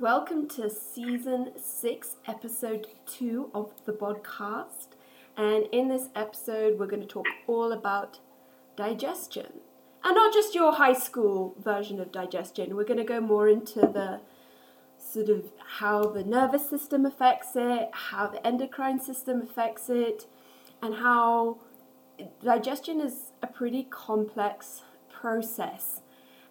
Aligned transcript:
Welcome 0.00 0.46
to 0.50 0.70
season 0.70 1.50
six, 1.60 2.14
episode 2.28 2.86
two 3.04 3.50
of 3.52 3.72
the 3.84 3.90
podcast. 3.92 4.94
And 5.36 5.66
in 5.72 5.88
this 5.88 6.08
episode, 6.14 6.78
we're 6.78 6.86
going 6.86 7.02
to 7.02 7.08
talk 7.08 7.26
all 7.48 7.72
about 7.72 8.20
digestion. 8.76 9.54
And 10.04 10.14
not 10.14 10.32
just 10.32 10.54
your 10.54 10.74
high 10.74 10.92
school 10.92 11.56
version 11.58 11.98
of 11.98 12.12
digestion, 12.12 12.76
we're 12.76 12.84
going 12.84 13.00
to 13.00 13.04
go 13.04 13.20
more 13.20 13.48
into 13.48 13.80
the 13.80 14.20
sort 14.96 15.28
of 15.28 15.46
how 15.78 16.04
the 16.04 16.22
nervous 16.22 16.70
system 16.70 17.04
affects 17.04 17.56
it, 17.56 17.90
how 17.92 18.28
the 18.28 18.46
endocrine 18.46 19.00
system 19.00 19.42
affects 19.42 19.90
it, 19.90 20.26
and 20.80 20.94
how 20.94 21.58
digestion 22.40 23.00
is 23.00 23.32
a 23.42 23.48
pretty 23.48 23.82
complex 23.82 24.82
process. 25.10 26.02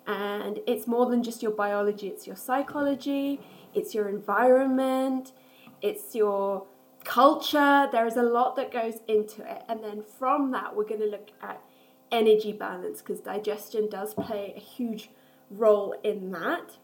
And 0.07 0.59
it's 0.65 0.87
more 0.87 1.05
than 1.05 1.21
just 1.21 1.43
your 1.43 1.51
biology, 1.51 2.07
it's 2.07 2.25
your 2.25 2.37
psychology, 2.37 3.41
it's 3.73 3.93
your 3.93 4.07
environment, 4.07 5.33
it's 5.82 6.15
your 6.15 6.65
culture. 7.04 7.89
There 7.91 8.07
is 8.07 8.15
a 8.15 8.23
lot 8.23 8.55
that 8.55 8.71
goes 8.71 8.99
into 9.07 9.41
it. 9.49 9.63
And 9.68 9.83
then 9.83 10.04
from 10.18 10.51
that, 10.51 10.75
we're 10.75 10.85
going 10.85 11.01
to 11.01 11.07
look 11.07 11.32
at 11.41 11.61
energy 12.09 12.54
balance 12.54 13.01
because 13.01 13.19
digestion 13.19 13.89
does 13.89 14.13
play 14.13 14.54
a 14.55 14.59
huge 14.59 15.09
role 15.49 15.93
in 16.04 16.32
that. 16.32 16.77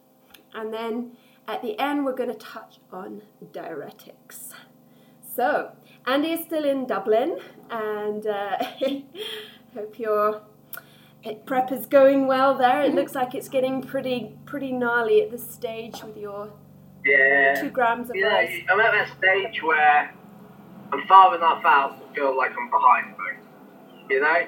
And 0.54 0.74
then 0.74 1.14
at 1.48 1.62
the 1.62 1.80
end, 1.80 2.06
we're 2.06 2.16
going 2.16 2.30
to 2.32 2.38
touch 2.38 2.80
on 2.92 3.22
diuretics. 3.52 4.54
So, 5.36 5.72
Andy 6.06 6.32
is 6.32 6.46
still 6.46 6.64
in 6.64 6.86
Dublin, 6.86 7.40
and 7.72 8.28
uh, 8.28 8.58
hope 9.74 9.98
your 11.24 11.36
prep 11.36 11.72
is 11.72 11.86
going 11.86 12.28
well 12.28 12.56
there. 12.58 12.82
It 12.84 12.94
looks 12.94 13.16
like 13.16 13.34
it's 13.36 13.50
getting 13.50 13.82
pretty 13.82 14.36
pretty 14.46 14.72
gnarly 14.72 15.22
at 15.22 15.32
this 15.32 15.50
stage 15.50 16.04
with 16.04 16.18
your 16.18 16.52
Yeah. 17.06 17.60
two 17.62 17.70
grams 17.70 18.10
of 18.10 18.16
You 18.16 18.24
know, 18.24 18.30
rice. 18.30 18.62
I'm 18.70 18.80
at 18.80 18.92
that 18.92 19.18
stage 19.18 19.62
where 19.64 20.14
I'm 20.92 21.08
far 21.08 21.36
enough 21.36 21.64
out 21.66 22.00
to 22.00 22.14
feel 22.16 22.36
like 22.38 22.52
I'm 22.58 22.70
behind 22.70 23.16
though. 23.18 24.14
You 24.14 24.22
know? 24.22 24.48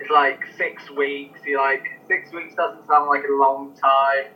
It's 0.00 0.10
like 0.10 0.44
six 0.56 0.90
weeks. 0.90 1.40
You're 1.44 1.60
like, 1.60 1.84
six 2.08 2.32
weeks 2.32 2.54
doesn't 2.56 2.86
sound 2.88 3.08
like 3.08 3.22
a 3.28 3.32
long 3.32 3.74
time. 3.74 4.32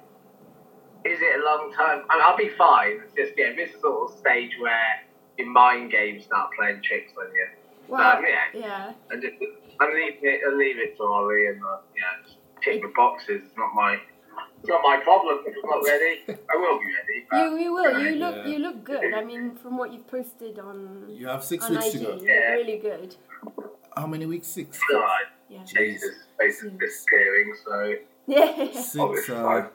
Is 1.05 1.19
it 1.21 1.41
a 1.41 1.45
long 1.45 1.73
time? 1.73 2.05
I 2.09 2.15
mean, 2.17 2.23
I'll 2.25 2.37
be 2.37 2.51
fine. 2.51 3.01
It's 3.05 3.13
just, 3.15 3.33
yeah, 3.37 3.53
this 3.57 3.75
is 3.75 3.81
sort 3.81 4.11
of 4.13 4.19
stage 4.19 4.53
where 4.61 5.01
your 5.37 5.49
mind 5.49 5.91
games 5.91 6.25
start 6.25 6.51
playing 6.57 6.81
tricks 6.83 7.13
on 7.19 7.27
you. 7.35 7.47
Well, 7.89 8.19
um, 8.19 8.25
yeah. 8.25 8.61
yeah. 8.61 8.93
And 9.11 9.21
just, 9.23 9.35
I 9.81 9.85
leave 9.87 10.15
it, 10.23 10.41
I 10.47 10.55
leave 10.55 10.79
it 10.79 10.97
to 10.97 11.03
Ollie 11.05 11.47
and, 11.47 11.63
uh, 11.63 11.79
yeah, 11.97 12.23
just 12.25 12.37
tick 12.63 12.83
the 12.83 12.93
boxes. 12.97 13.43
It's 13.47 13.57
not 13.57 13.73
my, 13.75 13.95
it's 14.59 14.69
not 14.69 14.83
my 14.83 14.99
problem. 15.05 15.39
If 15.47 15.55
I'm 15.63 15.71
not 15.71 15.85
ready, 15.87 16.21
I 16.29 16.57
will 16.57 16.79
be 16.81 16.87
ready. 16.87 17.27
but- 17.31 17.37
You, 17.39 17.59
you 17.59 17.73
will. 17.75 17.99
You 18.01 18.11
look. 18.17 18.37
Yeah. 18.37 18.47
You 18.47 18.59
look 18.59 18.85
good. 18.85 19.15
I 19.15 19.23
mean, 19.25 19.55
from 19.57 19.77
what 19.79 19.93
you've 19.93 20.09
posted 20.09 20.59
on 20.59 21.07
You 21.09 21.29
have 21.29 21.45
six 21.45 21.69
weeks 21.71 21.87
IG, 21.87 21.93
to 21.93 21.99
go. 21.99 22.05
you 22.07 22.13
look 22.15 22.23
Yeah. 22.27 22.51
really 22.53 22.79
good. 22.79 23.17
How 23.97 24.07
many 24.07 24.27
weeks? 24.27 24.49
Six. 24.49 24.79
God, 24.91 25.27
Yeah. 25.49 25.65
Jesus, 25.65 26.15
face 26.39 26.63
is 26.63 26.73
disappearing, 26.73 27.55
so 27.65 27.95
Yeah. 28.27 28.71
Six. 28.73 29.31
Uh, 29.31 29.69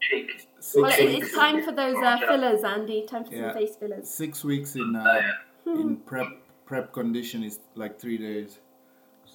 cheek. 0.00 0.48
six 0.60 0.74
Well, 0.76 0.84
weeks. 1.06 1.26
it's 1.28 1.34
time 1.34 1.62
for 1.64 1.72
those 1.72 1.96
uh, 1.96 2.18
fillers, 2.18 2.62
Andy. 2.64 3.06
Time 3.06 3.24
for 3.24 3.34
Yeah. 3.34 3.52
some 3.52 3.58
face 3.60 3.76
fillers. 3.76 4.08
Six 4.08 4.44
weeks 4.44 4.74
in 4.76 4.94
Oh, 4.96 5.00
uh, 5.00 5.22
yeah. 5.66 5.72
in 5.72 5.96
prep 5.98 6.28
prep 6.66 6.92
condition 6.92 7.42
is 7.44 7.60
like 7.76 7.98
three 8.00 8.18
days, 8.18 8.58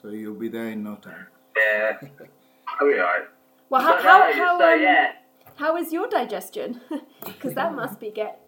so 0.01 0.09
you'll 0.09 0.35
be 0.35 0.49
there 0.49 0.69
in 0.69 0.83
no 0.83 0.95
time. 0.95 1.27
Yeah. 1.57 1.97
I'll 2.79 2.87
be 2.87 2.93
alright. 2.93 3.23
Well, 3.69 3.81
how 3.81 3.95
But 3.95 4.03
how 4.03 4.33
how, 4.33 4.59
so 4.59 4.73
um, 4.73 4.81
yeah, 4.81 5.11
how 5.55 5.77
is 5.77 5.91
your 5.93 6.07
digestion? 6.07 6.81
Because 7.25 7.53
that 7.53 7.73
must 7.75 7.99
be 7.99 8.09
get. 8.11 8.39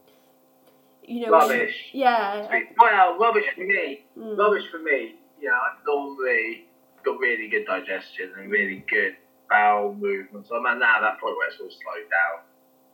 You 1.08 1.26
know. 1.28 1.32
when- 1.32 1.42
rubbish. 1.50 1.76
yeah. 1.94 2.48
Well, 2.80 3.18
rubbish 3.20 3.46
for 3.56 3.62
me. 3.66 4.06
Mm. 4.18 4.38
Rubbish 4.38 4.64
for 4.72 4.80
me. 4.80 5.16
You 5.40 5.50
know, 5.50 5.56
I've 5.56 5.86
normally 5.86 6.66
got 7.06 7.20
really 7.20 7.50
good 7.50 7.66
digestion 7.66 8.32
and 8.38 8.50
really 8.50 8.84
good 8.90 9.16
bowel 9.50 9.94
movements. 9.94 10.50
I'm 10.56 10.66
at 10.66 10.80
now 10.80 11.02
that 11.02 11.20
point 11.20 11.36
where 11.38 11.50
it's 11.50 11.60
all 11.60 11.70
slowed 11.70 12.10
down. 12.10 12.46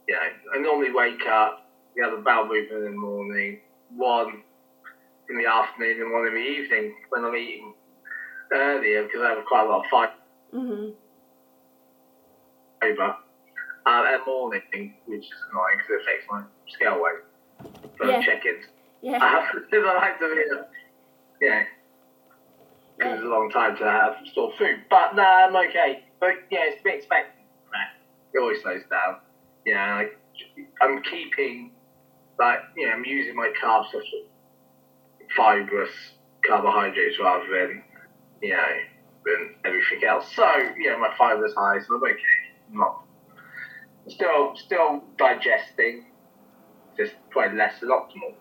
You 0.07 0.15
know, 0.15 0.21
I 0.55 0.57
normally 0.61 0.91
wake 0.91 1.21
up, 1.29 1.69
you 1.95 2.03
have 2.03 2.13
a 2.17 2.21
bowel 2.21 2.47
movement 2.47 2.85
in 2.85 2.91
the 2.91 2.97
morning, 2.97 3.59
one 3.95 4.41
in 5.29 5.37
the 5.37 5.45
afternoon 5.45 6.01
and 6.01 6.11
one 6.11 6.25
in 6.27 6.33
the 6.33 6.39
evening 6.39 6.95
when 7.09 7.23
I'm 7.23 7.35
eating 7.35 7.73
earlier 8.51 9.03
because 9.03 9.21
I 9.21 9.29
have 9.35 9.45
quite 9.45 9.65
a 9.65 9.69
lot 9.69 9.85
of 9.85 9.89
fibre. 9.91 10.13
Mhm. 10.53 10.93
over 12.81 13.03
um, 13.85 14.05
at 14.05 14.25
morning, 14.25 14.93
which 15.05 15.23
is 15.25 15.31
annoying 15.51 15.77
because 15.77 15.89
it 15.91 16.01
affects 16.01 16.25
my 16.31 16.43
scale 16.69 17.01
weight 17.01 17.91
for 17.97 18.05
Yeah. 18.07 18.21
check-ins. 18.21 18.65
Yeah. 19.01 19.17
I 19.21 19.27
have 19.41 19.51
to 19.51 19.77
I 19.77 19.93
like 19.95 20.19
to, 20.19 20.25
uh, 20.25 20.63
yeah, 21.41 21.63
because 22.97 23.13
it's 23.15 23.23
a 23.23 23.27
long 23.27 23.49
time 23.49 23.75
to 23.77 23.83
have 23.83 24.15
stored 24.31 24.55
food. 24.57 24.81
But 24.89 25.15
no, 25.15 25.23
I'm 25.23 25.55
okay. 25.55 26.03
But 26.19 26.35
yeah, 26.51 26.59
it's 26.71 26.77
to 26.77 26.83
be 26.83 26.89
expected. 26.91 27.43
It 28.33 28.37
always 28.39 28.61
slows 28.61 28.81
down. 28.89 29.17
You 29.65 29.73
know, 29.73 30.09
I'm 30.81 31.01
keeping, 31.03 31.71
like, 32.37 32.59
you 32.77 32.85
know, 32.87 32.93
I'm 32.93 33.03
using 33.05 33.35
my 33.35 33.51
carbs 33.61 33.91
for 33.91 34.01
fibrous 35.35 35.91
carbohydrates 36.47 37.17
rather 37.19 37.43
than, 37.49 37.83
you 38.41 38.53
know, 38.53 38.63
than 39.25 39.55
everything 39.65 40.07
else. 40.07 40.25
So, 40.35 40.45
you 40.77 40.91
know, 40.91 40.99
my 40.99 41.13
fiber's 41.17 41.53
high, 41.55 41.79
so 41.79 41.95
I'm 41.95 42.03
okay. 42.03 42.17
I'm 42.71 42.77
not 42.77 43.03
still 44.07 44.55
still 44.55 45.03
digesting, 45.17 46.05
just 46.97 47.13
quite 47.31 47.53
less 47.53 47.79
than 47.79 47.89
optimal. 47.89 48.33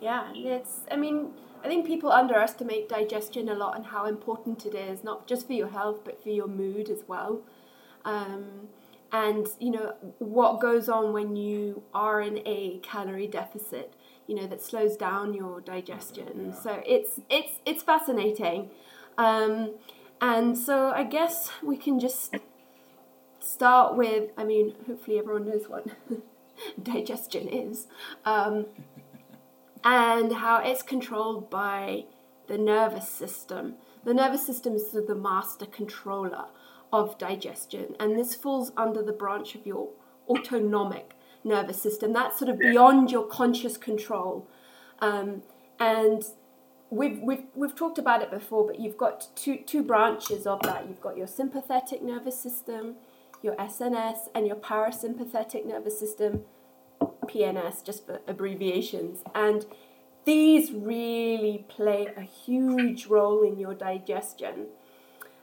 Yeah, 0.00 0.30
it's. 0.34 0.80
I 0.90 0.96
mean, 0.96 1.32
I 1.64 1.68
think 1.68 1.86
people 1.86 2.12
underestimate 2.12 2.88
digestion 2.88 3.48
a 3.48 3.54
lot 3.54 3.76
and 3.76 3.86
how 3.86 4.06
important 4.06 4.64
it 4.66 4.74
is, 4.74 5.02
not 5.02 5.26
just 5.26 5.46
for 5.46 5.52
your 5.52 5.68
health 5.68 6.04
but 6.04 6.22
for 6.22 6.30
your 6.30 6.48
mood 6.48 6.88
as 6.88 7.04
well. 7.06 7.40
Um, 8.04 8.68
and 9.10 9.46
you 9.58 9.70
know 9.70 9.94
what 10.18 10.60
goes 10.60 10.88
on 10.88 11.12
when 11.12 11.34
you 11.34 11.82
are 11.94 12.20
in 12.20 12.38
a 12.46 12.78
calorie 12.82 13.26
deficit. 13.26 13.94
You 14.26 14.34
know 14.34 14.46
that 14.46 14.60
slows 14.60 14.96
down 14.96 15.32
your 15.32 15.60
digestion. 15.60 16.52
So 16.52 16.82
it's 16.86 17.20
it's 17.30 17.60
it's 17.64 17.82
fascinating. 17.82 18.70
Um, 19.18 19.74
and 20.20 20.56
so 20.56 20.90
I 20.90 21.04
guess 21.04 21.50
we 21.62 21.76
can 21.76 22.00
just 22.00 22.34
start 23.40 23.96
with. 23.96 24.30
I 24.38 24.44
mean, 24.44 24.74
hopefully 24.86 25.18
everyone 25.18 25.48
knows 25.48 25.68
what 25.68 25.86
digestion 26.82 27.48
is. 27.48 27.86
Um, 28.24 28.66
and 29.84 30.32
how 30.32 30.60
it's 30.62 30.82
controlled 30.82 31.50
by 31.50 32.04
the 32.46 32.58
nervous 32.58 33.08
system. 33.08 33.74
The 34.04 34.14
nervous 34.14 34.44
system 34.46 34.74
is 34.74 34.90
sort 34.90 35.02
of 35.02 35.08
the 35.08 35.14
master 35.14 35.66
controller 35.66 36.46
of 36.92 37.18
digestion, 37.18 37.94
and 38.00 38.18
this 38.18 38.34
falls 38.34 38.72
under 38.76 39.02
the 39.02 39.12
branch 39.12 39.54
of 39.54 39.66
your 39.66 39.90
autonomic 40.28 41.12
nervous 41.44 41.80
system. 41.80 42.12
That's 42.12 42.38
sort 42.38 42.50
of 42.50 42.58
beyond 42.58 43.10
your 43.10 43.26
conscious 43.26 43.76
control. 43.76 44.48
Um, 45.00 45.42
and 45.78 46.24
we've, 46.90 47.18
we've, 47.20 47.44
we've 47.54 47.74
talked 47.74 47.98
about 47.98 48.22
it 48.22 48.30
before, 48.30 48.66
but 48.66 48.80
you've 48.80 48.98
got 48.98 49.28
two, 49.34 49.58
two 49.58 49.82
branches 49.82 50.46
of 50.46 50.60
that. 50.62 50.88
You've 50.88 51.00
got 51.00 51.16
your 51.16 51.26
sympathetic 51.26 52.02
nervous 52.02 52.40
system, 52.40 52.96
your 53.42 53.54
SNS, 53.56 54.28
and 54.34 54.46
your 54.46 54.56
parasympathetic 54.56 55.66
nervous 55.66 55.98
system. 55.98 56.44
PNS, 57.28 57.84
just 57.84 58.06
for 58.06 58.20
abbreviations. 58.26 59.22
And 59.34 59.66
these 60.24 60.72
really 60.72 61.64
play 61.68 62.08
a 62.16 62.22
huge 62.22 63.06
role 63.06 63.42
in 63.42 63.58
your 63.58 63.74
digestion. 63.74 64.66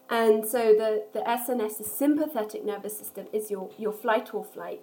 And 0.09 0.45
so 0.45 0.73
the, 0.73 1.05
the 1.13 1.21
SNS, 1.21 1.77
the 1.77 1.83
sympathetic 1.83 2.65
nervous 2.65 2.97
system, 2.97 3.27
is 3.31 3.49
your, 3.49 3.69
your 3.77 3.93
flight 3.93 4.33
or 4.33 4.43
flight. 4.43 4.81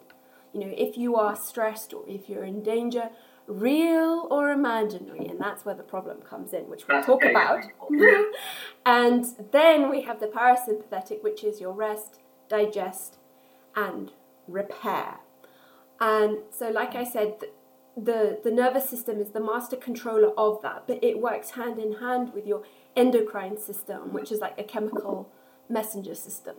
You 0.53 0.61
know, 0.61 0.75
if 0.77 0.97
you 0.97 1.17
are 1.17 1.37
stressed 1.37 1.95
or 1.95 2.05
if 2.09 2.29
you're 2.29 2.45
in 2.45 2.63
danger, 2.63 3.11
real 3.47 4.27
or 4.31 4.51
imaginary, 4.51 5.27
and 5.27 5.41
that's 5.41 5.65
where 5.65 5.75
the 5.75 5.83
problem 5.83 6.19
comes 6.23 6.53
in, 6.53 6.69
which 6.69 6.87
we'll 6.89 7.03
talk 7.03 7.25
about. 7.25 7.65
and 8.87 9.27
then 9.53 9.91
we 9.91 10.03
have 10.03 10.21
the 10.21 10.27
parasympathetic, 10.27 11.23
which 11.23 11.45
is 11.45 11.61
your 11.61 11.73
rest, 11.73 12.21
digest, 12.49 13.19
and 13.75 14.13
repair. 14.47 15.17
And 16.01 16.39
so, 16.51 16.69
like 16.71 16.95
I 16.95 17.05
said, 17.05 17.41
th- 17.41 17.53
the, 17.97 18.41
the 18.43 18.51
nervous 18.51 18.89
system 18.89 19.21
is 19.21 19.31
the 19.31 19.41
master 19.41 19.77
controller 19.77 20.33
of 20.39 20.63
that, 20.63 20.85
but 20.87 21.03
it 21.03 21.21
works 21.21 21.51
hand 21.51 21.79
in 21.79 21.95
hand 21.95 22.33
with 22.35 22.47
your 22.47 22.63
endocrine 22.97 23.59
system, 23.59 24.13
which 24.13 24.33
is 24.33 24.41
like 24.41 24.59
a 24.59 24.65
chemical 24.65 25.31
messenger 25.69 26.15
system. 26.15 26.57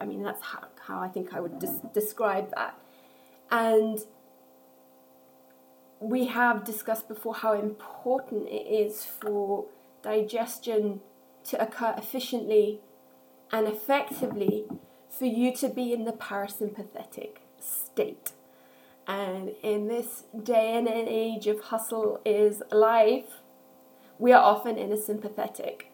I 0.00 0.04
mean, 0.04 0.22
that's 0.22 0.42
how, 0.42 0.64
how 0.86 1.00
I 1.00 1.08
think 1.08 1.34
I 1.34 1.40
would 1.40 1.58
des- 1.58 1.80
describe 1.92 2.50
that. 2.54 2.78
And 3.50 3.98
we 6.02 6.26
have 6.26 6.64
discussed 6.64 7.08
before 7.08 7.34
how 7.34 7.52
important 7.52 8.48
it 8.48 8.66
is 8.66 9.04
for 9.04 9.66
digestion 10.02 11.00
to 11.44 11.62
occur 11.62 11.94
efficiently 11.96 12.80
and 13.52 13.68
effectively 13.68 14.64
for 15.08 15.26
you 15.26 15.54
to 15.54 15.68
be 15.68 15.92
in 15.92 16.04
the 16.04 16.12
parasympathetic 16.12 17.36
state. 17.60 18.32
And 19.06 19.50
in 19.62 19.88
this 19.88 20.24
day 20.42 20.76
and 20.76 20.88
age 20.88 21.46
of 21.46 21.60
hustle 21.60 22.20
is 22.24 22.62
life, 22.72 23.40
we 24.18 24.32
are 24.32 24.42
often 24.42 24.78
in 24.78 24.92
a 24.92 24.96
sympathetic 24.96 25.92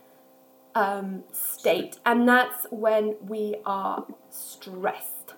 um, 0.74 1.24
state, 1.32 1.98
and 2.04 2.28
that's 2.28 2.66
when 2.70 3.16
we 3.20 3.56
are 3.64 4.06
stressed. 4.30 5.34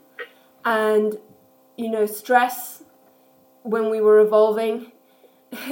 And 0.65 1.19
you 1.77 1.89
know, 1.89 2.05
stress 2.05 2.83
when 3.63 3.91
we 3.91 4.01
were 4.01 4.21
evolving 4.21 4.93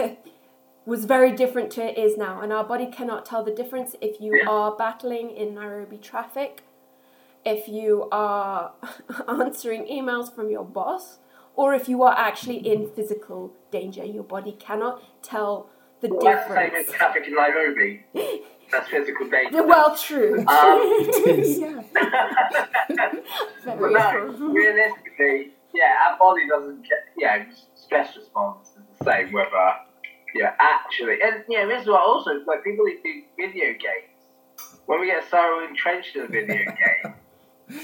was 0.87 1.05
very 1.05 1.33
different 1.33 1.71
to 1.73 1.83
it 1.85 1.99
is 1.99 2.17
now, 2.17 2.41
and 2.41 2.53
our 2.53 2.65
body 2.65 2.87
cannot 2.87 3.25
tell 3.27 3.43
the 3.45 3.51
difference 3.55 3.95
if 4.01 4.21
you 4.21 4.43
are 4.49 4.75
battling 4.77 5.31
in 5.31 5.55
Nairobi 5.55 5.99
traffic, 5.99 6.63
if 7.45 7.69
you 7.69 8.09
are 8.11 8.73
answering 9.29 9.85
emails 9.87 10.35
from 10.35 10.51
your 10.51 10.65
boss, 10.65 11.19
or 11.55 11.75
if 11.75 11.89
you 11.89 12.03
are 12.03 12.15
actually 12.17 12.57
in 12.59 12.89
physical 12.91 13.53
danger. 13.71 14.05
Your 14.05 14.23
body 14.23 14.53
cannot 14.53 15.03
tell 15.23 15.69
the 16.01 16.09
Well, 16.09 16.21
that's 16.23 16.49
the 16.49 16.55
difference. 16.55 16.89
as 16.89 16.95
traffic 16.95 17.27
in 17.27 17.35
Nairobi. 17.35 18.05
That's 18.71 18.89
physical 18.89 19.29
danger. 19.29 19.67
Well, 19.67 19.97
true. 19.97 20.39
Um, 20.47 20.47
It 20.47 21.39
is. 21.41 21.59
yeah. 21.59 21.83
But 23.65 23.79
Very 23.79 23.93
no, 23.93 24.49
realistically, 24.53 25.53
yeah, 25.75 25.95
our 26.09 26.19
body 26.19 26.47
doesn't 26.49 26.83
get, 26.83 26.99
yeah, 27.17 27.45
stress 27.89 28.15
response 28.17 28.69
is 28.77 28.85
the 28.99 29.05
same 29.05 29.33
whether, 29.33 29.73
yeah, 30.35 30.53
actually, 30.61 31.17
and 31.25 31.43
yeah, 31.49 31.65
this 31.65 31.83
is 31.83 31.89
what 31.89 32.01
also, 32.01 32.33
like 32.47 32.63
people 32.63 32.85
who 32.85 32.93
do 33.03 33.23
video 33.39 33.73
games, 33.73 34.13
when 34.85 35.01
we 35.01 35.07
get 35.07 35.25
so 35.31 35.65
entrenched 35.67 36.15
in 36.17 36.23
a 36.23 36.27
video 36.27 36.57
game, 36.67 37.81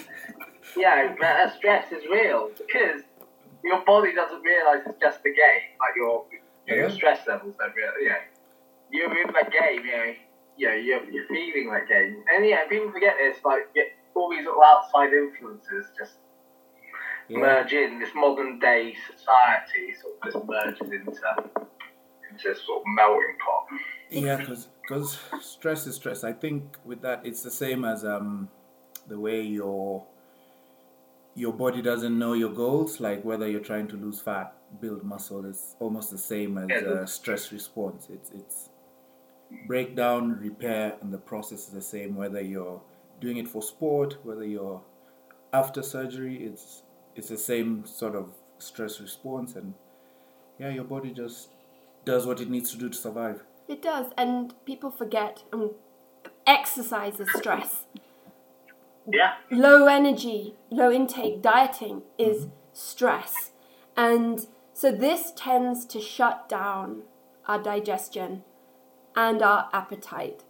yeah, 0.76 1.08
that 1.08 1.18
that 1.18 1.56
stress 1.56 1.90
is 1.90 2.04
real 2.10 2.50
because 2.58 3.00
your 3.64 3.82
body 3.86 4.14
doesn't 4.14 4.42
realize 4.42 4.80
it's 4.86 5.00
just 5.00 5.20
a 5.20 5.30
game, 5.30 5.72
like 5.80 5.96
your, 5.96 6.26
your 6.66 6.90
stress 6.90 7.26
levels 7.26 7.54
don't 7.58 7.74
realize, 7.74 7.96
yeah. 8.02 8.20
You're 8.90 9.10
in 9.22 9.32
that 9.32 9.50
game, 9.50 9.84
you 9.86 9.92
know, 9.96 10.14
yeah, 10.58 10.74
you're, 10.74 11.02
you're 11.10 11.26
feeling 11.28 11.70
that 11.72 11.88
game. 11.88 12.22
And 12.30 12.46
yeah, 12.46 12.68
people 12.68 12.92
forget 12.92 13.14
this, 13.18 13.38
like, 13.42 13.68
yeah, 13.74 13.84
all 14.14 14.30
these 14.30 14.44
little 14.44 14.62
outside 14.62 15.12
influences 15.12 15.86
just 15.98 16.12
Yeah. 17.28 17.38
merge 17.38 17.72
in 17.72 17.98
this 17.98 18.10
modern 18.14 18.58
day 18.58 18.94
society 19.10 19.94
sort 20.00 20.14
of 20.22 20.32
just 20.32 20.46
merges 20.46 20.92
into 20.92 21.60
into 22.30 22.60
sort 22.60 22.80
of 22.80 22.84
melting 22.94 23.36
pot. 23.44 23.66
Yeah, 24.10 24.36
because 24.36 25.18
stress 25.40 25.86
is 25.86 25.96
stress. 25.96 26.24
I 26.24 26.32
think 26.32 26.76
with 26.84 27.02
that, 27.02 27.22
it's 27.24 27.42
the 27.42 27.50
same 27.50 27.84
as 27.84 28.04
um, 28.04 28.48
the 29.08 29.18
way 29.18 29.40
your 29.42 30.04
your 31.34 31.52
body 31.52 31.82
doesn't 31.82 32.18
know 32.18 32.34
your 32.34 32.52
goals. 32.52 33.00
Like 33.00 33.24
whether 33.24 33.48
you're 33.48 33.60
trying 33.60 33.88
to 33.88 33.96
lose 33.96 34.20
fat, 34.20 34.54
build 34.80 35.04
muscle, 35.04 35.44
is 35.46 35.76
almost 35.80 36.10
the 36.10 36.18
same 36.18 36.58
as 36.58 36.70
uh, 36.70 37.06
stress 37.06 37.52
response. 37.52 38.08
It's 38.10 38.30
it's 38.30 38.68
breakdown, 39.66 40.38
repair, 40.40 40.96
and 41.00 41.12
the 41.12 41.18
process 41.18 41.68
is 41.68 41.68
the 41.68 41.82
same. 41.82 42.14
Whether 42.14 42.40
you're 42.40 42.82
doing 43.20 43.38
it 43.38 43.48
for 43.48 43.62
sport, 43.62 44.18
whether 44.22 44.44
you're 44.44 44.82
after 45.52 45.82
surgery, 45.82 46.44
it's 46.44 46.82
it's 47.16 47.28
the 47.28 47.38
same 47.38 47.86
sort 47.86 48.14
of 48.14 48.30
stress 48.58 49.00
response, 49.00 49.56
and 49.56 49.74
yeah, 50.58 50.70
your 50.70 50.84
body 50.84 51.12
just 51.12 51.50
does 52.04 52.26
what 52.26 52.40
it 52.40 52.50
needs 52.50 52.70
to 52.72 52.78
do 52.78 52.88
to 52.88 52.96
survive. 52.96 53.42
It 53.68 53.82
does, 53.82 54.06
and 54.16 54.54
people 54.64 54.90
forget. 54.90 55.42
Um, 55.52 55.72
exercise 56.46 57.20
is 57.20 57.28
stress. 57.34 57.84
Yeah. 59.10 59.34
Low 59.50 59.86
energy, 59.86 60.54
low 60.70 60.90
intake 60.90 61.42
dieting 61.42 62.02
is 62.18 62.48
stress, 62.72 63.52
and 63.96 64.46
so 64.72 64.90
this 64.90 65.32
tends 65.36 65.84
to 65.86 66.00
shut 66.00 66.48
down 66.48 67.02
our 67.46 67.62
digestion 67.62 68.42
and 69.14 69.42
our 69.42 69.68
appetite. 69.72 70.44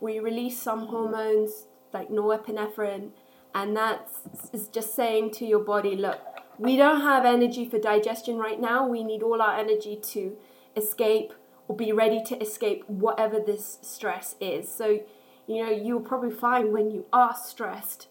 We 0.00 0.18
release 0.18 0.60
some 0.60 0.88
hormones 0.88 1.66
like 1.92 2.10
norepinephrine, 2.10 3.10
and 3.54 3.76
that's 3.76 4.18
is 4.52 4.68
just 4.68 4.94
saying 4.94 5.30
to 5.32 5.46
your 5.46 5.60
body, 5.60 5.96
look, 5.96 6.20
we 6.58 6.76
don't 6.76 7.00
have 7.02 7.24
energy 7.24 7.68
for 7.68 7.78
digestion 7.78 8.36
right 8.36 8.60
now. 8.60 8.86
We 8.86 9.04
need 9.04 9.22
all 9.22 9.40
our 9.40 9.56
energy 9.58 9.96
to 9.96 10.36
escape 10.76 11.32
or 11.68 11.76
be 11.76 11.92
ready 11.92 12.22
to 12.24 12.40
escape 12.40 12.84
whatever 12.88 13.40
this 13.40 13.78
stress 13.82 14.36
is. 14.40 14.68
So, 14.68 15.00
you 15.46 15.64
know, 15.64 15.70
you'll 15.70 16.00
probably 16.00 16.30
find 16.30 16.72
when 16.72 16.90
you 16.90 17.06
are 17.12 17.34
stressed, 17.34 18.08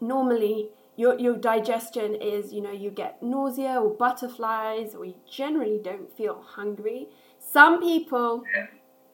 normally 0.00 0.68
your, 0.96 1.18
your 1.18 1.36
digestion 1.36 2.14
is, 2.14 2.52
you 2.52 2.60
know, 2.60 2.70
you 2.70 2.90
get 2.90 3.22
nausea 3.22 3.80
or 3.80 3.90
butterflies, 3.90 4.94
or 4.94 5.04
you 5.04 5.14
generally 5.30 5.80
don't 5.82 6.14
feel 6.16 6.44
hungry. 6.46 7.08
Some 7.38 7.80
people 7.80 8.44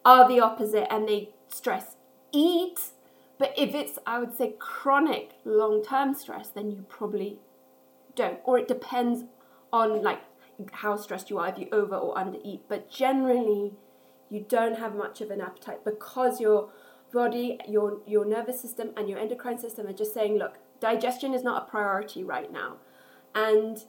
are 0.04 0.28
the 0.28 0.40
opposite 0.40 0.92
and 0.92 1.08
they 1.08 1.30
stress 1.48 1.96
eat, 2.32 2.78
but 3.38 3.55
if 3.56 3.75
it's, 3.75 3.99
I 4.06 4.19
would 4.19 4.37
say, 4.37 4.55
chronic 4.58 5.32
long 5.44 5.82
term 5.82 6.14
stress, 6.14 6.49
then 6.49 6.70
you 6.70 6.85
probably 6.88 7.38
don't. 8.14 8.40
Or 8.44 8.58
it 8.58 8.69
depends 8.69 9.25
on 9.73 10.02
like 10.02 10.20
how 10.73 10.96
stressed 10.96 11.31
you 11.31 11.38
are, 11.38 11.49
if 11.49 11.58
you 11.58 11.69
over 11.73 11.94
or 11.94 12.19
under 12.19 12.38
eat. 12.44 12.62
But 12.69 12.90
generally, 12.90 13.75
you 14.29 14.44
don't 14.49 14.79
have 14.79 14.94
much 14.94 15.20
of 15.20 15.31
an 15.31 15.40
appetite 15.40 15.85
because 15.85 16.40
your 16.40 16.70
body, 17.12 17.58
your 17.69 18.00
your 18.06 18.25
nervous 18.25 18.61
system, 18.61 18.90
and 18.96 19.08
your 19.08 19.19
endocrine 19.19 19.58
system 19.58 19.87
are 19.87 19.93
just 19.93 20.12
saying, 20.12 20.37
look, 20.37 20.58
digestion 20.81 21.32
is 21.32 21.43
not 21.43 21.62
a 21.62 21.70
priority 21.70 22.25
right 22.25 22.52
now, 22.52 22.76
and 23.34 23.84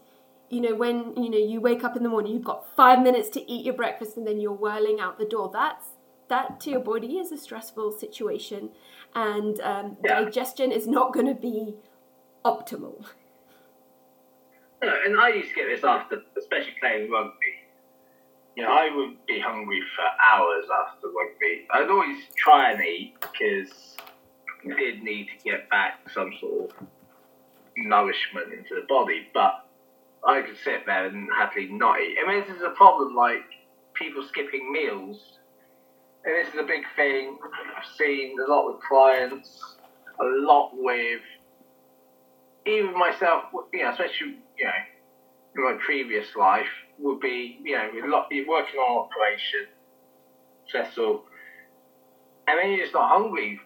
you 0.50 0.62
know 0.62 0.76
when 0.76 1.16
you 1.18 1.30
know 1.30 1.38
you 1.38 1.60
wake 1.60 1.84
up 1.84 1.98
in 1.98 2.04
the 2.04 2.10
morning, 2.10 2.34
you've 2.34 2.44
got 2.44 2.66
five 2.76 3.02
minutes 3.02 3.30
to 3.30 3.52
eat 3.52 3.66
your 3.66 3.76
breakfast, 3.76 4.16
and 4.16 4.28
then 4.28 4.40
you're 4.40 4.54
whirling 4.54 5.00
out 5.00 5.18
the 5.18 5.26
door. 5.26 5.50
That's 5.52 5.86
that 6.30 6.60
to 6.62 6.72
your 6.72 6.80
body 6.80 7.18
is 7.18 7.32
a 7.32 7.38
stressful 7.38 7.92
situation, 7.92 8.70
and 9.16 9.60
um, 9.62 9.98
Yeah. 10.04 10.22
digestion 10.22 10.72
is 10.72 10.88
not 10.88 11.14
going 11.14 11.26
to 11.28 11.36
be 11.36 11.76
optimal. 12.46 13.06
You 14.82 14.90
and 15.06 15.20
I 15.20 15.30
used 15.30 15.50
to 15.50 15.56
get 15.56 15.68
this 15.68 15.84
after, 15.84 16.22
especially 16.38 16.74
playing 16.80 17.12
rugby. 17.12 17.54
You 18.56 18.64
know, 18.64 18.72
I 18.72 18.90
would 18.96 19.26
be 19.26 19.40
hungry 19.40 19.82
for 19.96 20.06
hours 20.32 20.66
after 20.86 21.08
rugby. 21.08 21.68
I'd 21.72 21.90
always 21.90 22.18
try 22.38 22.72
and 22.72 22.82
eat 22.82 23.16
because 23.20 23.98
I 24.66 24.76
did 24.76 25.04
need 25.04 25.28
to 25.28 25.44
get 25.44 25.70
back 25.70 26.10
some 26.14 26.32
sort 26.40 26.72
of 26.72 26.88
nourishment 27.78 28.54
into 28.54 28.76
the 28.76 28.86
body, 28.88 29.28
but 29.34 29.66
I 30.26 30.42
could 30.42 30.58
sit 30.64 30.86
there 30.86 31.08
and 31.08 31.30
happily 31.38 31.68
not 31.68 32.00
eat. 32.00 32.18
I 32.24 32.28
mean, 32.28 32.44
this 32.48 32.58
is 32.58 32.64
a 32.64 32.72
problem 32.72 33.16
like 33.16 33.44
people 33.94 34.24
skipping 34.28 34.72
meals. 34.72 35.39
This 36.30 36.48
is 36.50 36.60
a 36.60 36.64
big 36.64 36.84
thing 36.96 37.40
I've 37.76 37.98
seen 37.98 38.36
a 38.40 38.50
lot 38.50 38.68
with 38.68 38.84
clients, 38.88 39.76
a 40.22 40.24
lot 40.24 40.72
with 40.76 41.22
even 42.68 42.94
myself, 42.94 43.46
you 43.74 43.82
know, 43.82 43.90
especially, 43.90 44.38
you 44.58 44.66
know, 44.66 44.72
in 45.56 45.64
my 45.64 45.80
previous 45.84 46.36
life, 46.36 46.68
would 47.00 47.20
be, 47.20 47.58
you 47.64 47.76
know, 47.76 47.90
with 47.96 48.06
lot, 48.06 48.28
you're 48.30 48.48
working 48.48 48.80
on 48.80 49.08
operation, 49.08 49.74
stressful, 50.68 51.24
and 52.48 52.60
then 52.60 52.70
you're 52.70 52.82
just 52.86 52.94
not 52.94 53.10
hungry, 53.10 53.60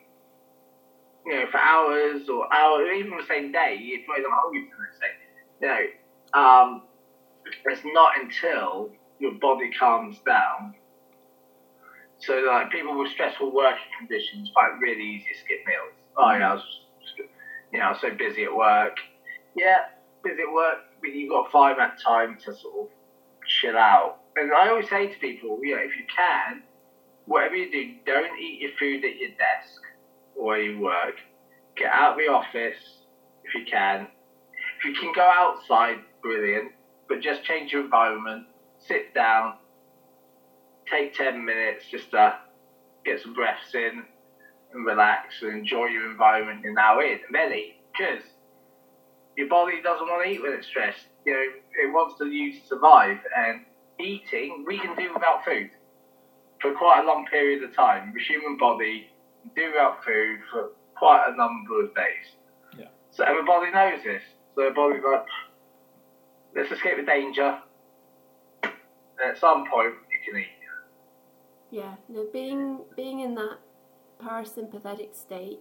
you 1.26 1.36
know, 1.36 1.46
for 1.52 1.58
hours 1.58 2.30
or 2.30 2.52
hours, 2.54 2.88
even 2.96 3.18
the 3.18 3.26
same 3.28 3.52
day, 3.52 3.78
you're 3.78 4.00
probably 4.06 4.24
not 4.24 4.32
hungry 4.42 4.70
for 4.70 4.78
the 4.78 4.84
next 4.84 5.00
day. 5.02 5.14
You 5.62 5.68
know, 5.68 6.42
um, 6.42 6.82
it's 7.66 7.82
not 7.84 8.14
until 8.22 8.90
your 9.20 9.34
body 9.34 9.70
calms 9.78 10.18
down. 10.26 10.76
So, 12.26 12.44
like, 12.48 12.72
people 12.72 12.98
with 12.98 13.12
stressful 13.12 13.52
working 13.52 13.84
conditions 14.00 14.50
find 14.54 14.82
it 14.82 14.86
really 14.86 15.04
easy 15.04 15.26
to 15.34 15.40
skip 15.40 15.60
meals. 15.68 15.94
Oh, 16.18 16.32
yeah, 16.32 16.52
I 16.52 16.54
was 16.54 16.64
you 17.74 17.80
know, 17.80 17.94
so 18.00 18.12
busy 18.12 18.44
at 18.44 18.56
work. 18.56 18.98
Yeah, 19.56 19.86
busy 20.24 20.44
at 20.48 20.54
work, 20.54 20.78
but 21.02 21.10
you've 21.10 21.32
got 21.32 21.52
five 21.52 21.78
that 21.78 22.00
time 22.00 22.38
to 22.46 22.56
sort 22.56 22.74
of 22.82 22.88
chill 23.48 23.76
out. 23.76 24.20
And 24.36 24.52
I 24.54 24.70
always 24.70 24.90
say 24.90 25.08
to 25.08 25.20
people, 25.20 25.60
you 25.62 25.76
know, 25.76 25.82
if 25.82 25.98
you 25.98 26.06
can, 26.16 26.64
whatever 27.26 27.56
you 27.56 27.72
do, 27.72 27.96
don't 28.06 28.40
eat 28.40 28.62
your 28.62 28.72
food 28.80 29.04
at 29.04 29.18
your 29.18 29.32
desk 29.32 29.82
or 30.36 30.46
where 30.46 30.62
you 30.62 30.80
work. 30.80 31.16
Get 31.76 31.92
out 31.92 32.14
of 32.14 32.18
the 32.20 32.32
office 32.32 32.78
if 33.44 33.56
you 33.56 33.66
can. 33.70 34.08
If 34.80 34.86
you 34.86 34.94
can 34.94 35.12
go 35.14 35.28
outside, 35.28 35.98
brilliant. 36.22 36.72
But 37.10 37.22
just 37.22 37.44
change 37.44 37.72
your 37.72 37.84
environment. 37.84 38.46
Sit 38.80 39.14
down. 39.14 39.56
Take 40.94 41.16
10 41.16 41.44
minutes 41.44 41.86
just 41.90 42.12
to 42.12 42.38
get 43.04 43.20
some 43.20 43.34
breaths 43.34 43.74
in 43.74 44.04
and 44.74 44.86
relax 44.86 45.42
and 45.42 45.58
enjoy 45.58 45.86
your 45.88 46.12
environment 46.12 46.62
you're 46.64 46.74
now 46.74 47.00
in. 47.00 47.20
And 47.26 47.34
then 47.34 47.52
eat. 47.52 47.78
Because 47.92 48.24
your 49.36 49.48
body 49.50 49.82
doesn't 49.82 50.06
want 50.06 50.24
to 50.24 50.32
eat 50.32 50.44
when 50.44 50.54
it's 50.54 50.68
stressed. 50.68 51.08
You 51.26 51.34
know, 51.34 51.42
it 51.84 51.92
wants 51.92 52.20
to 52.20 52.26
you 52.28 52.54
to 52.60 52.68
survive. 52.68 53.18
And 53.36 53.62
eating, 54.00 54.66
we 54.68 54.78
can 54.78 54.96
do 54.96 55.12
without 55.14 55.44
food 55.44 55.72
for 56.62 56.74
quite 56.74 57.02
a 57.04 57.08
long 57.08 57.26
period 57.26 57.64
of 57.64 57.76
time. 57.76 58.14
The 58.14 58.22
human 58.22 58.58
body 58.58 59.08
can 59.42 59.52
do 59.56 59.72
without 59.72 60.04
food 60.06 60.40
for 60.52 60.70
quite 60.96 61.26
a 61.28 61.36
number 61.36 61.84
of 61.84 61.96
days. 61.96 62.38
Yeah. 62.78 62.86
So 63.10 63.24
everybody 63.24 63.72
knows 63.72 64.04
this. 64.04 64.22
So 64.56 64.66
the 64.66 64.76
body's 64.76 65.02
like, 65.04 65.26
let's 66.56 66.72
escape 66.72 66.98
the 66.98 67.04
danger. 67.04 67.58
And 68.64 69.32
at 69.32 69.40
some 69.40 69.66
point, 69.70 69.94
you 70.12 70.32
can 70.32 70.42
eat. 70.42 70.53
Yeah, 71.74 71.96
no, 72.08 72.28
being 72.32 72.82
being 72.96 73.22
in 73.22 73.34
that 73.34 73.58
parasympathetic 74.24 75.16
state, 75.16 75.58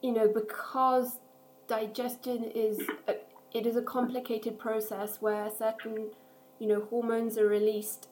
you 0.00 0.12
know, 0.12 0.28
because 0.28 1.18
digestion 1.66 2.44
is 2.44 2.78
a, 3.08 3.14
it 3.52 3.66
is 3.66 3.74
a 3.74 3.82
complicated 3.82 4.60
process 4.60 5.20
where 5.20 5.50
certain, 5.50 6.10
you 6.60 6.68
know, 6.68 6.86
hormones 6.88 7.36
are 7.38 7.48
released 7.48 8.06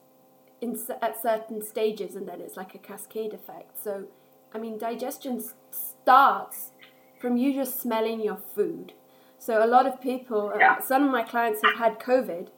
in 0.59 0.77
at 1.01 1.21
certain 1.21 1.61
stages, 1.61 2.17
and 2.17 2.27
then 2.27 2.41
it's 2.41 2.57
like 2.57 2.75
a 2.75 2.79
cascade 2.79 3.33
effect. 3.33 3.81
So, 3.81 4.07
I 4.53 4.57
mean, 4.57 4.77
digestion 4.77 5.41
starts 5.69 6.71
from 7.17 7.37
you 7.37 7.53
just 7.53 7.79
smelling 7.79 8.19
your 8.19 8.35
food. 8.53 8.91
So 9.37 9.63
a 9.63 9.67
lot 9.67 9.87
of 9.87 10.01
people, 10.01 10.51
yeah. 10.59 10.81
some 10.81 11.05
of 11.05 11.11
my 11.11 11.23
clients 11.23 11.61
have 11.63 11.77
had 11.77 11.97
COVID. 11.97 12.49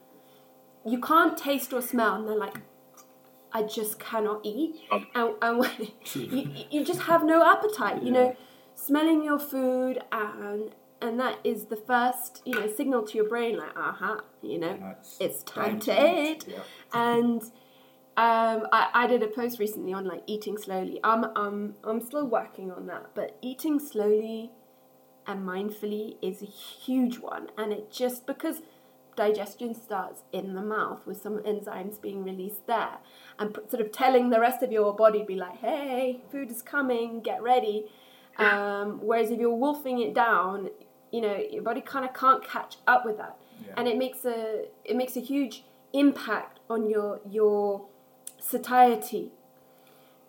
You 0.83 0.99
can't 0.99 1.37
taste 1.37 1.71
or 1.73 1.81
smell, 1.83 2.15
and 2.15 2.27
they're 2.27 2.35
like, 2.35 2.57
I 3.53 3.63
just 3.63 3.99
cannot 3.99 4.41
eat, 4.43 4.81
oh. 4.91 5.03
and, 5.13 5.35
and 5.41 5.91
you, 6.15 6.51
you 6.71 6.83
just 6.83 7.01
have 7.01 7.23
no 7.23 7.45
appetite. 7.45 7.97
Yeah. 7.97 8.05
You 8.05 8.11
know, 8.11 8.35
smelling 8.75 9.23
your 9.23 9.39
food 9.39 9.99
and 10.11 10.71
and 11.01 11.19
that 11.19 11.37
is 11.43 11.65
the 11.65 11.75
first 11.75 12.41
you 12.45 12.53
know 12.53 12.67
signal 12.67 13.03
to 13.03 13.17
your 13.17 13.27
brain 13.27 13.57
like 13.57 13.75
aha 13.75 14.13
uh-huh, 14.13 14.21
you 14.41 14.57
know 14.57 14.95
it's 15.19 15.43
time 15.43 15.79
to 15.79 15.91
eat 15.91 16.45
yeah. 16.47 16.59
and 16.93 17.41
um, 18.15 18.67
I, 18.71 18.89
I 18.93 19.07
did 19.07 19.23
a 19.23 19.27
post 19.27 19.57
recently 19.57 19.91
on 19.91 20.05
like 20.05 20.21
eating 20.27 20.57
slowly 20.57 20.99
I'm, 21.03 21.25
I'm, 21.35 21.75
I'm 21.83 21.99
still 21.99 22.27
working 22.27 22.71
on 22.71 22.85
that 22.87 23.07
but 23.15 23.37
eating 23.41 23.79
slowly 23.79 24.51
and 25.25 25.45
mindfully 25.47 26.17
is 26.21 26.41
a 26.41 26.45
huge 26.45 27.17
one 27.19 27.49
and 27.57 27.73
it 27.73 27.91
just 27.91 28.27
because 28.27 28.61
digestion 29.15 29.73
starts 29.73 30.21
in 30.31 30.55
the 30.55 30.61
mouth 30.61 31.05
with 31.05 31.21
some 31.21 31.39
enzymes 31.39 32.01
being 32.01 32.23
released 32.23 32.67
there. 32.67 32.97
And 33.39 33.57
sort 33.69 33.81
of 33.81 33.91
telling 33.91 34.29
the 34.29 34.39
rest 34.39 34.63
of 34.63 34.71
your 34.71 34.93
body 34.95 35.23
be 35.23 35.35
like 35.35 35.57
hey 35.57 36.21
food 36.31 36.51
is 36.51 36.61
coming 36.61 37.21
get 37.21 37.41
ready. 37.41 37.85
Um, 38.37 38.99
whereas 39.03 39.29
if 39.29 39.39
you're 39.39 39.53
wolfing 39.53 39.99
it 39.99 40.13
down 40.15 40.69
you 41.11 41.21
know 41.21 41.37
your 41.49 41.61
body 41.61 41.79
kind 41.79 42.03
of 42.03 42.13
can't 42.13 42.43
catch 42.43 42.77
up 42.87 43.05
with 43.05 43.17
that. 43.17 43.37
Yeah. 43.65 43.73
and 43.77 43.87
it 43.87 43.97
makes 43.97 44.25
a 44.25 44.65
it 44.83 44.95
makes 44.97 45.15
a 45.15 45.19
huge 45.21 45.63
impact 45.93 46.59
on 46.69 46.89
your 46.89 47.21
your 47.29 47.85
satiety. 48.39 49.31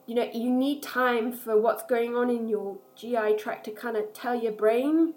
You 0.07 0.15
know 0.15 0.31
you 0.33 0.51
need 0.51 0.83
time 0.83 1.33
for 1.33 1.59
what's 1.59 1.83
going 1.85 2.15
on 2.15 2.29
in 2.29 2.49
your 2.49 2.77
GI 2.95 3.37
tract 3.39 3.65
to 3.65 3.71
kind 3.71 3.97
of 3.97 4.13
tell 4.13 4.35
your 4.35 4.53
brain 4.53 5.15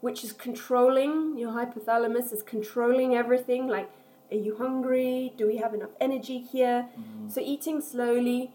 which 0.00 0.22
is 0.24 0.32
controlling 0.32 1.36
your 1.36 1.52
hypothalamus 1.52 2.32
is 2.32 2.42
controlling 2.42 3.14
everything 3.14 3.66
like 3.66 3.90
are 4.30 4.36
you 4.36 4.56
hungry? 4.58 5.32
Do 5.38 5.46
we 5.46 5.56
have 5.56 5.72
enough 5.72 5.94
energy 6.00 6.38
here? 6.38 6.88
Mm-hmm. 6.98 7.28
so 7.30 7.40
eating 7.40 7.80
slowly 7.80 8.52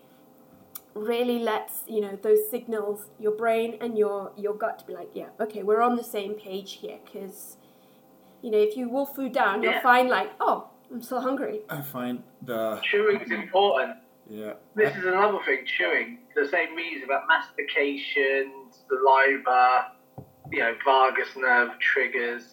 really 0.94 1.40
lets 1.40 1.82
you 1.88 2.00
know 2.00 2.18
those 2.22 2.50
signals 2.52 3.08
your 3.20 3.32
brain 3.32 3.78
and 3.82 3.98
your 3.98 4.32
your 4.38 4.54
gut 4.54 4.78
to 4.78 4.86
be 4.86 4.94
like 4.94 5.10
yeah 5.16 5.30
okay 5.40 5.64
we're 5.64 5.82
on 5.82 5.96
the 5.96 6.04
same 6.04 6.36
page 6.36 6.74
here 6.74 7.00
because 7.04 7.58
you 8.44 8.52
know 8.52 8.60
if 8.60 8.78
you 8.78 8.88
wolf 8.88 9.16
food 9.16 9.34
down 9.34 9.64
you'll 9.64 9.82
find 9.82 10.08
like 10.08 10.30
oh 10.40 10.68
i'm 10.92 11.02
still 11.02 11.22
hungry. 11.22 11.62
I 11.70 11.82
find 11.82 12.22
the 12.44 12.80
chewing 12.84 13.22
is 13.22 13.32
important. 13.32 13.98
Yeah. 14.30 14.54
This 14.76 14.96
is 14.96 15.06
another 15.06 15.40
thing 15.46 15.66
chewing. 15.66 16.20
The 16.36 16.48
same 16.48 16.76
reason 16.76 17.04
about 17.04 17.24
mastication 17.28 18.52
saliva 18.88 19.92
you 20.54 20.60
know, 20.60 20.76
vagus 20.86 21.36
nerve 21.36 21.72
triggers 21.80 22.44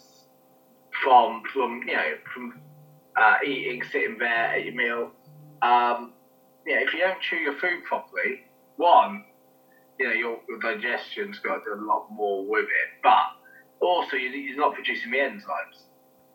from 1.04 1.42
from 1.52 1.82
you 1.86 1.94
know 1.94 2.14
from 2.32 2.58
uh, 3.14 3.36
eating, 3.44 3.82
sitting 3.92 4.16
there 4.18 4.54
at 4.56 4.64
your 4.64 4.74
meal. 4.74 5.10
Um, 5.60 6.14
yeah, 6.66 6.78
if 6.80 6.94
you 6.94 7.00
don't 7.00 7.20
chew 7.20 7.36
your 7.36 7.52
food 7.58 7.84
properly, 7.84 8.44
one, 8.76 9.24
you 9.98 10.06
know, 10.06 10.14
your, 10.14 10.38
digestion's 10.62 11.38
got 11.40 11.60
a 11.66 11.74
lot 11.74 12.06
more 12.10 12.46
with 12.46 12.64
it, 12.64 13.02
but 13.02 13.86
also 13.86 14.16
you're 14.16 14.56
not 14.56 14.72
producing 14.72 15.10
the 15.10 15.18
enzymes. 15.18 15.84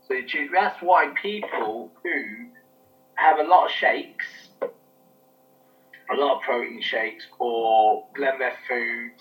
So 0.08 0.22
chew, 0.28 0.50
that's 0.54 0.80
why 0.82 1.14
people 1.20 1.92
who 2.04 2.50
have 3.16 3.40
a 3.40 3.44
lot 3.44 3.66
of 3.66 3.72
shakes, 3.72 4.26
a 4.62 6.16
lot 6.16 6.38
of 6.38 6.42
protein 6.44 6.82
shakes, 6.82 7.26
or 7.40 8.06
blend 8.16 8.40
their 8.40 8.54
food 8.68 9.12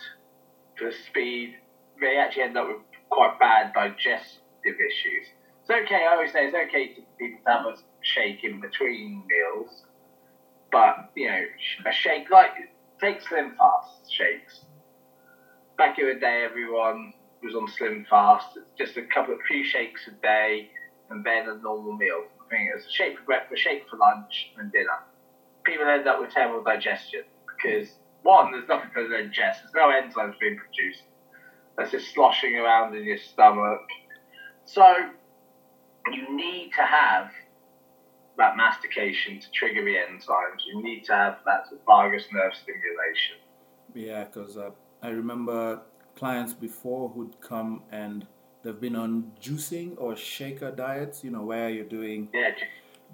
for 0.76 0.90
speed, 1.08 1.56
they 2.00 2.18
actually 2.18 2.42
end 2.42 2.56
up 2.56 2.68
with 2.68 2.78
quite 3.10 3.38
bad 3.38 3.72
digestive 3.74 4.40
issues. 4.64 5.26
It's 5.62 5.70
okay, 5.70 6.06
I 6.06 6.12
always 6.14 6.32
say 6.32 6.46
it's 6.46 6.54
okay 6.54 6.94
to 6.94 7.00
to 7.00 7.36
have 7.46 7.66
a 7.66 7.76
shake 8.02 8.44
in 8.44 8.60
between 8.60 9.22
meals, 9.26 9.84
but 10.70 11.10
you 11.14 11.28
know, 11.28 11.40
a 11.86 11.92
shake 11.92 12.30
like 12.30 12.50
take 13.00 13.20
Slim 13.22 13.54
Fast 13.56 14.12
shakes. 14.12 14.64
Back 15.78 15.98
in 15.98 16.06
the 16.06 16.14
day, 16.14 16.46
everyone 16.48 17.14
was 17.42 17.54
on 17.54 17.68
Slim 17.68 18.06
Fast. 18.08 18.58
just 18.78 18.96
a 18.96 19.02
couple 19.02 19.34
of 19.34 19.40
few 19.48 19.64
shakes 19.64 20.06
a 20.08 20.12
day, 20.22 20.70
and 21.10 21.24
then 21.24 21.48
a 21.48 21.56
normal 21.56 21.96
meal. 21.96 22.24
I 22.44 22.48
think 22.50 22.70
it's 22.74 22.86
a 22.86 22.92
shake 22.92 23.18
for 23.18 23.24
breakfast, 23.24 23.62
shake 23.62 23.88
for 23.88 23.96
lunch, 23.96 24.52
and 24.58 24.70
dinner. 24.70 24.98
People 25.64 25.86
end 25.86 26.06
up 26.06 26.20
with 26.20 26.30
terrible 26.30 26.62
digestion 26.62 27.22
because 27.46 27.88
one, 28.22 28.52
there's 28.52 28.68
nothing 28.68 28.90
to 28.94 29.08
digest. 29.08 29.60
There's 29.62 29.74
no 29.74 29.88
enzymes 29.88 30.38
being 30.38 30.58
produced 30.58 31.02
that's 31.76 31.90
just 31.90 32.12
sloshing 32.12 32.56
around 32.56 32.94
in 32.96 33.04
your 33.04 33.18
stomach. 33.18 33.80
So 34.64 34.94
you 36.12 36.36
need 36.36 36.70
to 36.76 36.82
have 36.82 37.30
that 38.36 38.56
mastication 38.56 39.40
to 39.40 39.50
trigger 39.52 39.84
the 39.84 39.94
enzymes. 39.94 40.60
You 40.66 40.82
need 40.82 41.04
to 41.04 41.14
have 41.14 41.38
that 41.46 41.66
vagus 41.86 42.24
nerve 42.32 42.52
stimulation. 42.54 43.36
Yeah, 43.94 44.24
because 44.24 44.56
uh, 44.56 44.70
I 45.02 45.08
remember 45.08 45.82
clients 46.16 46.52
before 46.52 47.08
who'd 47.10 47.40
come 47.40 47.82
and 47.92 48.26
they've 48.62 48.80
been 48.80 48.96
on 48.96 49.32
juicing 49.40 49.94
or 49.98 50.16
shaker 50.16 50.70
diets, 50.70 51.22
you 51.22 51.30
know, 51.30 51.42
where 51.42 51.70
you're 51.70 51.84
doing 51.84 52.28
yeah. 52.32 52.50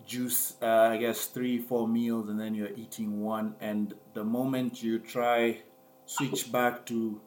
juice, 0.06 0.54
uh, 0.62 0.90
I 0.92 0.96
guess, 0.96 1.26
three, 1.26 1.58
four 1.58 1.86
meals 1.88 2.28
and 2.28 2.40
then 2.40 2.54
you're 2.54 2.74
eating 2.76 3.20
one. 3.20 3.54
And 3.60 3.94
the 4.14 4.24
moment 4.24 4.82
you 4.82 4.98
try 4.98 5.58
switch 6.06 6.50
back 6.50 6.86
to 6.86 7.20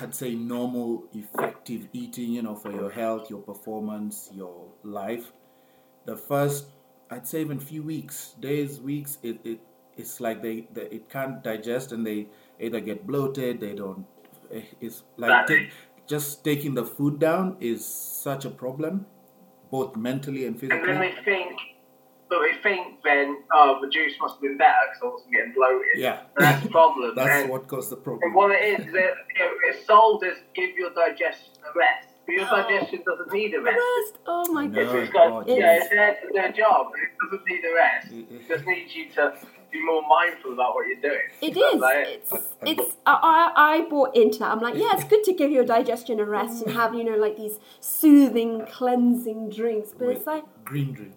I'd 0.00 0.14
say 0.14 0.34
normal, 0.34 1.04
effective 1.14 1.88
eating, 1.92 2.32
you 2.32 2.42
know, 2.42 2.54
for 2.54 2.70
your 2.70 2.90
health, 2.90 3.30
your 3.30 3.40
performance, 3.40 4.30
your 4.32 4.68
life. 4.82 5.32
The 6.04 6.16
first, 6.16 6.66
I'd 7.10 7.26
say 7.26 7.40
even 7.40 7.58
few 7.60 7.82
weeks, 7.82 8.34
days, 8.40 8.80
weeks, 8.80 9.18
it, 9.22 9.40
it 9.44 9.60
it's 9.96 10.20
like 10.20 10.42
they, 10.42 10.66
they 10.72 10.82
it 10.82 11.08
can't 11.10 11.42
digest 11.42 11.92
and 11.92 12.06
they 12.06 12.28
either 12.58 12.80
get 12.80 13.06
bloated, 13.06 13.60
they 13.60 13.74
don't. 13.74 14.06
Eh, 14.52 14.62
it's 14.80 15.02
like 15.16 15.46
take, 15.46 15.70
just 16.06 16.44
taking 16.44 16.74
the 16.74 16.84
food 16.84 17.18
down 17.18 17.56
is 17.60 17.84
such 17.84 18.44
a 18.44 18.50
problem, 18.50 19.06
both 19.70 19.96
mentally 19.96 20.46
and 20.46 20.58
physically. 20.58 20.90
And 20.92 21.02
then 21.02 21.24
think 21.24 21.58
but 22.30 22.40
we 22.40 22.52
think 22.62 23.02
then, 23.02 23.42
oh, 23.52 23.80
the 23.82 23.88
juice 23.88 24.14
must 24.20 24.34
have 24.36 24.42
been 24.42 24.56
better 24.56 24.78
because 24.86 25.02
I 25.02 25.12
wasn't 25.12 25.32
getting 25.32 25.52
bloated. 25.52 25.96
Yeah. 25.96 26.20
And 26.36 26.46
that's 26.46 26.62
the 26.62 26.70
problem. 26.70 27.12
that's 27.16 27.42
and, 27.42 27.50
what 27.50 27.66
caused 27.66 27.90
the 27.90 27.96
problem. 27.96 28.22
And 28.22 28.34
what 28.36 28.52
it 28.52 28.62
is, 28.62 28.86
that, 28.86 28.92
you 29.34 29.40
know, 29.40 29.50
it's 29.64 29.84
sold 29.84 30.22
as 30.22 30.36
give 30.54 30.70
your 30.76 30.90
digestion 30.94 31.50
a 31.68 31.76
rest. 31.76 32.06
But 32.26 32.32
your 32.32 32.46
oh. 32.48 32.62
digestion 32.62 33.02
doesn't 33.04 33.32
need 33.32 33.52
a 33.54 33.60
rest. 33.60 33.76
rest. 33.76 34.18
Oh 34.26 34.52
my 34.52 34.68
god. 34.68 34.78
It's, 34.78 35.12
got, 35.12 35.48
yeah, 35.48 35.78
it's 35.78 35.88
their, 35.88 36.14
to 36.14 36.28
do 36.32 36.38
a 36.38 36.52
job. 36.52 36.92
It 36.94 37.10
doesn't 37.20 37.46
need 37.46 37.64
a 37.64 37.74
rest. 37.74 38.12
It 38.12 38.48
just 38.48 38.64
needs 38.64 38.94
you 38.94 39.10
to 39.16 39.34
be 39.72 39.84
more 39.84 40.02
mindful 40.08 40.52
about 40.52 40.76
what 40.76 40.86
you're 40.86 41.00
doing. 41.00 41.26
It 41.40 41.56
is. 41.56 41.80
Like 41.80 42.06
it's. 42.06 42.32
It's. 42.62 42.96
I. 43.06 43.52
I 43.56 43.86
bought 43.90 44.16
into 44.16 44.40
that. 44.40 44.52
I'm 44.52 44.60
like, 44.60 44.76
yeah, 44.76 44.90
it's 44.92 45.04
good 45.04 45.24
to 45.24 45.32
give 45.32 45.50
your 45.50 45.64
digestion 45.64 46.20
a 46.20 46.24
rest 46.24 46.62
and 46.62 46.74
have 46.74 46.94
you 46.94 47.02
know 47.02 47.16
like 47.16 47.36
these 47.36 47.58
soothing, 47.80 48.66
cleansing 48.66 49.50
drinks. 49.50 49.90
But 49.96 50.08
Wait, 50.08 50.16
it's 50.18 50.26
like 50.26 50.44
green 50.64 50.92
drink 50.92 51.14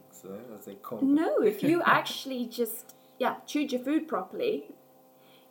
as 0.57 0.65
they 0.65 0.75
call 0.75 1.01
No, 1.01 1.41
if 1.41 1.63
you 1.63 1.81
actually 1.85 2.45
just 2.45 2.95
yeah 3.19 3.35
chewed 3.45 3.71
your 3.71 3.81
food 3.81 4.07
properly, 4.07 4.65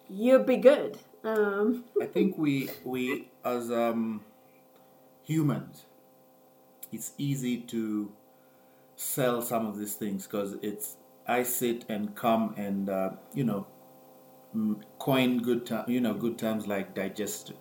you'll 0.09 0.45
be 0.45 0.57
good. 0.57 0.99
Um. 1.25 1.85
I 2.01 2.07
think 2.07 2.37
we 2.39 2.71
we 2.85 3.29
as 3.45 3.71
um, 3.71 4.23
humans, 5.23 5.85
it's 6.91 7.13
easy 7.19 7.59
to 7.59 8.13
sell 8.97 9.43
some 9.43 9.67
of 9.67 9.79
these 9.79 9.95
things 9.95 10.27
because 10.27 10.57
it's 10.63 10.97
I 11.27 11.43
sit 11.45 11.85
and 11.89 12.15
come 12.15 12.55
and 12.57 12.89
uh, 12.89 13.11
you 13.35 13.45
know 13.45 13.67
coin 14.99 15.39
good 15.39 15.65
time 15.65 15.85
you 15.89 16.01
know 16.01 16.13
good 16.13 16.37
terms 16.37 16.67
like 16.67 16.95
digest 16.95 17.53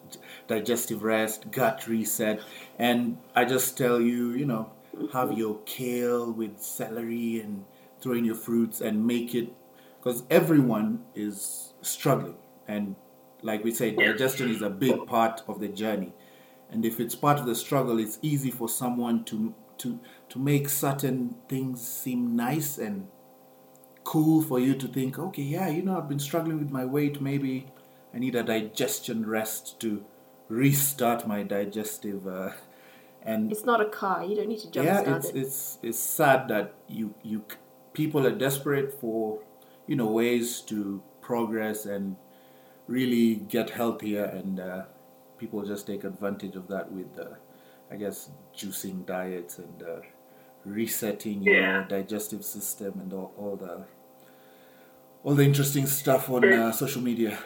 digestive 0.48 1.04
rest 1.04 1.50
gut 1.50 1.88
reset 1.88 2.42
and 2.78 3.18
i 3.34 3.46
just 3.46 3.78
tell 3.78 4.02
you 4.02 4.32
you 4.32 4.46
know 4.46 4.70
have 5.14 5.38
your 5.38 5.60
kale 5.66 6.32
with 6.32 6.62
celery 6.62 7.40
and 7.40 7.66
throw 8.00 8.14
in 8.14 8.26
your 8.26 8.36
fruits 8.36 8.82
and 8.82 9.06
make 9.06 9.36
it 9.36 9.54
because 9.98 10.24
everyone 10.30 11.04
is 11.16 11.74
struggling 11.82 12.36
and 12.68 12.96
like 13.42 13.64
we 13.64 13.72
said 13.72 13.96
digestion 13.96 14.50
is 14.50 14.62
a 14.62 14.70
big 14.70 15.06
part 15.06 15.42
of 15.48 15.60
the 15.60 15.68
journey 15.68 16.14
and 16.70 16.86
if 16.86 17.00
it's 17.00 17.16
part 17.16 17.40
of 17.40 17.46
the 17.46 17.56
struggle 17.56 18.00
it's 18.00 18.20
easy 18.22 18.52
for 18.52 18.68
someone 18.68 19.24
to 19.24 19.54
to 19.78 20.00
to 20.30 20.40
make 20.40 20.70
certain 20.70 21.36
things 21.48 21.86
seem 21.86 22.36
nice 22.36 22.78
and 22.78 23.08
cool 24.04 24.42
for 24.42 24.60
you 24.60 24.76
to 24.76 24.88
think, 24.88 25.18
okay, 25.18 25.44
yeah, 25.44 25.68
you 25.68 25.82
know, 25.82 25.98
I've 25.98 26.10
been 26.10 26.20
struggling 26.20 26.60
with 26.60 26.72
my 26.72 26.86
weight. 26.86 27.22
Maybe 27.22 27.68
I 28.14 28.20
need 28.20 28.36
a 28.36 28.44
digestion 28.44 29.26
rest 29.26 29.80
to 29.82 30.04
restart 30.48 31.28
my 31.28 31.44
digestive. 31.44 32.28
Uh, 32.28 32.52
and 33.24 33.52
it's 33.52 33.66
not 33.66 33.82
a 33.82 33.90
car. 33.90 34.24
You 34.24 34.36
don't 34.36 34.48
need 34.48 34.60
to 34.60 34.72
jump 34.72 34.86
yeah, 34.86 35.16
it's, 35.16 35.30
it. 35.30 35.36
it's 35.36 35.78
it's 35.82 36.00
sad 36.00 36.48
that 36.48 36.74
you 36.88 37.14
you 37.24 37.44
people 37.94 38.26
are 38.26 38.32
desperate 38.32 38.94
for 39.00 39.40
you 39.88 39.96
know 39.96 40.08
ways 40.08 40.62
to 40.62 41.04
progress 41.22 41.86
and 41.86 42.16
really 42.88 43.36
get 43.36 43.70
healthier, 43.70 44.26
and 44.26 44.60
uh, 44.60 44.84
people 45.38 45.64
just 45.64 45.88
take 45.88 46.04
advantage 46.04 46.56
of 46.56 46.68
that 46.68 46.92
with, 46.92 47.18
uh, 47.18 47.36
I 47.90 47.96
guess, 47.96 48.30
juicing 48.56 49.06
diets 49.06 49.58
and 49.60 49.84
uh, 49.84 50.02
resetting 50.66 51.42
your 51.42 51.56
Yeah. 51.56 51.86
digestive 51.88 52.44
system 52.44 53.00
and 53.00 53.14
all, 53.14 53.34
all 53.38 53.56
the 53.56 53.86
all 55.24 55.36
the 55.36 55.44
interesting 55.44 55.86
stuff 55.86 56.30
on 56.30 56.44
uh, 56.52 56.72
social 56.72 57.02
media. 57.02 57.38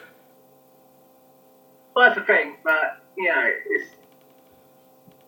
Well, 1.94 2.06
that's 2.06 2.20
the 2.20 2.26
thing, 2.26 2.56
but 2.64 3.04
you 3.18 3.26
know, 3.26 3.52
it's 3.70 3.95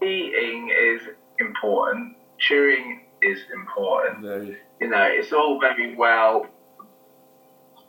eating 0.01 0.69
is 0.69 1.01
important, 1.39 2.15
chewing 2.37 3.05
is 3.21 3.39
important. 3.53 4.21
Very 4.21 4.57
You 4.79 4.89
know, 4.89 5.07
it's 5.09 5.33
all 5.33 5.59
very 5.59 5.95
well. 5.95 6.45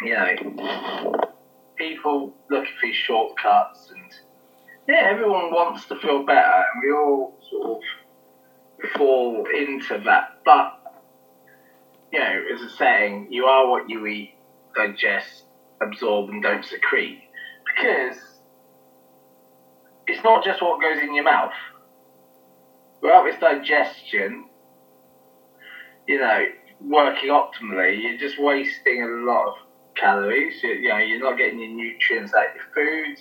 You 0.01 0.15
know, 0.15 1.15
people 1.77 2.35
looking 2.51 2.73
for 2.81 2.93
shortcuts, 2.93 3.91
and 3.91 4.13
yeah, 4.89 5.09
everyone 5.11 5.51
wants 5.51 5.87
to 5.87 5.97
feel 5.97 6.25
better, 6.25 6.65
and 6.73 6.83
we 6.83 6.93
all 6.93 7.37
sort 7.51 7.83
of 8.85 8.91
fall 8.93 9.47
into 9.55 9.99
that. 10.05 10.39
But 10.45 10.75
you 12.13 12.21
know, 12.21 12.43
as 12.55 12.63
a 12.63 12.71
saying, 12.71 13.29
you 13.31 13.45
are 13.45 13.69
what 13.69 13.91
you 13.91 14.07
eat, 14.07 14.35
digest, 14.75 15.45
absorb, 15.83 16.31
and 16.31 16.43
don't 16.43 16.65
secrete, 16.65 17.23
because 17.67 18.17
it's 20.07 20.23
not 20.25 20.45
just 20.45 20.63
what 20.63 20.81
goes 20.81 21.03
in 21.03 21.15
your 21.15 21.25
mouth. 21.25 21.53
Without 23.01 23.25
this 23.25 23.41
digestion, 23.41 24.47
you 26.07 26.19
know, 26.19 26.47
working 26.81 27.31
optimally, 27.31 28.03
you're 28.03 28.19
just 28.19 28.41
wasting 28.41 29.03
a 29.03 29.07
lot 29.07 29.49
of 29.49 29.55
calories. 29.95 30.63
You, 30.63 30.71
you 30.71 30.89
know, 30.89 30.99
you're 30.99 31.21
not 31.21 31.39
getting 31.39 31.61
your 31.61 31.71
nutrients 31.71 32.33
out 32.35 32.47
of 32.49 32.57
your 32.57 32.65
food. 32.75 33.19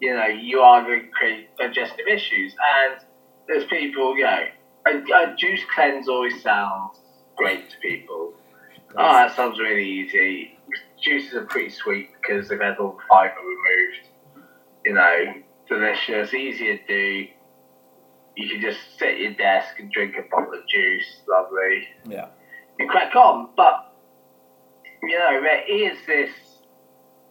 You 0.00 0.14
know, 0.14 0.26
you 0.26 0.60
are 0.60 0.82
going 0.82 1.02
to 1.02 1.08
create 1.08 1.56
digestive 1.56 2.06
issues. 2.06 2.54
And 2.82 3.00
there's 3.48 3.64
people, 3.64 4.16
you 4.16 4.24
know, 4.24 4.44
a, 4.86 4.90
a 4.90 5.36
juice 5.36 5.60
cleanse 5.74 6.08
always 6.08 6.42
sounds 6.42 7.00
great 7.36 7.70
to 7.70 7.76
people. 7.78 8.32
Oh, 8.98 9.12
that 9.12 9.36
sounds 9.36 9.58
really 9.58 9.84
easy. 9.84 10.58
Juices 11.02 11.34
are 11.34 11.44
pretty 11.44 11.70
sweet 11.70 12.10
because 12.20 12.48
they've 12.48 12.60
had 12.60 12.78
all 12.78 12.92
the 12.92 13.02
fibre 13.08 13.34
removed. 13.40 14.46
You 14.84 14.94
know, 14.94 15.34
delicious, 15.68 16.32
easy 16.32 16.78
to 16.78 16.86
do. 16.86 17.26
You 18.36 18.48
can 18.48 18.60
just 18.60 18.78
sit 18.98 19.14
at 19.14 19.18
your 19.18 19.32
desk 19.34 19.78
and 19.78 19.90
drink 19.90 20.14
a 20.18 20.22
bottle 20.30 20.54
of 20.54 20.66
juice, 20.68 21.22
lovely, 21.28 21.88
yeah. 22.06 22.28
and 22.78 22.88
crack 22.88 23.16
on. 23.16 23.48
But, 23.56 23.94
you 25.02 25.18
know, 25.18 25.40
there 25.40 25.64
is 25.68 25.96
this 26.06 26.30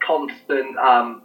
constant, 0.02 0.78
um, 0.78 1.24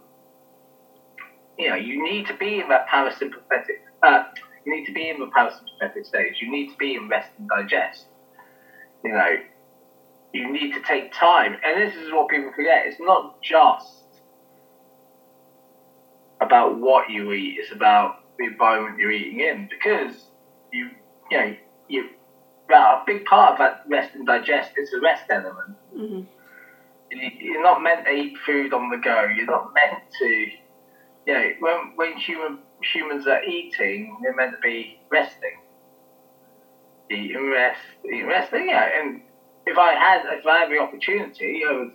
you 1.57 1.69
know, 1.69 1.75
you 1.75 2.03
need 2.03 2.27
to 2.27 2.37
be 2.37 2.59
in 2.59 2.69
that 2.69 2.87
parasympathetic, 2.87 3.79
uh, 4.03 4.23
you 4.65 4.75
need 4.75 4.85
to 4.85 4.93
be 4.93 5.09
in 5.09 5.19
the 5.19 5.25
parasympathetic 5.27 6.05
stage. 6.05 6.35
You 6.39 6.51
need 6.51 6.71
to 6.71 6.77
be 6.77 6.95
in 6.95 7.07
rest 7.09 7.29
and 7.37 7.49
digest. 7.49 8.05
You 9.03 9.13
know, 9.13 9.37
you 10.33 10.51
need 10.51 10.73
to 10.73 10.81
take 10.81 11.11
time. 11.13 11.57
And 11.65 11.81
this 11.81 11.95
is 11.95 12.11
what 12.11 12.29
people 12.29 12.51
forget. 12.55 12.85
It's 12.85 12.99
not 12.99 13.41
just 13.41 14.05
about 16.39 16.79
what 16.79 17.09
you 17.09 17.31
eat, 17.33 17.57
it's 17.59 17.71
about 17.71 18.20
the 18.41 18.47
environment 18.47 18.99
you're 18.99 19.11
eating 19.11 19.39
in. 19.39 19.67
Because 19.69 20.27
you 20.71 20.89
you 21.29 21.37
know, 21.37 21.55
you 21.87 22.09
well, 22.69 23.01
a 23.01 23.03
big 23.05 23.25
part 23.25 23.53
of 23.53 23.57
that 23.59 23.81
rest 23.87 24.15
and 24.15 24.25
digest 24.25 24.71
is 24.77 24.91
the 24.91 24.99
rest 25.01 25.23
element. 25.29 25.75
hmm 25.93 26.21
You- 27.11 27.31
You're 27.39 27.63
not 27.63 27.81
meant 27.81 28.05
to 28.05 28.11
eat 28.11 28.37
food 28.45 28.73
on 28.73 28.89
the 28.89 28.97
go. 28.97 29.23
You're 29.25 29.45
not 29.45 29.73
meant 29.73 30.03
to 30.19 30.27
you 31.27 31.33
know, 31.33 31.49
when 31.59 31.91
when 31.95 32.17
human 32.17 32.59
humans 32.81 33.27
are 33.27 33.43
eating, 33.43 34.17
they're 34.23 34.33
meant 34.33 34.53
to 34.53 34.59
be 34.59 34.97
resting. 35.11 35.57
Eat 37.09 37.35
and 37.35 37.49
rest, 37.51 37.81
eat 38.05 38.21
and 38.21 38.27
rest. 38.27 38.51
Yeah, 38.53 38.89
and 38.99 39.21
if 39.65 39.77
I 39.77 39.93
had 39.93 40.25
if 40.39 40.45
I 40.47 40.59
had 40.59 40.69
the 40.71 40.79
opportunity, 40.79 41.61
I 41.67 41.73
would 41.73 41.91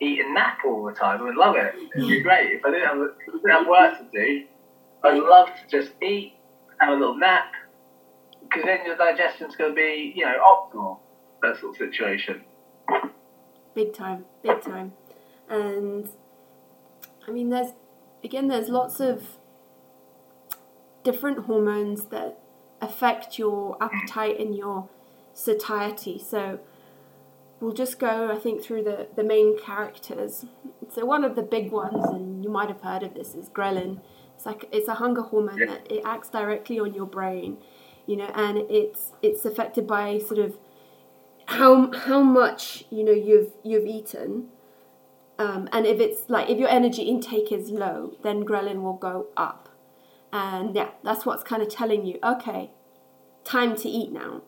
eat 0.00 0.20
and 0.20 0.34
nap 0.34 0.58
all 0.64 0.84
the 0.84 0.92
time. 0.92 1.20
I 1.20 1.24
would 1.24 1.36
love 1.36 1.56
it. 1.56 1.74
It'd 1.96 2.08
be 2.08 2.20
great. 2.22 2.52
If 2.52 2.64
I 2.64 2.70
didn't 2.70 2.86
have, 2.88 2.96
if 2.98 3.28
I 3.28 3.32
didn't 3.32 3.50
have 3.50 3.66
work 3.66 3.98
to 3.98 4.04
do, 4.12 4.44
I'd 5.04 5.18
love 5.18 5.48
to 5.48 5.68
just 5.68 5.92
eat, 6.02 6.34
have 6.78 6.90
a 6.90 6.96
little 6.96 7.16
nap, 7.16 7.52
because 8.42 8.64
then 8.64 8.84
your 8.84 8.96
digestion's 8.96 9.56
going 9.56 9.70
to 9.70 9.74
be, 9.76 10.12
you 10.14 10.24
know, 10.24 10.38
optimal. 10.44 10.98
That 11.42 11.58
sort 11.58 11.72
of 11.72 11.76
situation. 11.78 12.42
Big 13.74 13.92
time, 13.92 14.26
big 14.44 14.60
time. 14.62 14.92
And 15.48 16.08
I 17.26 17.32
mean, 17.32 17.50
there's 17.50 17.72
again, 18.22 18.46
there's 18.46 18.68
lots 18.68 19.00
of 19.00 19.38
different 21.02 21.46
hormones 21.46 22.04
that 22.06 22.38
affect 22.80 23.38
your 23.38 23.76
appetite 23.82 24.38
and 24.38 24.56
your 24.56 24.88
satiety. 25.34 26.18
So 26.18 26.60
we'll 27.58 27.72
just 27.72 27.98
go, 27.98 28.30
I 28.30 28.36
think, 28.36 28.62
through 28.62 28.84
the, 28.84 29.08
the 29.16 29.24
main 29.24 29.58
characters. 29.58 30.46
So 30.90 31.04
one 31.04 31.24
of 31.24 31.34
the 31.34 31.42
big 31.42 31.72
ones, 31.72 32.04
and 32.04 32.44
you 32.44 32.50
might 32.50 32.68
have 32.68 32.82
heard 32.82 33.02
of 33.02 33.14
this, 33.14 33.34
is 33.34 33.48
ghrelin. 33.48 34.00
It's 34.42 34.46
like 34.48 34.68
it's 34.72 34.88
a 34.88 34.94
hunger 34.94 35.22
hormone 35.22 35.58
Yeah. 35.60 35.66
that 35.66 35.92
it 35.92 36.02
acts 36.04 36.28
directly 36.28 36.80
on 36.80 36.94
your 36.94 37.06
brain, 37.06 37.58
you 38.06 38.16
know, 38.16 38.28
and 38.34 38.58
it's 38.68 39.12
it's 39.22 39.44
affected 39.44 39.86
by 39.86 40.18
sort 40.18 40.40
of 40.40 40.58
how 41.46 41.92
how 41.92 42.22
much 42.24 42.84
you 42.90 43.04
know 43.04 43.12
you've 43.12 43.52
you've 43.62 43.86
eaten, 43.86 44.48
um, 45.38 45.68
and 45.70 45.86
if 45.86 46.00
it's 46.00 46.28
like 46.28 46.50
if 46.50 46.58
your 46.58 46.68
energy 46.68 47.02
intake 47.02 47.52
is 47.52 47.70
low, 47.70 48.14
then 48.24 48.42
ghrelin 48.44 48.82
will 48.82 48.94
go 49.10 49.28
up, 49.36 49.68
and 50.32 50.74
yeah, 50.74 50.88
that's 51.04 51.24
what's 51.24 51.44
kind 51.44 51.62
of 51.62 51.68
telling 51.68 52.04
you, 52.04 52.18
okay, 52.24 52.72
time 53.44 53.76
to 53.76 53.88
eat 53.88 54.10
now. 54.10 54.42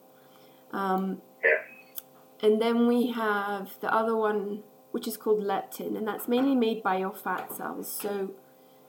Um, 0.73 1.23
Yeah. 1.45 1.61
and 2.43 2.61
then 2.61 2.89
we 2.89 3.13
have 3.13 3.79
the 3.79 3.95
other 3.95 4.17
one, 4.17 4.65
which 4.91 5.07
is 5.07 5.17
called 5.17 5.41
leptin, 5.41 5.97
and 5.97 6.05
that's 6.09 6.27
mainly 6.27 6.57
made 6.57 6.83
by 6.83 6.97
your 6.97 7.13
fat 7.15 7.53
cells. 7.53 7.89
So, 7.89 8.31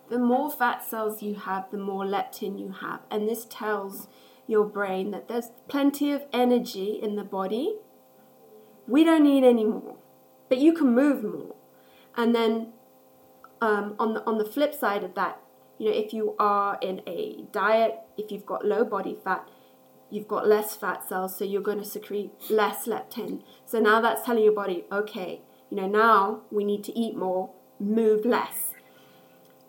the 0.09 0.19
more 0.19 0.51
fat 0.51 0.83
cells 0.83 1.23
you 1.23 1.35
have, 1.35 1.69
the 1.71 1.77
more 1.77 2.05
leptin 2.05 2.59
you 2.59 2.71
have. 2.81 3.01
And 3.09 3.27
this 3.27 3.45
tells 3.49 4.07
your 4.47 4.65
brain 4.65 5.11
that 5.11 5.27
there's 5.27 5.49
plenty 5.67 6.11
of 6.11 6.25
energy 6.31 6.99
in 7.01 7.15
the 7.15 7.23
body. 7.23 7.77
We 8.87 9.03
don't 9.03 9.23
need 9.23 9.43
any 9.43 9.65
more, 9.65 9.97
but 10.49 10.59
you 10.59 10.73
can 10.73 10.93
move 10.93 11.23
more. 11.23 11.55
And 12.15 12.35
then 12.35 12.73
um, 13.61 13.95
on, 13.97 14.13
the, 14.13 14.23
on 14.25 14.37
the 14.37 14.45
flip 14.45 14.73
side 14.73 15.03
of 15.03 15.15
that, 15.15 15.41
you 15.77 15.89
know, 15.89 15.97
if 15.97 16.13
you 16.13 16.35
are 16.39 16.77
in 16.81 17.01
a 17.07 17.43
diet, 17.51 17.95
if 18.17 18.31
you've 18.31 18.45
got 18.45 18.63
low 18.65 18.85
body 18.85 19.17
fat, 19.23 19.49
you've 20.09 20.27
got 20.27 20.47
less 20.47 20.75
fat 20.75 21.07
cells, 21.07 21.35
so 21.35 21.43
you're 21.43 21.61
going 21.61 21.79
to 21.79 21.85
secrete 21.85 22.31
less 22.49 22.85
leptin. 22.85 23.41
So 23.65 23.79
now 23.79 23.99
that's 23.99 24.25
telling 24.25 24.43
your 24.43 24.53
body, 24.53 24.85
okay, 24.91 25.41
you 25.69 25.77
know, 25.77 25.87
now 25.87 26.41
we 26.51 26.63
need 26.63 26.83
to 26.85 26.97
eat 26.97 27.17
more, 27.17 27.49
move 27.79 28.23
less. 28.23 28.74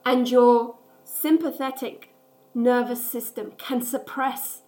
And 0.07 0.31
your 0.31 0.77
sympathetic 1.03 2.15
nervous 2.55 3.11
system 3.11 3.53
can 3.59 3.83
suppress 3.83 4.63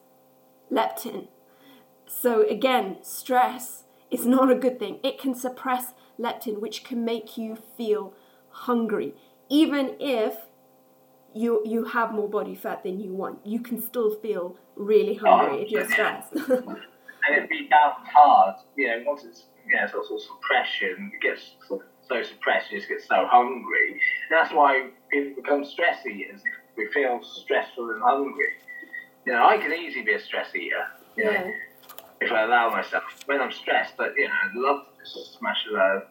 leptin. 0.68 1.28
So 2.08 2.42
again, 2.48 2.96
stress 3.02 3.84
is 4.10 4.26
not 4.26 4.50
a 4.50 4.56
good 4.56 4.80
thing. 4.80 4.98
It 5.04 5.16
can 5.20 5.36
suppress 5.36 5.94
leptin, 6.18 6.60
which 6.60 6.82
can 6.82 7.04
make 7.04 7.38
you 7.38 7.56
feel 7.76 8.14
hungry. 8.50 9.14
Even 9.48 9.94
if 10.00 10.34
you 11.32 11.62
you 11.64 11.84
have 11.84 12.12
more 12.12 12.28
body 12.28 12.56
fat 12.56 12.82
than 12.82 12.98
you 12.98 13.12
want, 13.12 13.46
you 13.46 13.60
can 13.60 13.80
still 13.80 14.10
feel 14.10 14.56
really 14.74 15.14
hungry 15.14 15.62
if 15.62 15.70
you're 15.70 15.88
stressed. 15.88 16.34
And 17.26 17.44
it 17.44 17.50
becomes 17.50 17.96
hard, 18.12 18.54
you 18.76 18.86
know, 18.86 19.02
once 19.04 19.24
it's, 19.24 19.44
you 19.66 19.74
know, 19.74 19.86
sort 19.86 20.06
of 20.10 20.20
suppression, 20.22 21.10
it 21.12 21.20
gets 21.20 21.50
so, 21.68 21.82
so 22.08 22.22
suppressed, 22.22 22.70
you 22.70 22.78
just 22.78 22.88
get 22.88 23.02
so 23.02 23.26
hungry. 23.26 24.00
That's 24.30 24.52
why 24.52 24.90
people 25.10 25.42
become 25.42 25.64
stress 25.64 26.04
eaters. 26.06 26.40
We 26.76 26.88
feel 26.92 27.20
stressful 27.22 27.90
and 27.90 28.02
hungry. 28.02 28.52
You 29.26 29.32
know, 29.32 29.46
I 29.46 29.58
can 29.58 29.72
easily 29.72 30.04
be 30.04 30.14
a 30.14 30.20
stress 30.20 30.54
eater. 30.54 30.86
you 31.16 31.24
know, 31.24 31.30
yeah. 31.30 31.50
if 32.20 32.32
I 32.32 32.44
allow 32.44 32.70
myself. 32.70 33.04
When 33.26 33.40
I'm 33.40 33.52
stressed, 33.52 33.94
but 33.96 34.12
you 34.16 34.26
know, 34.26 34.34
I'd 34.44 34.54
love 34.54 34.86
to 34.86 35.04
just 35.04 35.38
smash 35.38 35.66
a 35.70 35.74
load 35.74 35.96
of 35.96 36.02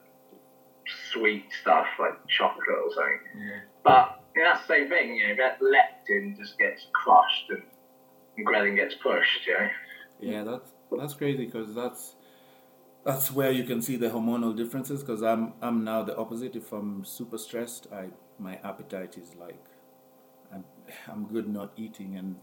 sweet 1.12 1.46
stuff 1.62 1.88
like 2.00 2.14
chocolate 2.28 2.68
or 2.70 2.94
something. 2.94 3.20
Yeah. 3.38 3.60
But 3.84 4.22
you 4.36 4.44
know, 4.44 4.50
that's 4.54 4.68
the 4.68 4.74
same 4.74 4.90
thing. 4.90 5.16
You 5.16 5.30
know, 5.30 5.36
that 5.38 5.60
leptin 5.62 6.38
just 6.38 6.60
gets 6.60 6.86
crushed 6.94 7.50
and, 7.50 7.64
and 8.38 8.46
ghrelin 8.46 8.76
gets 8.76 8.96
pushed. 8.96 9.48
You 9.48 9.54
know. 9.54 9.70
Yeah, 10.20 10.44
that's 10.44 10.72
that's 10.96 11.14
crazy 11.14 11.46
because 11.46 11.74
that's 11.74 12.16
that's 13.08 13.32
where 13.32 13.52
you 13.52 13.64
can 13.64 13.82
see 13.82 13.96
the 13.96 14.10
hormonal 14.10 14.56
differences. 14.56 15.02
Because 15.04 15.24
I'm 15.24 15.54
I'm 15.62 15.84
now 15.84 16.04
the 16.04 16.16
opposite. 16.18 16.56
If 16.56 16.72
I'm 16.72 17.04
super 17.06 17.38
stressed, 17.40 17.88
I 17.92 18.10
my 18.38 18.56
appetite 18.64 19.18
is 19.18 19.34
like 19.46 19.64
I'm 20.54 20.64
I'm 21.12 21.26
good 21.26 21.48
not 21.60 21.72
eating, 21.78 22.16
and 22.18 22.36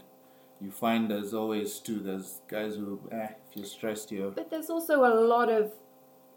you 0.59 0.71
find 0.71 1.09
there's 1.11 1.33
always 1.33 1.79
too 1.79 1.99
there's 1.99 2.41
guys 2.49 2.75
who 2.75 2.99
eh, 3.11 3.27
if 3.49 3.55
you're 3.55 3.65
stressed 3.65 4.11
you're 4.11 4.31
But 4.31 4.49
there's 4.49 4.69
also 4.69 4.95
a 5.05 5.13
lot 5.33 5.49
of 5.49 5.71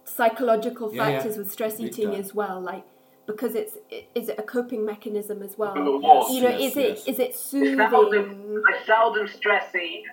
psychological 0.04 0.92
Yeah, 0.94 1.08
yeah. 1.08 1.16
factors 1.18 1.36
with 1.38 1.50
stress 1.52 1.76
Big 1.76 1.86
eating 1.88 2.10
time. 2.12 2.20
as 2.20 2.34
well, 2.34 2.60
like 2.60 2.84
because 3.26 3.54
it's 3.54 3.74
is 4.14 4.28
it 4.30 4.38
a 4.38 4.42
coping 4.42 4.84
mechanism 4.84 5.42
as 5.42 5.56
well? 5.58 5.74
Yes, 6.02 6.30
You 6.34 6.42
know, 6.42 6.48
yes, 6.48 6.70
is 6.72 6.76
it 6.76 6.88
yes. 6.90 7.06
is 7.06 7.18
it 7.18 7.28
It's 7.30 7.40
seldom, 7.40 7.82
soothing? 7.90 8.62
I 8.72 8.86
seldom 8.86 9.28
stress 9.28 9.74
eat 9.74 10.04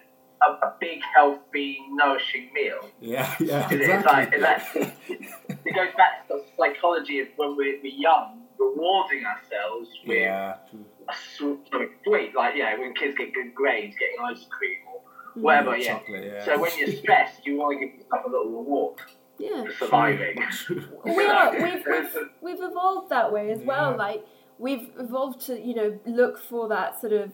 a, 0.41 0.51
a 0.65 0.73
big, 0.79 0.99
healthy, 1.15 1.79
nourishing 1.91 2.49
meal. 2.53 2.89
yeah 2.99 3.33
yeah 3.39 3.67
It's 3.71 3.87
exactly 3.87 4.39
like- 4.39 4.61
it's 4.75 5.31
It 5.65 5.75
goes 5.75 5.93
back 5.97 6.27
to 6.27 6.35
the 6.35 6.43
psychology 6.57 7.19
of 7.19 7.27
when 7.37 7.55
we're, 7.55 7.79
we're 7.81 7.93
young, 7.93 8.41
rewarding 8.59 9.25
ourselves 9.25 9.89
with 10.07 10.17
yeah 10.17 10.55
true. 10.69 10.85
a 11.09 11.13
sweet, 11.37 11.59
something 11.71 11.89
sweet, 12.03 12.35
like 12.35 12.55
yeah, 12.55 12.77
when 12.77 12.93
kids 12.93 13.15
get 13.17 13.33
good 13.33 13.53
grades, 13.53 13.95
getting 13.99 14.15
ice 14.23 14.45
cream 14.49 14.77
or 14.93 14.99
mm. 15.39 15.41
whatever. 15.41 15.75
Yeah, 15.77 15.83
Yeah. 15.85 15.93
chocolate, 15.99 16.23
yeah. 16.25 16.45
So 16.45 16.59
when 16.59 16.71
you're 16.77 16.95
stressed, 16.95 17.45
you 17.45 17.57
want 17.57 17.79
to 17.79 17.85
give 17.85 17.95
yourself 17.95 18.25
a 18.25 18.29
little 18.29 18.51
reward 18.51 18.95
Yeah. 19.39 19.63
for 19.65 19.85
surviving. 19.85 20.37
We 21.05 21.25
are 21.25 21.51
we've, 21.53 21.85
we've 21.85 22.17
we've 22.41 22.61
evolved 22.71 23.09
that 23.09 23.31
way 23.31 23.51
as 23.51 23.59
well 23.61 23.91
Yeah. 23.91 23.97
like 23.97 24.25
we've 24.57 24.89
evolved 24.99 25.41
to 25.47 25.59
you 25.59 25.75
know 25.75 25.99
look 26.05 26.37
for 26.39 26.67
that 26.69 26.99
sort 27.01 27.13
of 27.13 27.31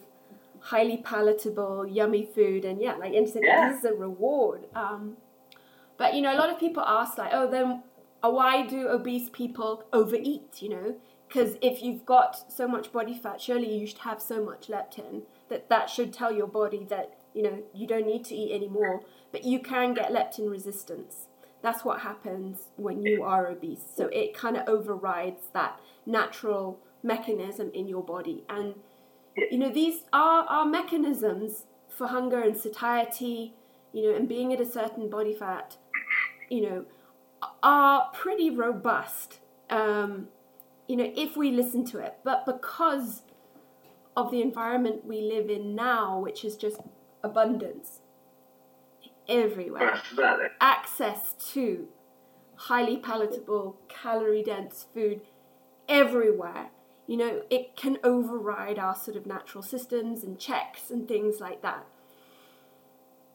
highly 0.62 0.96
palatable 0.98 1.86
yummy 1.86 2.24
food 2.34 2.64
and 2.64 2.80
yeah 2.80 2.94
like 2.94 3.12
instant 3.12 3.44
Yeah. 3.46 3.70
this 3.70 3.80
is 3.80 3.84
a 3.84 3.94
reward 3.94 4.66
um 4.74 5.16
but 5.96 6.14
you 6.14 6.22
know 6.22 6.32
a 6.34 6.38
lot 6.38 6.50
of 6.50 6.58
people 6.58 6.82
ask 6.82 7.18
like 7.18 7.30
oh 7.32 7.50
then 7.50 7.82
why 8.20 8.64
do 8.66 8.88
obese 8.88 9.28
people 9.30 9.84
overeat 9.92 10.62
you 10.62 10.68
know 10.68 10.94
because 11.28 11.56
if 11.60 11.82
you've 11.82 12.06
got 12.06 12.50
so 12.52 12.68
much 12.68 12.92
body 12.92 13.18
fat 13.18 13.40
surely 13.40 13.76
you 13.76 13.86
should 13.86 13.98
have 13.98 14.20
so 14.22 14.44
much 14.44 14.68
leptin 14.68 15.22
that 15.48 15.68
that 15.68 15.90
should 15.90 16.12
tell 16.12 16.30
your 16.30 16.46
body 16.46 16.86
that 16.88 17.14
you 17.34 17.42
know 17.42 17.62
you 17.74 17.86
don't 17.86 18.06
need 18.06 18.24
to 18.24 18.34
eat 18.34 18.54
anymore 18.54 19.00
but 19.32 19.44
you 19.44 19.58
can 19.58 19.94
get 19.94 20.12
leptin 20.12 20.48
resistance 20.48 21.26
that's 21.62 21.84
what 21.84 22.00
happens 22.00 22.66
when 22.76 23.02
you 23.02 23.22
are 23.22 23.46
obese. 23.46 23.84
So 23.96 24.08
it 24.08 24.34
kind 24.34 24.56
of 24.56 24.68
overrides 24.68 25.42
that 25.52 25.78
natural 26.04 26.80
mechanism 27.04 27.70
in 27.72 27.86
your 27.86 28.02
body. 28.02 28.42
And 28.48 28.74
you 29.36 29.58
know, 29.58 29.70
these 29.70 30.02
are 30.12 30.44
our 30.44 30.64
mechanisms 30.64 31.66
for 31.88 32.06
hunger 32.08 32.40
and 32.40 32.56
satiety, 32.56 33.54
you 33.92 34.10
know, 34.10 34.16
and 34.16 34.28
being 34.28 34.52
at 34.52 34.60
a 34.60 34.66
certain 34.66 35.08
body 35.08 35.34
fat, 35.34 35.76
you 36.48 36.62
know, 36.62 36.84
are 37.62 38.10
pretty 38.12 38.50
robust. 38.50 39.40
Um, 39.70 40.28
you 40.88 40.96
know, 40.96 41.12
if 41.16 41.36
we 41.36 41.50
listen 41.50 41.84
to 41.86 41.98
it. 41.98 42.16
But 42.24 42.44
because 42.44 43.22
of 44.16 44.30
the 44.30 44.42
environment 44.42 45.04
we 45.04 45.20
live 45.20 45.48
in 45.48 45.74
now, 45.74 46.18
which 46.18 46.44
is 46.44 46.56
just 46.56 46.80
abundance 47.22 48.00
everywhere 49.28 50.02
access 50.60 51.34
to 51.52 51.86
highly 52.56 52.96
palatable, 52.96 53.78
calorie 53.88 54.42
dense 54.42 54.86
food 54.92 55.20
everywhere, 55.88 56.70
you 57.06 57.16
know, 57.16 57.42
it 57.50 57.76
can 57.76 57.98
override 58.04 58.78
our 58.78 58.94
sort 58.94 59.16
of 59.16 59.26
natural 59.26 59.62
systems 59.62 60.22
and 60.24 60.38
checks 60.38 60.90
and 60.90 61.08
things 61.08 61.40
like 61.40 61.62
that. 61.62 61.86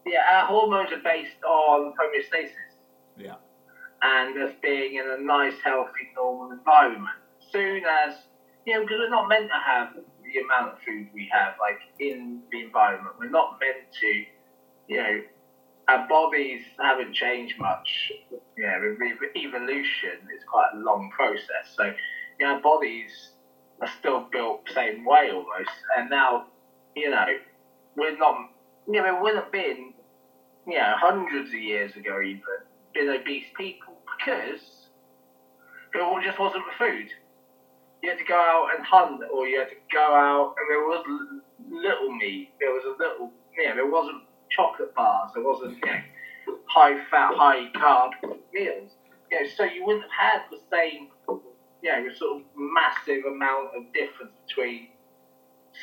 Yeah, 0.06 0.24
our 0.32 0.48
hormones 0.48 0.92
are 0.92 1.04
based 1.04 1.44
on 1.44 1.94
homeostasis 1.94 2.54
yeah 3.18 3.36
and 4.02 4.42
us 4.42 4.54
being 4.62 4.96
in 4.96 5.06
a 5.10 5.22
nice, 5.22 5.56
healthy, 5.64 6.12
normal 6.16 6.52
environment. 6.52 7.18
Soon 7.52 7.84
as, 8.06 8.16
you 8.66 8.74
know, 8.74 8.82
because 8.82 8.98
we're 9.00 9.10
not 9.10 9.28
meant 9.28 9.50
to 9.50 9.60
have 9.66 9.94
the 9.96 10.40
amount 10.42 10.74
of 10.74 10.80
food 10.86 11.08
we 11.14 11.30
have, 11.32 11.56
like, 11.60 11.80
in 12.00 12.42
the 12.52 12.62
environment. 12.62 13.16
We're 13.20 13.30
not 13.30 13.60
meant 13.60 13.92
to, 14.02 14.24
you 14.88 14.98
know, 14.98 15.22
our 15.88 16.08
bodies 16.08 16.62
haven't 16.80 17.14
changed 17.14 17.56
much. 17.60 18.12
You 18.58 18.66
know, 18.66 18.96
with 19.00 19.12
ev- 19.12 19.36
evolution 19.36 20.20
is 20.36 20.44
quite 20.50 20.70
a 20.76 20.78
long 20.78 21.10
process. 21.16 21.74
So, 21.76 21.86
you 22.40 22.46
know, 22.46 22.56
our 22.56 22.62
bodies 22.62 23.32
are 23.82 23.90
still 24.00 24.28
built 24.32 24.66
the 24.66 24.74
same 24.74 25.06
way 25.06 25.30
almost. 25.32 25.72
And 25.98 26.10
now, 26.10 26.48
you 26.96 27.10
know, 27.10 27.26
we're 27.96 28.18
not, 28.18 28.50
you 28.88 29.02
know, 29.02 29.14
we 29.16 29.22
wouldn't 29.22 29.44
have 29.44 29.52
been, 29.52 29.94
you 30.68 30.78
know, 30.78 30.94
hundreds 30.96 31.50
of 31.50 31.56
years 31.56 31.96
ago 31.96 32.22
even, 32.22 32.42
been 32.94 33.10
obese 33.10 33.46
people 33.56 33.94
because 34.18 34.62
it 35.94 36.02
all 36.02 36.22
just 36.22 36.40
wasn't 36.40 36.64
the 36.66 36.86
food. 36.86 37.08
You 38.04 38.10
had 38.10 38.20
to 38.20 38.26
go 38.26 38.36
out 38.36 38.70
and 38.76 38.86
hunt, 38.86 39.22
or 39.34 39.48
you 39.48 39.60
had 39.60 39.70
to 39.70 39.76
go 39.92 40.00
out, 40.00 40.54
and 40.58 40.70
there 40.70 40.82
was 40.82 41.04
little 41.70 42.16
meat. 42.16 42.52
There 42.60 42.70
was 42.72 42.84
a 42.86 43.02
little, 43.02 43.32
know, 43.68 43.76
there 43.76 43.90
wasn't 43.90 44.24
chocolate 44.50 44.94
bars. 44.96 45.32
There 45.34 45.44
wasn't, 45.44 45.78
you 45.84 45.92
know, 45.92 46.58
high 46.66 47.04
fat, 47.10 47.34
high 47.36 47.72
carb 47.74 48.12
meals. 48.54 48.92
You 49.32 49.42
know, 49.42 49.50
so 49.56 49.64
you 49.64 49.86
wouldn't 49.86 50.06
have 50.12 50.32
had 50.32 50.42
the 50.52 50.60
same, 50.72 51.10
you 51.82 51.92
know, 51.92 52.14
sort 52.16 52.42
of 52.42 52.48
massive 52.56 53.26
amount 53.26 53.76
of 53.76 53.92
difference 53.94 54.32
between 54.48 54.88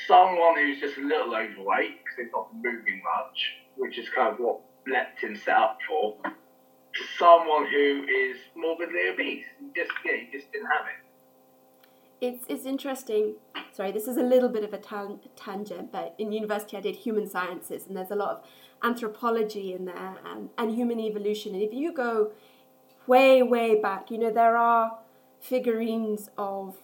someone 0.07 0.57
who's 0.57 0.80
just 0.80 0.98
a 0.98 1.02
little 1.02 1.35
overweight 1.35 2.02
because 2.02 2.16
they've 2.18 2.33
not 2.33 2.48
moving 2.54 3.00
much, 3.02 3.54
which 3.76 3.98
is 3.98 4.09
kind 4.14 4.33
of 4.33 4.38
what 4.38 4.61
leptin 4.88 5.42
set 5.42 5.57
up 5.57 5.78
for, 5.88 6.16
to 6.22 7.02
someone 7.18 7.66
who 7.70 8.04
is 8.04 8.37
morbidly 8.57 9.09
obese. 9.12 9.44
Just 9.74 9.90
yeah, 10.04 10.12
you 10.12 10.26
just 10.33 10.50
didn't 10.52 10.66
have 10.66 10.87
it. 10.87 11.04
It's, 12.20 12.44
it's 12.48 12.64
interesting. 12.64 13.35
Sorry, 13.72 13.92
this 13.92 14.07
is 14.09 14.16
a 14.16 14.22
little 14.22 14.48
bit 14.48 14.64
of 14.64 14.72
a 14.72 14.78
tan- 14.78 15.20
tangent, 15.37 15.92
but 15.92 16.14
in 16.18 16.33
university 16.33 16.76
I 16.76 16.80
did 16.80 16.96
human 16.96 17.28
sciences, 17.28 17.87
and 17.87 17.96
there's 17.96 18.11
a 18.11 18.16
lot 18.16 18.30
of 18.30 18.44
anthropology 18.83 19.72
in 19.72 19.85
there 19.85 20.16
and, 20.24 20.50
and 20.57 20.74
human 20.74 21.00
evolution. 21.00 21.54
And 21.54 21.62
if 21.62 21.72
you 21.72 21.92
go 21.92 22.33
way, 23.07 23.42
way 23.42 23.80
back, 23.80 24.11
you 24.11 24.18
know, 24.18 24.30
there 24.30 24.57
are 24.57 24.98
figurines 25.44 26.30
of 26.38 26.76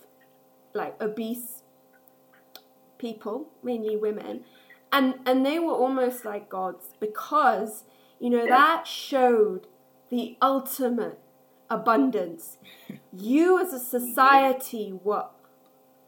like 0.74 1.00
obese 1.02 1.62
people, 2.98 3.48
mainly 3.62 3.96
women, 3.96 4.44
and 4.92 5.14
and 5.26 5.44
they 5.44 5.58
were 5.58 5.72
almost 5.72 6.24
like 6.24 6.48
gods 6.48 6.94
because 7.00 7.84
you 8.20 8.30
know 8.30 8.46
that 8.46 8.86
showed 8.86 9.66
the 10.10 10.36
ultimate 10.42 11.18
abundance. 11.68 12.58
you 13.12 13.58
as 13.58 13.72
a 13.72 13.80
society 13.80 14.92
were, 15.02 15.26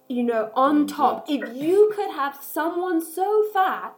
you 0.09 0.23
know, 0.23 0.51
on 0.55 0.87
top. 0.87 1.25
If 1.29 1.57
you 1.57 1.93
could 1.95 2.11
have 2.11 2.39
someone 2.43 3.01
so 3.01 3.45
fat, 3.53 3.95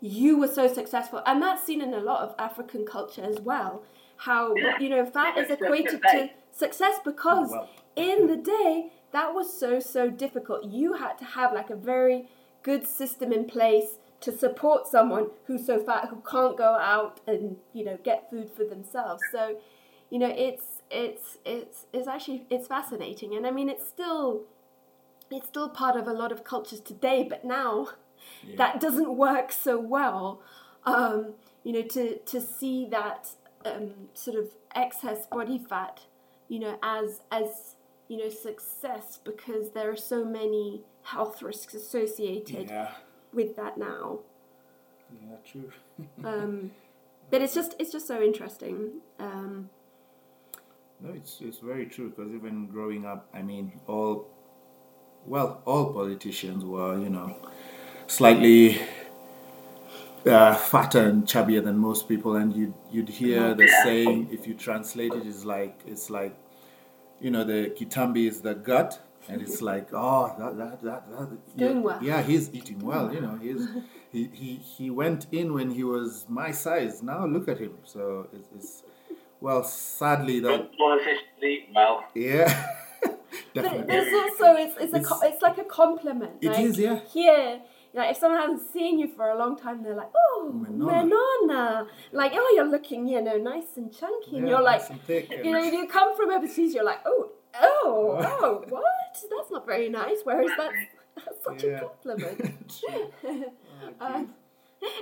you 0.00 0.38
were 0.38 0.48
so 0.48 0.72
successful, 0.72 1.22
and 1.24 1.40
that's 1.42 1.64
seen 1.64 1.80
in 1.80 1.94
a 1.94 2.00
lot 2.00 2.28
of 2.28 2.34
African 2.38 2.84
culture 2.84 3.24
as 3.24 3.40
well. 3.40 3.82
How 4.18 4.54
you 4.78 4.90
know 4.90 5.06
fat 5.06 5.38
is 5.38 5.50
equated 5.50 6.02
to 6.02 6.30
success 6.58 6.96
because 7.04 7.50
Well. 7.50 7.68
in 7.96 8.26
the 8.26 8.36
day 8.36 8.92
that 9.12 9.34
was 9.34 9.58
so 9.58 9.80
so 9.80 10.10
difficult. 10.10 10.64
You 10.64 10.94
had 10.94 11.14
to 11.18 11.24
have 11.24 11.52
like 11.52 11.70
a 11.70 11.76
very 11.76 12.28
good 12.62 12.86
system 12.86 13.32
in 13.32 13.44
place 13.46 13.98
to 14.20 14.36
support 14.36 14.86
someone 14.86 15.28
who's 15.46 15.64
so 15.64 15.78
fat 15.78 16.08
who 16.10 16.20
can't 16.28 16.56
go 16.56 16.74
out 16.74 17.20
and 17.26 17.56
you 17.72 17.84
know 17.84 17.98
get 18.02 18.28
food 18.30 18.50
for 18.50 18.64
themselves. 18.64 19.22
So 19.32 19.56
you 20.10 20.18
know 20.18 20.32
it's 20.46 20.82
it's 20.90 21.38
it's 21.44 21.86
it's 21.92 22.08
actually 22.08 22.46
it's 22.50 22.66
fascinating. 22.66 23.34
And 23.36 23.46
i 23.46 23.50
mean 23.50 23.68
it's 23.68 23.86
still 23.88 24.42
it's 25.30 25.46
still 25.48 25.68
part 25.68 25.96
of 25.96 26.06
a 26.08 26.12
lot 26.12 26.32
of 26.32 26.42
cultures 26.44 26.80
today 26.80 27.26
but 27.28 27.44
now 27.44 27.88
that 28.56 28.80
doesn't 28.80 29.16
work 29.16 29.52
so 29.52 29.78
well. 29.78 30.42
Um, 30.84 31.34
you 31.64 31.72
know 31.72 31.82
to 31.82 32.18
to 32.18 32.40
see 32.40 32.86
that 32.90 33.30
um, 33.64 33.92
sort 34.14 34.36
of 34.36 34.46
excess 34.74 35.26
body 35.26 35.58
fat 35.58 36.00
you 36.48 36.58
know 36.58 36.78
as 36.82 37.20
as 37.30 37.76
you 38.08 38.16
know 38.16 38.28
success 38.28 39.18
because 39.22 39.70
there 39.72 39.90
are 39.90 39.96
so 39.96 40.24
many 40.24 40.82
health 41.02 41.42
risks 41.42 41.74
associated 41.74 42.68
yeah. 42.68 42.92
with 43.32 43.56
that 43.56 43.78
now. 43.78 44.20
Yeah 45.22 45.36
true. 45.50 45.70
Um, 46.24 46.70
but 47.30 47.42
it's 47.42 47.54
just 47.54 47.74
it's 47.78 47.92
just 47.92 48.06
so 48.06 48.22
interesting. 48.22 49.00
Um, 49.18 49.70
No, 51.00 51.12
it's 51.12 51.40
it's 51.40 51.58
very 51.58 51.86
true 51.86 52.10
because 52.10 52.32
even 52.32 52.66
growing 52.66 53.04
up, 53.04 53.28
I 53.32 53.42
mean, 53.42 53.80
all 53.86 54.28
well, 55.26 55.62
all 55.64 55.92
politicians 55.92 56.64
were 56.64 56.98
you 56.98 57.10
know 57.10 57.36
slightly 58.06 58.80
uh, 60.26 60.54
fatter 60.54 61.00
and 61.00 61.24
chubbier 61.26 61.62
than 61.62 61.78
most 61.78 62.08
people, 62.08 62.36
and 62.36 62.54
you'd 62.54 62.74
you'd 62.90 63.08
hear 63.08 63.54
the 63.54 63.68
saying 63.84 64.28
if 64.32 64.46
you 64.46 64.54
translate 64.54 65.12
it 65.12 65.26
is 65.26 65.44
like 65.44 65.80
it's 65.86 66.10
like 66.10 66.36
you 67.20 67.30
know 67.30 67.44
the 67.44 67.72
kitambi 67.78 68.28
is 68.28 68.40
the 68.40 68.54
gut. 68.54 69.00
And 69.30 69.42
it's 69.42 69.60
like, 69.60 69.88
oh, 69.92 70.34
that, 70.38 70.56
that, 70.56 70.82
that, 70.84 71.10
that 71.10 71.56
doing 71.58 71.76
yeah, 71.76 71.82
well. 71.82 71.98
yeah, 72.02 72.22
he's 72.22 72.48
eating 72.54 72.78
well, 72.78 73.12
you 73.12 73.20
know, 73.20 73.36
he's, 73.42 73.68
he, 74.10 74.30
he 74.32 74.54
he 74.56 74.88
went 74.88 75.26
in 75.32 75.52
when 75.52 75.68
he 75.70 75.84
was 75.84 76.24
my 76.30 76.50
size. 76.50 77.02
Now 77.02 77.26
look 77.26 77.46
at 77.46 77.58
him. 77.58 77.74
So 77.84 78.28
it's, 78.32 78.48
it's 78.56 78.82
well, 79.38 79.64
sadly 79.64 80.40
that 80.40 80.70
More 80.78 80.96
efficiently, 80.98 81.68
well. 81.74 82.04
yeah. 82.14 82.68
But 83.54 83.62
Definitely. 83.64 83.86
there's 83.86 84.14
also 84.14 84.54
it's 84.56 84.76
it's, 84.80 84.92
a 84.94 84.96
It's- 84.96 85.06
co- 85.06 85.20
it's 85.28 85.42
like 85.42 85.58
a 85.58 85.64
compliment. 85.64 86.32
It 86.40 86.48
like, 86.48 86.60
is, 86.60 86.78
yeah. 86.78 87.00
Here, 87.12 87.60
like 87.94 88.10
if 88.12 88.16
someone 88.18 88.40
hasn't 88.40 88.70
seen 88.72 88.98
you 88.98 89.08
for 89.08 89.28
a 89.30 89.38
long 89.38 89.56
time, 89.56 89.82
they're 89.82 89.94
like, 89.94 90.10
"Oh, 90.14 90.52
Manana." 90.54 91.04
Manana. 91.06 91.86
like 92.12 92.32
oh, 92.34 92.52
you're 92.54 92.68
looking, 92.68 93.08
you 93.08 93.20
know, 93.22 93.36
nice 93.36 93.76
and 93.76 93.92
chunky, 93.92 94.36
and 94.38 94.46
Yeah, 94.46 94.54
you're 94.54 94.62
like, 94.62 94.82
and 94.90 95.44
you 95.44 95.52
know, 95.52 95.62
and- 95.62 95.72
you 95.72 95.86
come 95.88 96.16
from 96.16 96.30
overseas, 96.30 96.74
you're 96.74 96.84
like, 96.84 97.00
oh, 97.06 97.30
oh, 97.60 98.16
oh, 98.40 98.64
what? 98.68 98.84
That's 99.14 99.50
not 99.50 99.66
very 99.66 99.88
nice. 99.88 100.18
Whereas 100.24 100.50
that's 100.56 100.76
that's 101.16 101.44
such 101.44 101.64
Yeah. 101.64 101.78
a 101.78 101.80
compliment. 101.80 102.80
um, 104.00 104.34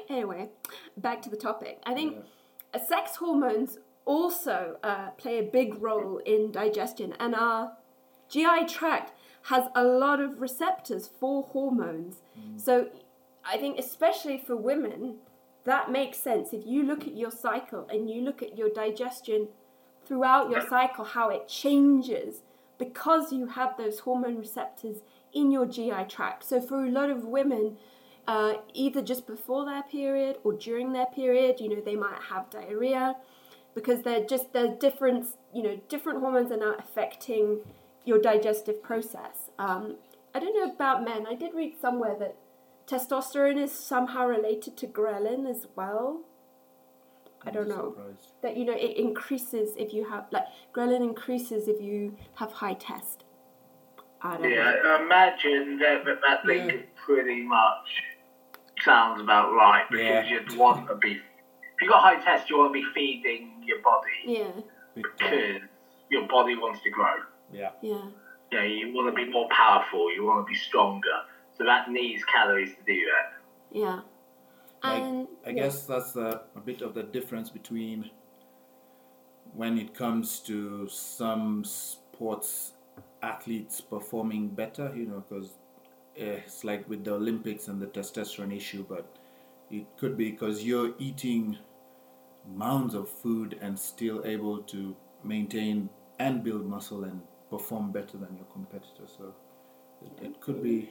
anyway, 0.09 0.49
back 0.97 1.23
to 1.23 1.31
the 1.31 1.37
topic. 1.37 1.83
I 1.85 1.95
think 1.95 2.25
uh, 2.73 2.79
sex 2.79 3.17
hormones 3.17 3.79
also 4.05 4.77
uh, 4.83 5.11
play 5.19 5.39
a 5.39 5.43
big 5.43 5.83
role 5.83 6.19
in 6.25 6.53
digestion, 6.53 7.15
and 7.19 7.35
our 7.35 7.73
GI 8.29 8.67
tract 8.69 9.13
has 9.45 9.65
a 9.75 9.85
lot 9.85 10.21
of 10.21 10.41
receptors 10.41 11.09
for 11.21 11.43
hormones. 11.45 12.23
So 12.57 12.89
I 13.45 13.57
think, 13.59 13.79
especially 13.79 14.39
for 14.39 14.57
women, 14.57 15.17
that 15.65 15.91
makes 15.91 16.19
sense. 16.19 16.53
If 16.53 16.67
you 16.67 16.83
look 16.83 17.03
at 17.03 17.17
your 17.17 17.31
cycle 17.31 17.87
and 17.91 18.11
you 18.11 18.23
look 18.23 18.43
at 18.43 18.57
your 18.57 18.69
digestion 18.69 19.49
throughout 20.07 20.51
your 20.51 20.67
cycle, 20.69 21.05
how 21.05 21.29
it 21.31 21.49
changes 21.49 22.43
because 22.79 23.33
you 23.33 23.49
have 23.49 23.77
those 23.77 24.01
hormone 24.01 24.37
receptors 24.37 24.99
in 25.33 25.51
your 25.51 25.67
GI 25.67 26.05
tract. 26.09 26.45
So 26.45 26.61
for 26.61 26.85
a 26.85 26.91
lot 26.91 27.11
of 27.11 27.25
women, 27.25 27.77
uh, 28.27 28.55
either 28.75 29.03
just 29.03 29.27
before 29.27 29.65
their 29.65 29.83
period 29.83 30.37
or 30.45 30.53
during 30.53 30.93
their 30.93 31.07
period, 31.07 31.61
you 31.61 31.69
know, 31.69 31.81
they 31.81 31.97
might 31.97 32.21
have 32.31 32.51
diarrhea 32.51 33.17
because 33.75 34.03
they're 34.03 34.25
just 34.25 34.53
there's 34.53 34.77
different, 34.79 35.27
you 35.55 35.63
know, 35.63 35.79
different 35.89 36.21
hormones 36.21 36.51
are 36.51 36.57
now 36.57 36.75
affecting 36.79 37.61
your 38.05 38.19
digestive 38.19 38.83
process. 38.83 39.51
Um, 39.59 39.97
I 40.37 40.39
don't 40.39 40.55
know 40.55 40.71
about 40.71 41.03
men. 41.03 41.27
I 41.27 41.35
did 41.35 41.55
read 41.55 41.73
somewhere 41.81 42.15
that 42.19 42.37
testosterone 42.87 43.57
is 43.57 43.73
somehow 43.73 44.27
related 44.27 44.77
to 44.77 44.87
ghrelin 44.87 45.49
as 45.49 45.67
well. 45.75 46.21
I 47.47 47.51
don't 47.51 47.69
know 47.69 47.95
Surprised. 47.97 48.33
that 48.43 48.57
you 48.59 48.67
know 48.67 48.75
it 48.75 48.99
increases 48.99 49.71
if 49.79 49.95
you 49.95 50.11
have 50.11 50.27
like 50.31 50.45
ghrelin 50.75 51.01
increases 51.01 51.69
if 51.69 51.81
you 51.81 52.19
have 52.35 52.53
high 52.53 52.75
test. 52.75 53.25
I 54.21 54.37
don't 54.37 54.51
Yeah, 54.51 54.75
know. 54.85 55.03
imagine 55.07 55.79
that 55.79 56.05
that, 56.05 56.19
that 56.21 56.45
link 56.45 56.71
Yeah. 56.71 56.81
pretty 57.07 57.43
much 57.43 57.89
sounds 58.85 59.23
about 59.23 59.55
right 59.55 59.87
because 59.91 60.07
Yeah. 60.07 60.41
you'd 60.41 60.55
want 60.59 60.87
to 60.89 60.97
be. 60.97 61.13
If 61.13 61.81
you 61.83 61.89
got 61.89 62.03
high 62.03 62.21
test, 62.23 62.51
you 62.51 62.59
want 62.59 62.75
to 62.75 62.79
be 62.83 62.87
feeding 62.95 63.63
your 63.65 63.81
body 63.81 64.19
Yeah, 64.27 64.53
because 64.95 65.63
your 66.11 66.29
body 66.29 66.57
wants 66.57 66.83
to 66.83 66.91
grow. 66.91 67.17
Yeah. 67.51 67.71
yeah, 67.81 68.03
You 68.53 68.59
know, 68.59 68.65
you 68.65 68.95
want 68.95 69.15
to 69.15 69.25
be 69.25 69.31
more 69.31 69.49
powerful. 69.51 70.13
You 70.15 70.25
want 70.25 70.47
to 70.47 70.51
be 70.51 70.59
stronger. 70.59 71.19
So 71.57 71.65
that 71.65 71.91
needs 71.91 72.23
calories 72.25 72.71
to 72.77 72.83
do 72.87 73.01
that. 73.07 73.79
yeah. 73.79 74.01
Like, 74.85 75.03
And 75.03 75.29
I 75.47 75.51
yeah. 75.51 75.55
guess 75.65 75.85
that's 75.85 76.17
a, 76.17 76.43
a 76.55 76.61
bit 76.61 76.83
of 76.83 76.95
the 76.95 77.03
difference 77.03 77.51
between 77.51 78.11
when 79.55 79.79
it 79.79 79.95
comes 79.95 80.41
to 80.41 80.87
some 80.89 81.65
sports 81.65 82.73
athletes 83.23 83.81
performing 83.81 84.49
better, 84.49 84.93
you 84.95 85.07
know, 85.07 85.25
because 85.29 85.51
eh, 86.17 86.41
it's 86.45 86.63
like 86.65 86.89
with 86.89 87.05
the 87.05 87.15
Olympics 87.15 87.69
and 87.69 87.81
the 87.81 87.87
testosterone 87.87 88.55
issue, 88.57 88.85
but 88.89 89.17
it 89.71 89.87
could 89.99 90.17
be 90.17 90.31
because 90.31 90.63
you're 90.65 90.95
eating 90.99 91.59
mounds 92.55 92.95
of 92.95 93.09
food 93.09 93.59
and 93.61 93.79
still 93.79 94.23
able 94.25 94.59
to 94.59 94.95
maintain 95.25 95.89
and 96.19 96.45
build 96.45 96.67
muscle 96.67 97.05
and 97.05 97.21
perform 97.57 97.93
better 97.93 98.17
than 98.19 98.37
your 98.37 98.47
competitor. 98.53 99.07
So 99.07 99.35
it, 100.05 100.25
it 100.27 100.41
could 100.41 100.63
be, 100.63 100.91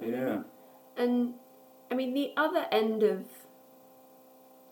yeah. 0.00 0.38
And 0.96 1.34
I 1.90 1.94
mean, 1.94 2.14
the 2.14 2.32
other 2.36 2.66
end 2.70 3.02
of 3.02 3.24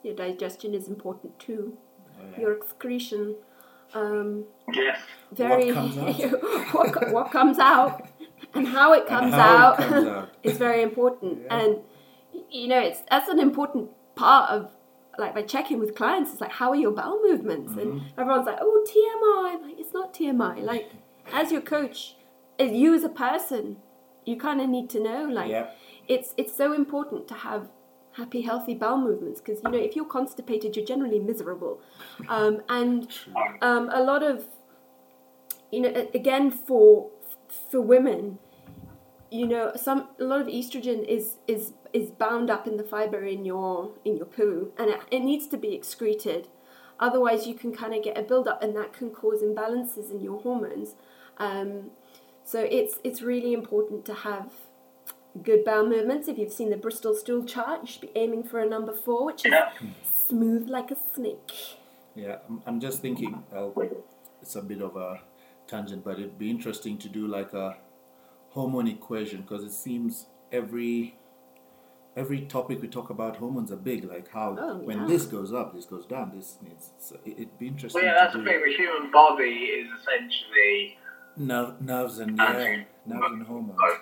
your 0.03 0.14
digestion 0.14 0.75
is 0.75 0.88
important 0.88 1.38
too. 1.38 1.77
Oh, 2.18 2.25
yeah. 2.33 2.40
Your 2.40 2.53
excretion. 2.53 3.37
Um, 3.94 4.44
Yes. 4.73 5.01
very 5.33 5.73
comes 5.73 5.99
out? 5.99 6.14
what, 6.75 7.12
what 7.12 7.31
comes 7.33 7.59
out 7.59 8.07
and 8.55 8.68
how 8.68 8.92
it 8.92 9.07
comes 9.09 9.33
how 9.35 9.38
it 9.38 9.81
out, 9.81 9.88
comes 9.88 10.07
out. 10.07 10.29
is 10.44 10.57
very 10.59 10.83
important. 10.83 11.40
Yeah. 11.44 11.59
And 11.59 11.79
you 12.51 12.68
know, 12.68 12.79
it's 12.81 13.01
that's 13.11 13.29
an 13.29 13.40
important 13.40 13.90
part 14.14 14.51
of 14.51 14.70
like 15.18 15.35
by 15.35 15.42
checking 15.42 15.81
with 15.81 15.96
clients. 15.96 16.31
It's 16.33 16.40
like 16.40 16.53
how 16.53 16.68
are 16.70 16.77
your 16.77 16.92
bowel 16.92 17.20
movements, 17.23 17.73
and 17.73 17.94
Mm-hmm. 18.01 18.20
everyone's 18.20 18.46
like, 18.46 18.59
oh 18.61 18.77
TMI. 18.90 19.55
I'm 19.57 19.62
like 19.68 19.79
it's 19.81 19.92
not 19.92 20.14
TMI. 20.14 20.62
Like 20.62 20.92
as 21.33 21.51
your 21.53 21.61
coach, 21.61 22.16
as 22.59 22.73
you 22.73 22.95
as 22.95 23.05
a 23.05 23.09
person, 23.09 23.77
you 24.25 24.37
kind 24.37 24.61
of 24.61 24.69
need 24.69 24.90
to 24.90 25.01
know 25.01 25.25
like 25.25 25.51
Yeah. 25.51 25.71
it's 26.09 26.35
it's 26.37 26.55
so 26.55 26.73
important 26.73 27.27
to 27.29 27.35
have 27.35 27.69
happy 28.12 28.43
healthy 28.43 28.75
bowel 28.75 28.99
movements 28.99 29.40
because 29.40 29.61
you 29.64 29.71
know 29.71 29.79
if 29.79 29.95
you're 29.97 30.05
constipated 30.05 30.77
you're 30.77 30.85
generally 30.85 31.19
miserable. 31.19 31.81
Um, 32.29 32.62
and 32.69 33.09
um, 33.62 33.88
a 33.93 34.03
lot 34.03 34.23
of 34.23 34.47
you 35.71 35.81
know 35.81 36.09
again 36.14 36.51
for 36.51 37.11
for 37.71 37.81
women 37.81 38.38
you 39.31 39.47
know 39.47 39.73
some 39.77 40.09
a 40.19 40.25
lot 40.25 40.40
of 40.40 40.49
estrogen 40.49 41.05
is 41.07 41.37
is 41.47 41.73
is 41.93 42.11
bound 42.11 42.51
up 42.51 42.66
in 42.66 42.77
the 42.77 42.85
fiber 42.85 43.25
in 43.25 43.45
your 43.45 43.93
in 44.05 44.16
your 44.16 44.27
poo 44.27 44.73
and 44.79 44.90
it, 44.90 45.01
it 45.11 45.21
needs 45.21 45.47
to 45.49 45.57
be 45.57 45.75
excreted. 45.75 46.49
Otherwise 46.99 47.47
you 47.47 47.55
can 47.55 47.73
kind 47.75 47.95
of 47.95 48.03
get 48.03 48.19
a 48.19 48.23
buildup 48.23 48.62
and 48.62 48.77
that 48.77 48.93
can 48.93 49.11
cause 49.11 49.40
imbalances 49.43 50.11
in 50.11 50.21
your 50.21 50.38
hormones 50.43 50.97
um, 51.40 51.90
so 52.44 52.61
it's 52.79 52.94
it's 53.05 53.20
really 53.22 53.53
important 53.53 54.05
to 54.07 54.14
have 54.14 54.50
good 55.48 55.64
bowel 55.64 55.87
movements 55.87 56.29
if 56.29 56.37
you've 56.38 56.53
seen 56.53 56.70
the 56.70 56.76
bristol 56.76 57.14
stool 57.14 57.44
chart 57.44 57.81
you 57.83 57.87
should 57.90 58.00
be 58.03 58.11
aiming 58.16 58.42
for 58.42 58.59
a 58.61 58.68
number 58.68 58.92
four 58.92 59.24
which 59.26 59.44
is 59.46 59.55
smooth 60.29 60.68
like 60.68 60.90
a 60.90 60.96
snake 61.14 61.53
Yeah, 62.16 62.38
I'm, 62.48 62.62
I'm 62.66 62.81
just 62.81 63.00
thinking, 63.00 63.33
well, 63.53 63.72
it's 64.42 64.57
a 64.57 64.62
bit 64.62 64.83
of 64.83 64.96
a 64.96 65.20
tangent, 65.68 66.03
but 66.05 66.14
it'd 66.18 66.38
be 66.38 66.50
interesting 66.50 66.98
to 66.98 67.09
do 67.09 67.26
like 67.29 67.53
a 67.53 67.76
hormone 68.57 68.88
equation 68.88 69.42
because 69.42 69.62
it 69.64 69.72
seems 69.72 70.26
every 70.50 71.14
every 72.16 72.40
topic 72.57 72.83
we 72.83 72.88
talk 72.88 73.11
about 73.11 73.37
hormones 73.37 73.70
are 73.70 73.83
big. 73.92 74.05
Like 74.05 74.29
how 74.38 74.57
Oh, 74.59 74.79
when 74.79 74.98
yeah. 75.03 75.07
this 75.12 75.24
goes 75.37 75.53
up, 75.53 75.72
this 75.74 75.87
goes 75.94 76.07
down. 76.07 76.33
This 76.37 76.59
needs. 76.66 76.90
So 76.98 77.14
it, 77.24 77.33
it'd 77.42 77.59
be 77.59 77.68
interesting 77.68 78.03
Well, 78.03 78.12
yeah, 78.12 78.18
that's 78.20 78.33
to 78.33 78.38
the 78.38 78.44
do 78.44 78.50
thing. 78.50 78.62
The 78.66 78.76
human 78.83 79.11
body 79.12 79.55
is 79.79 79.87
essentially 80.00 80.98
nerve, 81.40 81.81
nerves 81.81 82.18
and 82.18 82.37
Nerves 82.37 82.59
yeah, 82.59 82.70
and- 82.70 82.87
nerves 83.07 83.33
and 83.33 83.46
hormones. 83.46 83.79
like, 83.81 84.00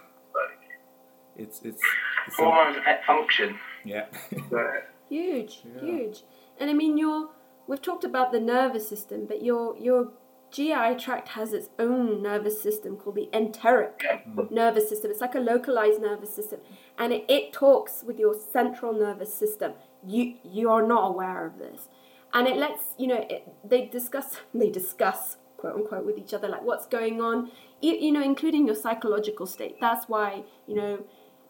It's 1.36 1.60
it's, 1.62 1.80
it's 2.26 2.38
a- 2.38 2.42
hormones 2.44 2.76
affect 2.78 3.04
function. 3.06 3.58
yeah. 3.84 4.06
Huge, 5.08 5.62
Yeah. 5.64 5.80
huge. 5.80 6.22
And 6.60 6.68
I 6.68 6.74
mean, 6.74 6.98
your 6.98 7.30
we've 7.66 7.80
talked 7.80 8.04
about 8.04 8.30
the 8.30 8.40
nervous 8.40 8.86
system, 8.86 9.24
but 9.26 9.42
your 9.42 9.74
your 9.78 10.10
GI 10.50 10.96
tract 10.98 11.28
has 11.28 11.52
its 11.54 11.70
own 11.78 12.22
nervous 12.22 12.60
system 12.62 12.96
called 12.96 13.14
the 13.16 13.28
enteric 13.32 14.00
mm. 14.28 14.50
nervous 14.50 14.86
system. 14.90 15.10
It's 15.10 15.22
like 15.22 15.34
a 15.34 15.40
localized 15.40 16.02
nervous 16.02 16.34
system, 16.34 16.60
and 16.98 17.12
it, 17.14 17.24
it 17.28 17.52
talks 17.54 18.02
with 18.06 18.18
your 18.18 18.34
central 18.34 18.92
nervous 18.92 19.32
system. 19.32 19.72
You 20.06 20.34
you 20.44 20.70
are 20.70 20.86
not 20.86 21.08
aware 21.08 21.46
of 21.46 21.58
this, 21.58 21.88
and 22.34 22.46
it 22.46 22.56
lets 22.56 22.82
you 22.98 23.06
know 23.06 23.24
it, 23.30 23.48
they 23.64 23.86
discuss 23.86 24.36
they 24.54 24.68
discuss 24.70 25.37
quote 25.58 25.74
unquote 25.74 26.06
with 26.06 26.16
each 26.16 26.32
other 26.32 26.48
like 26.48 26.62
what's 26.62 26.86
going 26.86 27.20
on. 27.20 27.50
You, 27.82 28.10
know, 28.10 28.22
including 28.22 28.66
your 28.66 28.74
psychological 28.74 29.46
state. 29.46 29.76
That's 29.80 30.08
why 30.08 30.44
you 30.66 30.74
know 30.74 31.04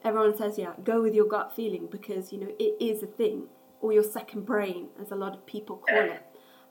everyone 0.05 0.37
says, 0.37 0.59
yeah, 0.59 0.73
go 0.85 1.01
with 1.01 1.15
your 1.15 1.27
gut 1.27 1.55
feeling 1.55 1.87
because 1.91 2.33
you 2.33 2.41
know 2.41 2.53
it 2.59 2.77
is 2.81 3.03
a 3.03 3.07
thing, 3.07 3.45
or 3.81 3.93
your 3.93 4.03
second 4.03 4.45
brain, 4.45 4.89
as 5.01 5.13
a 5.13 5.17
lot 5.17 5.35
of 5.35 5.47
people 5.47 5.77
call 5.89 6.11
it. 6.11 6.23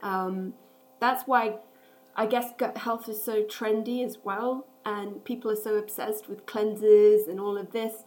Um, 0.01 0.53
that's 0.99 1.23
why 1.23 1.59
I 2.15 2.25
guess 2.25 2.51
gut 2.57 2.77
health 2.77 3.07
is 3.07 3.23
so 3.23 3.43
trendy 3.43 4.03
as 4.05 4.17
well, 4.23 4.67
and 4.85 5.23
people 5.23 5.51
are 5.51 5.55
so 5.55 5.75
obsessed 5.75 6.27
with 6.27 6.45
cleanses 6.45 7.27
and 7.27 7.39
all 7.39 7.57
of 7.57 7.71
this. 7.71 8.03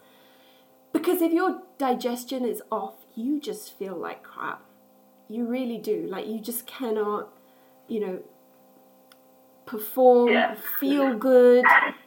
Because 0.93 1.23
if 1.23 1.33
your 1.33 1.63
digestion 1.79 2.45
is 2.45 2.63
off, 2.71 3.07
you 3.15 3.41
just 3.41 3.79
feel 3.79 3.97
like 3.97 4.23
crap. 4.23 4.63
You 5.29 5.47
really 5.47 5.79
do. 5.79 6.07
Like 6.09 6.27
you 6.27 6.41
just 6.41 6.67
cannot, 6.67 7.29
you 7.87 8.01
know, 8.01 8.23
perform, 9.67 10.31
Yeah. 10.31 10.55
feel 10.79 11.15
good. 11.15 11.65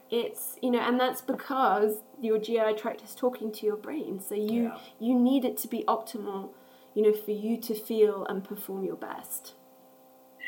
It's 0.10 0.58
you 0.62 0.70
know, 0.72 0.80
and 0.80 1.00
that's 1.00 1.22
because 1.22 2.04
your 2.22 2.38
GI 2.38 2.74
tract 2.74 3.02
is 3.04 3.16
talking 3.16 3.52
to 3.54 3.66
your 3.66 3.76
brain. 3.78 4.20
So 4.20 4.36
you 4.36 4.64
Yeah. 4.64 4.78
you 5.00 5.16
need 5.20 5.44
it 5.46 5.58
to 5.58 5.68
be 5.68 5.84
optimal, 5.88 6.52
you 6.94 7.02
know, 7.04 7.14
for 7.14 7.32
you 7.32 7.58
to 7.62 7.74
feel 7.74 8.26
and 8.26 8.44
perform 8.44 8.84
your 8.84 8.96
best. 8.98 9.56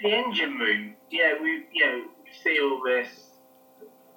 the 0.04 0.12
engine 0.14 0.58
room, 0.60 0.94
yeah, 1.10 1.34
we 1.42 1.66
you 1.72 1.86
know 1.86 1.98
we 2.24 2.30
see 2.44 2.60
all 2.62 2.82
this. 2.84 3.32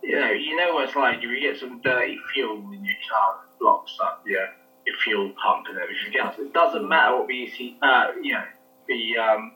You 0.03 0.17
know, 0.19 0.31
you 0.31 0.57
know 0.57 0.75
what 0.75 0.85
it's 0.89 0.97
like. 0.97 1.23
You 1.23 1.39
get 1.41 1.57
some 1.59 1.81
dirty 1.81 2.19
fuel 2.33 2.57
in 2.73 2.85
your 2.85 2.97
car, 3.11 3.41
blocks 3.61 3.97
up. 4.03 4.23
Yeah, 4.27 4.47
your 4.87 4.97
fuel 4.99 5.33
pump 5.43 5.67
and 5.69 5.79
everything 5.79 6.19
else. 6.21 6.37
It 6.39 6.53
doesn't 6.53 6.87
matter 6.89 7.17
what 7.17 7.27
we 7.29 7.49
see. 7.57 7.77
uh, 7.83 8.09
you 8.21 8.35
know, 8.35 8.45
the 8.89 9.19
um, 9.19 9.53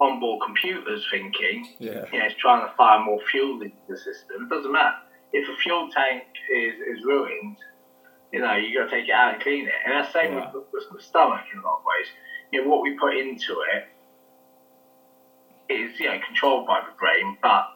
onboard 0.00 0.40
computer's 0.44 1.04
thinking. 1.10 1.66
Yeah. 1.78 2.04
You 2.12 2.18
know, 2.18 2.26
it's 2.26 2.34
trying 2.36 2.68
to 2.68 2.74
fire 2.76 3.00
more 3.00 3.20
fuel 3.30 3.62
into 3.62 3.76
the 3.88 3.96
system. 3.96 4.44
It 4.44 4.48
doesn't 4.54 4.72
matter 4.72 4.96
if 5.32 5.48
a 5.48 5.56
fuel 5.62 5.88
tank 5.94 6.24
is, 6.54 6.74
is 6.98 7.04
ruined. 7.04 7.56
You 8.32 8.40
know, 8.40 8.54
you 8.56 8.76
got 8.76 8.90
to 8.90 8.90
take 8.90 9.08
it 9.08 9.12
out 9.12 9.34
and 9.34 9.42
clean 9.42 9.66
it, 9.66 9.74
and 9.84 9.94
that's 9.94 10.12
the 10.12 10.20
same 10.20 10.32
Yeah. 10.34 10.50
with, 10.52 10.64
with 10.72 10.84
the 10.92 11.02
stomach 11.02 11.42
in 11.52 11.58
a 11.60 11.62
lot 11.62 11.78
of 11.78 11.84
ways. 11.84 12.06
You 12.52 12.62
know, 12.62 12.68
what 12.70 12.82
we 12.82 12.98
put 12.98 13.16
into 13.16 13.62
it 13.74 13.84
is 15.68 15.98
you 15.98 16.06
know 16.06 16.18
controlled 16.26 16.66
by 16.66 16.80
the 16.80 16.94
brain, 16.98 17.38
but 17.42 17.68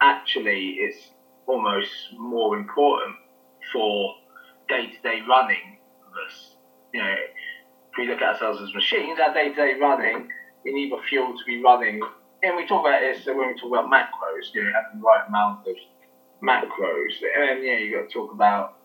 actually 0.00 0.76
it's 0.80 1.10
almost 1.46 1.90
more 2.18 2.56
important 2.56 3.16
for 3.72 4.14
day 4.68 4.86
to 4.86 5.02
day 5.02 5.20
running 5.28 5.78
of 6.06 6.12
us. 6.26 6.56
You 6.92 7.02
know, 7.02 7.12
if 7.12 7.98
we 7.98 8.08
look 8.08 8.20
at 8.20 8.34
ourselves 8.34 8.60
as 8.62 8.74
machines, 8.74 9.18
our 9.20 9.32
day 9.32 9.50
to 9.50 9.54
day 9.54 9.74
running, 9.80 10.28
we 10.66 10.72
need 10.72 10.90
the 10.90 10.98
fuel 11.08 11.28
to 11.28 11.44
be 11.46 11.62
running. 11.62 12.00
And 12.42 12.56
we 12.56 12.66
talk 12.66 12.84
about 12.84 13.00
this 13.00 13.24
when 13.24 13.38
we 13.38 13.54
talk 13.54 13.70
about 13.70 13.86
macros, 13.86 14.52
you 14.52 14.64
know, 14.64 14.72
the 14.92 15.00
right 15.00 15.24
amount 15.28 15.66
of 15.66 15.76
macros. 16.42 17.14
And 17.34 17.48
then, 17.48 17.64
yeah, 17.64 17.78
you 17.78 17.96
got 17.96 18.08
to 18.08 18.12
talk 18.12 18.32
about 18.32 18.78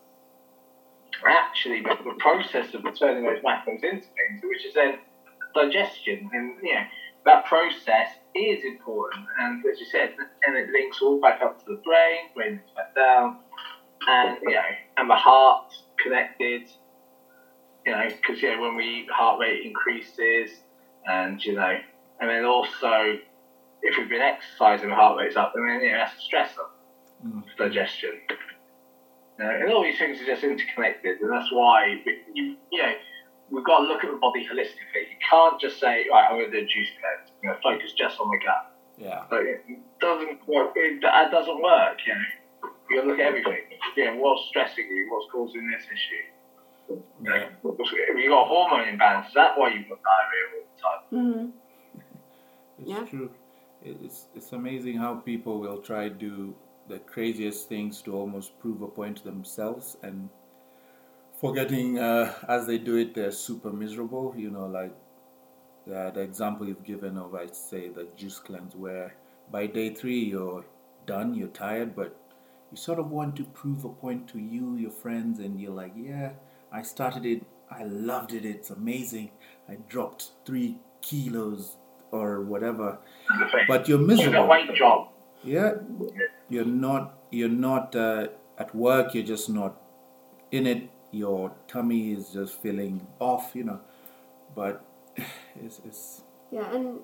actually 1.26 1.82
the, 1.82 2.14
process 2.18 2.72
of 2.74 2.82
turning 2.96 3.24
those 3.24 3.42
macros 3.42 3.82
into 3.82 4.06
things, 4.06 4.42
which 4.44 4.64
is 4.64 4.74
then 4.74 4.98
digestion. 5.54 6.30
And, 6.32 6.54
you 6.62 6.74
know, 6.74 6.84
that 7.26 7.44
process 7.46 8.08
is 8.34 8.64
important. 8.64 9.26
And 9.40 9.64
as 9.66 9.80
you 9.80 9.86
said, 9.86 10.14
and 10.46 10.56
it 10.56 10.70
links 10.70 11.00
all 11.02 11.20
back 11.20 11.42
up 11.42 11.58
to 11.64 11.64
the 11.64 11.82
brain, 11.84 12.30
brain 12.36 12.50
links 12.52 12.70
back 12.76 12.94
down, 12.94 13.38
and, 14.08 14.38
you 14.42 14.52
know, 14.52 14.70
and 14.98 15.10
the 15.10 15.16
heart 15.16 15.72
connected, 16.00 16.68
you 17.84 17.92
know, 17.92 18.08
because, 18.08 18.40
you 18.40 18.54
know, 18.54 18.62
when 18.62 18.76
we 18.76 18.84
eat, 18.84 19.10
heart 19.10 19.40
rate 19.40 19.66
increases, 19.66 20.50
and, 21.06 21.44
you 21.44 21.54
know, 21.54 21.76
and 22.20 22.30
then 22.30 22.44
also, 22.44 23.18
if 23.82 23.96
we've 23.96 24.08
been 24.08 24.20
exercising, 24.22 24.88
the 24.90 24.94
heart 24.94 25.18
rate's 25.18 25.36
up, 25.36 25.52
and 25.56 25.68
then, 25.68 25.80
you 25.80 25.92
know, 25.92 25.98
that's 25.98 26.14
a 26.14 26.34
stressor 26.36 26.66
Mm. 27.24 27.44
digestion. 27.56 28.20
You 29.38 29.44
know, 29.44 29.50
and 29.50 29.72
all 29.72 29.82
these 29.82 29.96
things 29.98 30.20
are 30.20 30.26
just 30.26 30.42
interconnected, 30.42 31.20
and 31.20 31.30
that's 31.32 31.50
why 31.52 32.02
we, 32.04 32.18
you 32.34 32.56
you 32.70 32.82
know 32.82 32.92
we've 33.50 33.64
got 33.64 33.78
to 33.78 33.86
look 33.86 34.02
at 34.04 34.10
the 34.10 34.16
body 34.16 34.44
holistically. 34.46 35.06
You 35.08 35.16
can't 35.30 35.60
just 35.60 35.78
say, 35.78 36.06
right, 36.10 36.26
I'm 36.28 36.38
going 36.38 36.50
to 36.50 36.58
do 36.60 36.64
a 36.64 36.68
juice 36.68 36.88
cleanse. 36.98 37.30
You 37.42 37.48
know, 37.50 37.56
focus 37.62 37.92
just 37.96 38.18
on 38.20 38.28
the 38.30 38.38
gut. 38.44 38.74
Yeah. 38.98 39.22
But 39.30 39.42
it 39.42 39.62
doesn't 40.00 40.46
work. 40.48 40.72
It, 40.74 41.00
that 41.02 41.30
doesn't 41.30 41.62
work. 41.62 41.98
You 42.06 42.14
know, 42.14 42.70
you 42.90 42.96
got 42.96 43.02
to 43.02 43.08
look 43.08 43.18
at 43.20 43.26
everything. 43.26 43.62
You 43.96 44.04
know, 44.06 44.16
what's 44.16 44.48
stressing 44.48 44.86
you? 44.86 45.08
What's 45.12 45.30
causing 45.30 45.68
this 45.70 45.84
issue? 45.86 46.24
You 47.22 47.30
know, 47.30 47.34
Yeah. 47.36 47.48
if 47.62 48.18
you've 48.18 48.30
got 48.30 48.42
a 48.42 48.48
hormone 48.48 48.88
imbalance, 48.88 49.28
is 49.28 49.34
that 49.34 49.56
why 49.58 49.68
you've 49.68 49.88
got 49.88 50.00
diarrhea 50.02 50.61
the 50.82 50.88
time? 50.88 51.02
Mm. 51.12 51.52
It's 52.78 52.90
Yeah. 52.90 53.04
true. 53.04 53.30
It's 53.82 54.28
it's 54.34 54.52
amazing 54.52 54.98
how 54.98 55.14
people 55.16 55.58
will 55.60 55.80
try 55.80 56.08
to 56.08 56.14
do 56.14 56.54
the 56.88 56.98
craziest 56.98 57.68
things 57.68 58.02
to 58.02 58.14
almost 58.14 58.58
prove 58.58 58.82
a 58.82 58.88
point 58.88 59.18
to 59.18 59.24
themselves 59.24 59.96
and 60.02 60.28
forgetting 61.40 61.98
uh, 61.98 62.32
as 62.48 62.66
they 62.66 62.78
do 62.78 62.96
it 62.96 63.14
they're 63.14 63.32
super 63.32 63.72
miserable. 63.72 64.34
You 64.36 64.50
know, 64.50 64.66
like 64.66 64.94
the, 65.86 66.12
the 66.14 66.20
example 66.20 66.66
you've 66.68 66.84
given 66.84 67.16
of 67.18 67.34
I 67.34 67.46
say 67.48 67.88
the 67.88 68.08
juice 68.16 68.38
cleanse 68.38 68.76
where 68.76 69.16
by 69.50 69.66
day 69.66 69.94
three 69.94 70.20
you're 70.24 70.64
done, 71.06 71.34
you're 71.34 71.48
tired, 71.48 71.96
but 71.96 72.16
you 72.70 72.76
sort 72.76 72.98
of 72.98 73.10
want 73.10 73.36
to 73.36 73.44
prove 73.44 73.84
a 73.84 73.88
point 73.90 74.28
to 74.30 74.38
you, 74.38 74.76
your 74.76 74.90
friends, 74.90 75.40
and 75.40 75.60
you're 75.60 75.72
like, 75.72 75.92
yeah, 75.96 76.32
I 76.72 76.82
started 76.82 77.26
it, 77.26 77.42
I 77.70 77.84
loved 77.84 78.32
it, 78.34 78.44
it's 78.44 78.70
amazing. 78.70 79.30
I 79.68 79.76
dropped 79.88 80.30
three 80.44 80.78
kilos 81.00 81.76
or 82.10 82.42
whatever, 82.42 82.98
but 83.68 83.88
you're 83.88 83.98
You've 83.98 84.08
got 84.08 84.16
miserable. 84.16 84.48
weight 84.48 84.74
drop. 84.74 85.12
Yeah, 85.44 85.74
you're 86.48 86.64
not. 86.64 87.14
You're 87.30 87.48
not 87.48 87.96
uh, 87.96 88.28
at 88.58 88.74
work. 88.74 89.14
You're 89.14 89.24
just 89.24 89.48
not 89.48 89.80
in 90.50 90.66
it. 90.66 90.90
Your 91.10 91.52
tummy 91.68 92.12
is 92.12 92.30
just 92.30 92.60
feeling 92.62 93.06
off. 93.18 93.52
You 93.54 93.64
know, 93.64 93.80
but 94.54 94.84
it's, 95.56 95.80
it's 95.86 96.22
Yeah, 96.50 96.72
and 96.74 97.00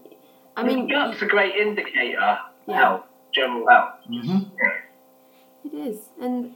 I 0.57 0.63
mean, 0.63 0.89
that's 0.89 1.23
a 1.23 1.27
great 1.27 1.55
indicator. 1.57 2.39
Yeah. 2.67 2.77
Health, 2.77 3.05
general 3.33 3.67
health. 3.69 3.95
Mhm. 4.11 4.51
It 5.65 5.75
is, 5.75 6.11
and 6.21 6.55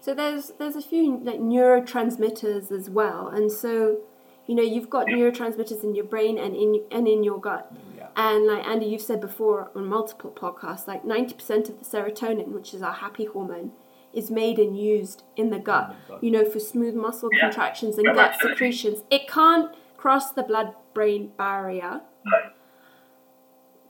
so 0.00 0.14
there's 0.14 0.52
there's 0.58 0.76
a 0.76 0.82
few 0.82 1.18
like 1.18 1.40
neurotransmitters 1.40 2.70
as 2.70 2.90
well, 2.90 3.28
and 3.28 3.50
so 3.50 3.98
you 4.46 4.54
know 4.54 4.62
you've 4.62 4.90
got 4.90 5.06
neurotransmitters 5.06 5.82
in 5.82 5.94
your 5.94 6.04
brain 6.04 6.38
and 6.38 6.54
in 6.54 6.82
and 6.90 7.06
in 7.08 7.24
your 7.24 7.40
gut, 7.40 7.72
yeah, 7.96 8.08
and 8.16 8.46
like 8.46 8.64
Andy, 8.66 8.86
you've 8.86 9.02
said 9.02 9.20
before 9.20 9.70
on 9.74 9.86
multiple 9.86 10.30
podcasts, 10.30 10.86
like 10.86 11.04
ninety 11.04 11.34
percent 11.34 11.68
of 11.68 11.78
the 11.78 11.84
serotonin, 11.84 12.48
which 12.48 12.74
is 12.74 12.82
our 12.82 12.92
happy 12.92 13.24
hormone, 13.24 13.72
is 14.12 14.30
made 14.30 14.58
and 14.58 14.78
used 14.78 15.22
in 15.36 15.50
the 15.50 15.58
gut. 15.58 15.90
In 15.90 15.96
the 15.96 16.12
gut. 16.14 16.22
You 16.24 16.30
know, 16.30 16.44
for 16.44 16.60
smooth 16.60 16.94
muscle 16.94 17.30
Yeah. 17.32 17.40
contractions 17.40 17.96
and 17.98 18.06
Yeah, 18.06 18.14
gut 18.14 18.30
absolutely. 18.34 18.54
secretions. 18.56 19.02
It 19.10 19.26
can't 19.28 19.74
cross 19.96 20.32
the 20.32 20.42
blood-brain 20.42 21.32
barrier. 21.38 22.02
No. 22.26 22.38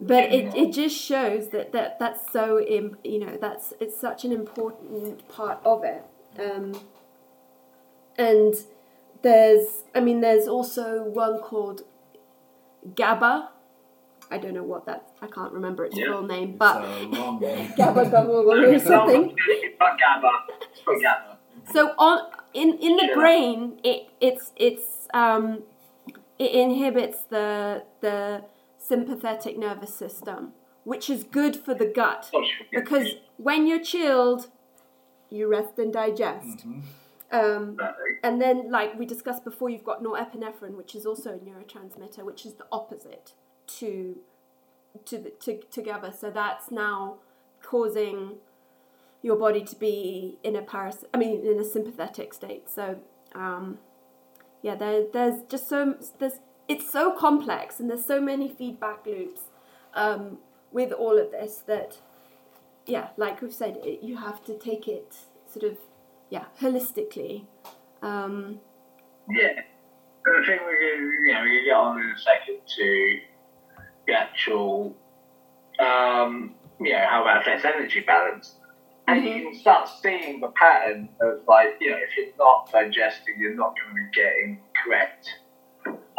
But 0.01 0.33
it, 0.33 0.55
it 0.55 0.73
just 0.73 0.97
shows 0.97 1.49
that, 1.51 1.73
that 1.73 1.99
that's 1.99 2.31
so 2.33 2.61
im, 2.61 2.97
you 3.05 3.19
know 3.21 3.37
that's 3.40 3.73
it's 3.81 3.99
such 3.99 4.25
an 4.25 4.33
important 4.33 5.27
part 5.29 5.59
of 5.64 5.83
it, 5.85 6.03
um, 6.38 6.73
and 8.19 8.55
there's 9.24 9.66
I 9.94 10.00
mean 10.00 10.20
there's 10.20 10.46
also 10.46 11.02
one 11.24 11.40
called 11.40 11.82
GABA. 12.94 13.50
I 14.30 14.38
don't 14.38 14.54
know 14.54 14.62
what 14.72 14.87
that 14.87 15.08
I 15.20 15.26
can't 15.26 15.52
remember 15.52 15.84
its 15.84 15.96
Yeah. 15.98 16.12
full 16.12 16.22
name, 16.22 16.56
but. 16.56 16.80
GABA 17.76 18.02
GABA 18.10 18.80
something. 18.80 19.37
GABA. 21.02 21.38
So 21.72 21.80
on 21.98 22.16
in 22.52 22.68
in 22.78 22.96
the 22.96 23.06
Yeah. 23.08 23.14
brain, 23.14 23.80
it 23.82 24.08
it's 24.20 24.52
it's 24.56 25.08
um, 25.14 25.62
it 26.38 26.50
inhibits 26.52 27.18
the 27.34 27.82
the 28.00 28.44
sympathetic 28.78 29.56
nervous 29.58 29.94
system, 29.94 30.52
which 30.84 31.08
is 31.08 31.24
good 31.24 31.56
for 31.56 31.74
the 31.74 31.87
gut 31.87 32.30
because 32.70 33.08
when 33.38 33.66
you're 33.66 33.82
chilled, 33.94 34.48
you 35.30 35.48
rest 35.48 35.78
and 35.78 35.92
digest. 35.92 36.58
Mhm. 36.66 36.82
Um, 37.35 37.81
and 38.23 38.40
then, 38.40 38.70
like 38.70 38.97
we 38.97 39.07
discussed 39.07 39.44
before, 39.44 39.68
you've 39.68 39.85
got 39.85 40.05
norepinephrine, 40.05 40.77
which 40.77 40.94
is 40.94 41.05
also 41.05 41.31
a 41.31 41.38
neurotransmitter, 41.38 42.23
which 42.23 42.47
is 42.47 42.55
the 42.55 42.66
opposite 42.70 43.33
to 43.79 44.18
to 45.05 45.18
the, 45.18 45.31
to 45.31 45.61
together. 45.79 46.12
So 46.16 46.31
that's 46.31 46.70
now 46.70 47.16
causing 47.61 48.37
your 49.20 49.37
body 49.37 49.64
to 49.64 49.77
be 49.77 50.38
in 50.44 50.55
a 50.55 50.62
paras- 50.62 51.07
I 51.12 51.16
mean, 51.16 51.44
in 51.44 51.59
a 51.59 51.64
sympathetic 51.64 52.35
state. 52.35 52.70
So, 52.70 53.01
um, 53.35 53.79
yeah, 54.62 54.77
there, 54.77 55.07
there's 55.12 55.42
just 55.49 55.68
so 55.68 55.97
there's 56.20 56.38
it's 56.68 56.88
so 56.90 57.11
complex, 57.11 57.81
and 57.81 57.90
there's 57.90 58.07
so 58.07 58.20
many 58.20 58.49
feedback 58.49 59.07
loops 59.07 59.42
um, 59.94 60.38
with 60.70 60.92
all 60.92 61.18
of 61.18 61.33
this 61.33 61.62
that, 61.66 61.99
yeah, 62.87 63.09
like 63.16 63.42
we've 63.42 63.53
said, 63.53 63.79
it, 63.83 64.05
you 64.05 64.18
have 64.18 64.44
to 64.44 64.57
take 64.57 64.87
it 64.87 65.16
sort 65.53 65.64
of 65.64 65.79
yeah, 66.30 66.44
holistically. 66.60 67.46
Um, 68.02 68.60
Yeah. 69.28 69.60
I 70.26 70.46
think 70.46 70.62
we're 70.62 70.80
going 70.80 71.00
to, 71.00 71.22
you 71.22 71.34
know, 71.34 71.44
get 71.64 71.74
on 71.74 72.00
in 72.00 72.10
a 72.10 72.18
second 72.18 72.58
to 72.76 73.18
the 74.06 74.12
actual, 74.14 74.96
um, 75.78 76.54
you 76.80 76.92
know, 76.92 77.06
how 77.06 77.24
that 77.24 77.42
affects 77.42 77.64
energy 77.64 78.00
balance. 78.00 78.54
And 79.06 79.22
you 79.22 79.50
can 79.50 79.60
start 79.60 79.90
seeing 80.02 80.40
the 80.40 80.48
pattern 80.48 81.10
of 81.20 81.40
like, 81.46 81.77
you 81.79 81.90
know, 81.90 81.98
if 81.98 82.16
you're 82.16 82.35
not 82.38 82.72
digesting, 82.72 83.35
you're 83.38 83.54
not 83.54 83.75
going 83.77 83.88
to 83.90 83.94
be 83.94 84.10
getting 84.14 84.60
correct, 84.83 85.29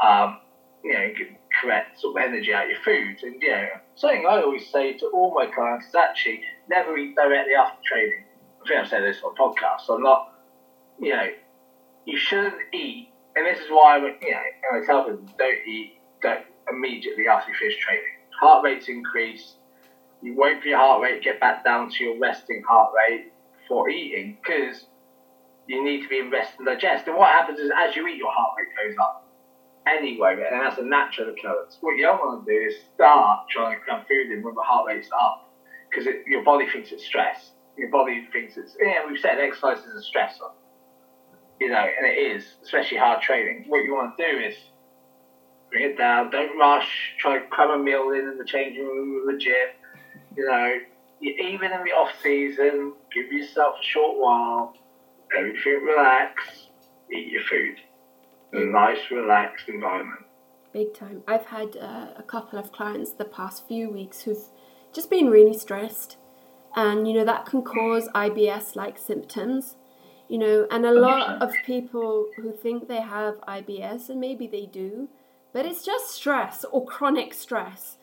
um, 0.04 0.38
you 0.84 0.94
know, 0.94 1.08
correct 1.60 2.00
sort 2.00 2.18
of 2.18 2.30
energy 2.30 2.54
out 2.54 2.66
of 2.66 2.70
your 2.70 2.80
food. 2.86 3.24
And, 3.24 3.42
you 3.42 3.50
know, 3.50 3.68
something 3.96 4.28
I 4.30 4.42
always 4.42 4.68
say 4.72 4.94
to 5.00 5.08
all 5.08 5.34
my 5.34 5.48
clients 5.48 5.88
is 5.88 5.96
actually 5.96 6.42
never 6.70 6.96
eat 6.96 7.16
directly 7.16 7.56
after 7.56 7.82
training. 7.84 8.24
I 8.66 8.68
think 8.68 8.80
I've 8.80 8.88
said 8.88 9.04
this 9.04 9.22
on 9.24 9.36
podcasts. 9.36 9.94
I'm 9.94 10.02
not, 10.02 10.34
you 11.00 11.12
know, 11.12 11.28
you 12.06 12.18
shouldn't 12.18 12.56
eat, 12.74 13.10
and 13.36 13.46
this 13.46 13.60
is 13.60 13.70
why 13.70 13.98
I, 13.98 14.00
you 14.00 14.32
know, 14.32 14.82
I 14.82 14.86
tell 14.86 15.06
them 15.06 15.28
don't 15.38 15.68
eat 15.68 16.00
don't 16.22 16.46
immediately 16.70 17.28
after 17.28 17.52
you 17.52 17.58
finish 17.58 17.78
training. 17.78 18.04
Heart 18.40 18.64
rate's 18.64 18.88
increase. 18.88 19.56
You 20.22 20.36
wait 20.36 20.62
for 20.62 20.68
your 20.68 20.80
heart 20.80 21.02
rate 21.04 21.22
get 21.22 21.40
back 21.40 21.64
down 21.64 21.90
to 21.92 22.04
your 22.04 22.18
resting 22.18 22.64
heart 22.68 22.92
rate 22.96 23.32
before 23.62 23.90
eating 23.90 24.38
because 24.42 24.88
you 25.68 25.84
need 25.84 26.02
to 26.02 26.10
be 26.10 26.20
in 26.20 26.32
rest 26.32 26.54
and 26.58 26.66
digest. 26.66 27.08
And 27.08 27.18
what 27.18 27.30
happens 27.30 27.60
is 27.60 27.70
as 27.78 27.96
you 27.96 28.08
eat, 28.08 28.18
your 28.18 28.32
heart 28.32 28.58
rate 28.58 28.88
goes 28.88 28.98
up 29.00 29.28
anyway, 29.86 30.34
and 30.34 30.62
that's 30.62 30.80
a 30.80 30.84
natural 30.84 31.30
occurrence. 31.30 31.78
What 31.82 31.92
you 31.92 32.04
don't 32.04 32.18
want 32.18 32.46
to 32.46 32.52
do 32.52 32.66
is 32.66 32.76
start 32.96 33.48
trying 33.50 33.78
to 33.78 33.84
cram 33.84 34.06
food 34.08 34.32
in 34.32 34.42
when 34.42 34.56
the 34.56 34.62
heart 34.62 34.88
rate's 34.88 35.10
up 35.22 35.52
because 35.90 36.12
your 36.26 36.44
body 36.44 36.68
thinks 36.68 36.92
it's 36.92 37.06
stress. 37.06 37.52
Your 37.78 37.90
body 37.90 38.28
thinks 38.32 38.58
it's, 38.58 38.76
yeah, 38.82 39.06
we've 39.08 39.20
said 39.20 39.40
exercise 39.40 39.80
is 39.80 40.06
a 40.06 40.18
stressor. 40.18 40.52
you 41.60 41.70
know, 41.70 41.78
and 41.98 42.06
it 42.08 42.18
is, 42.18 42.44
especially 42.64 42.98
hard 42.98 43.22
training. 43.22 43.66
What 43.68 43.84
you 43.84 43.94
want 43.94 44.18
to 44.18 44.24
do 44.24 44.40
is 44.40 44.56
bring 45.72 45.84
it 45.92 45.98
down. 45.98 46.30
Don't 46.30 46.58
rush. 46.58 47.14
Try 47.20 47.40
to 47.40 47.48
cram 47.48 47.80
a 47.80 47.84
meal 47.84 48.12
in 48.12 48.28
in 48.28 48.38
the 48.38 48.46
changing 48.46 48.86
room 48.86 49.22
of 49.22 49.34
the 49.34 49.40
gym. 49.40 49.70
You 50.36 50.46
know, 50.46 50.78
even 51.22 51.72
in 51.72 51.84
the 51.84 51.92
off 51.92 52.12
season, 52.22 52.94
give 53.14 53.32
yourself 53.32 53.76
a 53.82 53.84
short 53.84 54.18
while. 54.18 54.74
Everything 55.38 55.84
relax. 55.84 56.68
Eat 57.12 57.32
your 57.32 57.44
food. 57.44 57.78
A 58.54 58.66
nice, 58.66 59.00
relaxed 59.12 59.68
environment. 59.70 60.26
Big 60.74 60.94
time. 60.94 61.24
I've 61.28 61.46
had 61.46 61.78
uh, 61.78 62.08
a 62.18 62.24
couple 62.24 62.60
of 62.60 62.72
clients 62.72 63.14
the 63.14 63.26
past 63.26 63.68
few 63.68 63.90
weeks 63.90 64.22
who've 64.22 64.38
just 64.94 65.10
been 65.10 65.28
really 65.30 65.58
stressed, 65.58 66.18
and 66.76 67.08
you 67.08 67.14
know 67.14 67.26
that 67.26 67.46
can 67.46 67.62
cause 67.62 68.10
IBS-like 68.10 68.98
symptoms. 68.98 69.76
You 70.28 70.40
know, 70.40 70.68
and 70.72 70.86
a 70.86 70.92
lot 70.92 71.42
of 71.42 71.54
people 71.66 72.28
who 72.36 72.52
think 72.52 72.88
they 72.88 73.02
have 73.02 73.36
IBS, 73.42 74.10
and 74.10 74.20
maybe 74.20 74.48
they 74.48 74.66
do, 74.66 75.08
but 75.54 75.68
it's 75.68 75.86
just 75.86 76.10
stress 76.10 76.66
or 76.72 76.84
chronic 76.84 77.34
stress. 77.34 77.98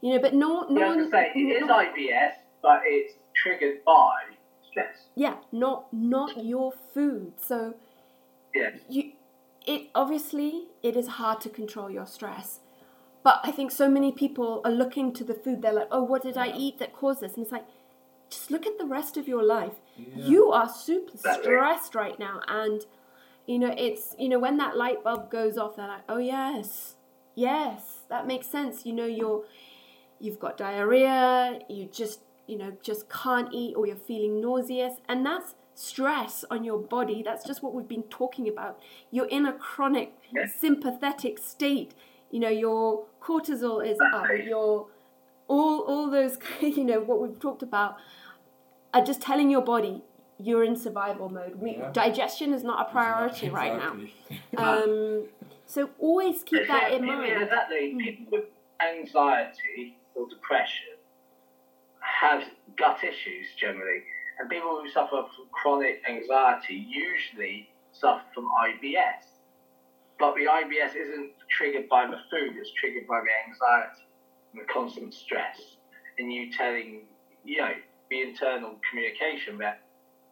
You 0.00 0.14
know, 0.14 0.20
but 0.20 0.34
no, 0.34 0.66
no 0.70 0.80
yeah, 0.80 0.96
one. 0.96 1.10
Say, 1.10 1.32
it 1.34 1.38
is 1.38 1.68
IBS, 1.68 2.32
but 2.62 2.80
it's 2.84 3.14
triggered 3.34 3.84
by 3.84 4.14
stress. 4.68 5.08
Yeah, 5.14 5.36
not 5.52 5.92
not 5.92 6.44
your 6.44 6.72
food. 6.94 7.34
So 7.38 7.74
yeah, 8.54 8.70
you 8.88 9.12
it 9.66 9.90
obviously 9.94 10.68
it 10.82 10.96
is 10.96 11.08
hard 11.08 11.40
to 11.42 11.48
control 11.48 11.90
your 11.90 12.06
stress. 12.06 12.60
But 13.22 13.40
I 13.42 13.50
think 13.50 13.72
so 13.72 13.90
many 13.90 14.12
people 14.12 14.60
are 14.64 14.70
looking 14.70 15.12
to 15.14 15.24
the 15.24 15.34
food. 15.34 15.60
They're 15.60 15.72
like, 15.72 15.88
"Oh, 15.90 16.04
what 16.04 16.22
did 16.22 16.36
I 16.36 16.56
eat 16.56 16.78
that 16.78 16.92
caused 16.92 17.20
this?" 17.20 17.34
And 17.34 17.42
it's 17.42 17.52
like, 17.52 17.66
just 18.30 18.50
look 18.50 18.66
at 18.66 18.78
the 18.78 18.86
rest 18.86 19.16
of 19.16 19.28
your 19.28 19.42
life. 19.42 19.74
Yeah. 19.96 20.24
You 20.24 20.50
are 20.52 20.68
super 20.68 21.16
stressed 21.16 21.94
right 21.94 22.18
now, 22.18 22.40
and 22.48 22.84
you 23.46 23.58
know 23.58 23.74
it's 23.76 24.14
you 24.18 24.28
know 24.28 24.38
when 24.38 24.56
that 24.58 24.76
light 24.76 25.02
bulb 25.04 25.30
goes 25.30 25.56
off, 25.56 25.76
they're 25.76 25.88
like, 25.88 26.04
"Oh 26.08 26.18
yes, 26.18 26.96
yes, 27.34 28.00
that 28.08 28.26
makes 28.26 28.46
sense." 28.46 28.84
You 28.84 28.92
know 28.92 29.06
you're 29.06 29.44
you've 30.20 30.38
got 30.38 30.56
diarrhea. 30.56 31.60
You 31.68 31.86
just 31.86 32.20
you 32.46 32.58
know 32.58 32.72
just 32.82 33.08
can't 33.08 33.52
eat, 33.52 33.74
or 33.76 33.86
you're 33.86 33.96
feeling 33.96 34.40
nauseous, 34.40 34.94
and 35.08 35.24
that's 35.24 35.54
stress 35.74 36.44
on 36.50 36.64
your 36.64 36.78
body. 36.78 37.22
That's 37.22 37.46
just 37.46 37.62
what 37.62 37.74
we've 37.74 37.88
been 37.88 38.04
talking 38.04 38.48
about. 38.48 38.80
You're 39.10 39.28
in 39.28 39.46
a 39.46 39.52
chronic 39.52 40.14
sympathetic 40.58 41.38
state. 41.38 41.94
You 42.30 42.40
know, 42.40 42.48
your 42.48 43.06
cortisol 43.22 43.86
is 43.86 43.98
up. 44.12 44.26
Your 44.44 44.88
all 45.48 45.80
all 45.82 46.10
those 46.10 46.38
you 46.60 46.84
know 46.84 47.00
what 47.00 47.20
we've 47.20 47.38
talked 47.38 47.62
about 47.62 47.96
are 48.96 49.04
just 49.04 49.20
telling 49.20 49.50
your 49.50 49.62
body 49.62 50.02
you're 50.38 50.64
in 50.64 50.76
survival 50.76 51.28
mode. 51.28 51.56
We, 51.56 51.76
yeah. 51.76 51.90
Digestion 51.92 52.52
is 52.52 52.62
not 52.62 52.86
a 52.86 52.92
priority 52.92 53.46
exactly. 53.46 53.70
right 53.70 53.78
now. 53.78 53.96
Um, 54.58 55.28
so 55.66 55.90
always 55.98 56.42
keep 56.42 56.66
that 56.68 56.92
in 56.92 57.06
mind. 57.06 57.26
Yeah, 57.26 57.42
exactly. 57.42 57.94
Mm. 57.94 57.98
People 57.98 58.26
with 58.32 58.44
anxiety 58.80 59.96
or 60.14 60.28
depression 60.28 60.96
have 62.00 62.42
gut 62.76 62.98
issues 63.02 63.46
generally 63.58 64.02
and 64.38 64.50
people 64.50 64.80
who 64.82 64.90
suffer 64.90 65.24
from 65.34 65.46
chronic 65.52 66.02
anxiety 66.08 66.86
usually 66.88 67.68
suffer 67.92 68.22
from 68.34 68.44
IBS. 68.44 69.24
But 70.18 70.34
the 70.34 70.46
IBS 70.46 70.96
isn't 70.96 71.32
triggered 71.50 71.88
by 71.88 72.06
the 72.06 72.18
food, 72.30 72.56
it's 72.56 72.70
triggered 72.72 73.06
by 73.06 73.20
the 73.20 73.50
anxiety 73.50 74.06
and 74.52 74.62
the 74.62 74.72
constant 74.72 75.14
stress. 75.14 75.76
And 76.18 76.32
you 76.32 76.50
telling, 76.52 77.02
you 77.44 77.58
know, 77.58 77.72
the 78.10 78.20
internal 78.20 78.76
communication 78.88 79.58
that 79.58 79.80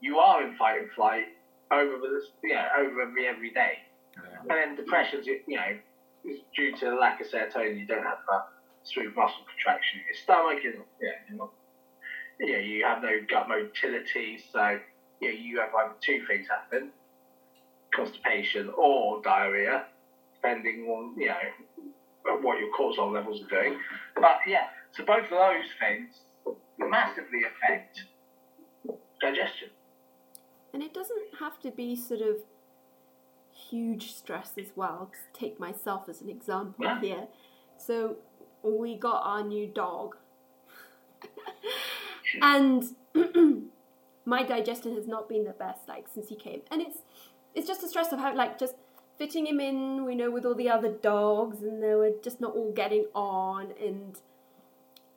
you 0.01 0.19
are 0.19 0.43
in 0.47 0.57
fight 0.57 0.81
and 0.81 0.91
flight 0.93 1.25
over 1.71 1.99
the, 1.99 2.21
you 2.43 2.55
know, 2.55 2.67
over 2.79 3.13
the 3.17 3.27
everyday. 3.27 3.79
Yeah. 4.17 4.41
And 4.41 4.51
then 4.51 4.77
depression's, 4.77 5.27
you 5.27 5.43
know, 5.49 5.77
is 6.25 6.41
due 6.55 6.77
to 6.77 6.85
the 6.87 6.95
lack 6.95 7.21
of 7.21 7.27
serotonin, 7.27 7.79
you 7.79 7.87
don't 7.87 8.03
have 8.03 8.19
that 8.29 8.49
smooth 8.85 9.15
muscle 9.17 9.45
contraction 9.49 10.01
in 10.01 10.07
your 10.07 10.23
stomach, 10.23 10.65
and 10.65 10.85
yeah, 11.01 11.11
you're 11.29 11.39
not 11.39 11.51
you 12.41 12.53
know, 12.53 12.59
you 12.59 12.85
have 12.85 13.03
no 13.03 13.21
gut 13.29 13.49
motility, 13.49 14.43
so 14.53 14.79
you 15.21 15.29
know, 15.29 15.39
you 15.39 15.61
have 15.61 15.71
either 15.75 15.95
two 16.01 16.25
things 16.27 16.47
happen: 16.49 16.91
constipation 17.95 18.71
or 18.77 19.23
diarrhea, 19.23 19.85
depending 20.35 20.87
on 20.87 21.19
you 21.19 21.29
know 21.29 22.39
what 22.41 22.59
your 22.59 22.73
cortisol 22.77 23.13
levels 23.13 23.43
are 23.43 23.49
doing. 23.49 23.79
But 24.17 24.39
yeah, 24.47 24.67
so 24.93 25.05
both 25.05 25.25
of 25.25 25.31
those 25.31 25.71
things 25.79 26.15
massively 26.79 27.41
affect 27.45 28.05
digestion. 29.21 29.69
And 30.73 30.83
it 30.83 30.93
doesn't 30.93 31.37
have 31.39 31.61
to 31.61 31.71
be 31.71 31.95
sort 31.95 32.21
of 32.21 32.37
huge 33.71 34.13
stress 34.15 34.53
as 34.59 34.73
well. 34.75 35.11
To 35.13 35.39
take 35.39 35.61
myself 35.61 36.09
as 36.09 36.21
an 36.21 36.29
example 36.29 36.85
yeah. 36.85 37.01
here. 37.01 37.27
So 37.77 38.17
we 38.63 38.97
got 38.97 39.23
our 39.25 39.45
new 39.45 39.67
dog 39.67 40.17
and 42.43 42.85
my 44.25 44.43
digestion 44.43 44.95
has 44.95 45.07
not 45.07 45.29
been 45.29 45.45
the 45.45 45.53
best 45.53 45.87
like 45.87 46.07
since 46.13 46.29
he 46.29 46.37
came 46.37 46.63
and 46.71 46.81
it's 46.81 46.99
it's 47.55 47.67
just 47.67 47.83
a 47.83 47.89
stress 47.89 48.13
of 48.13 48.19
how 48.19 48.35
like 48.35 48.59
just 48.59 48.75
fitting 49.19 49.47
him 49.47 49.61
in 49.61 50.05
we 50.05 50.15
know 50.15 50.31
with 50.31 50.45
all 50.45 50.55
the 50.55 50.69
other 50.69 50.91
dogs 50.91 51.63
and 51.63 51.83
they 51.83 51.95
were 51.95 52.13
just 52.23 52.41
not 52.41 52.55
all 52.55 52.73
getting 52.73 53.05
on 53.15 53.73
and 53.81 54.21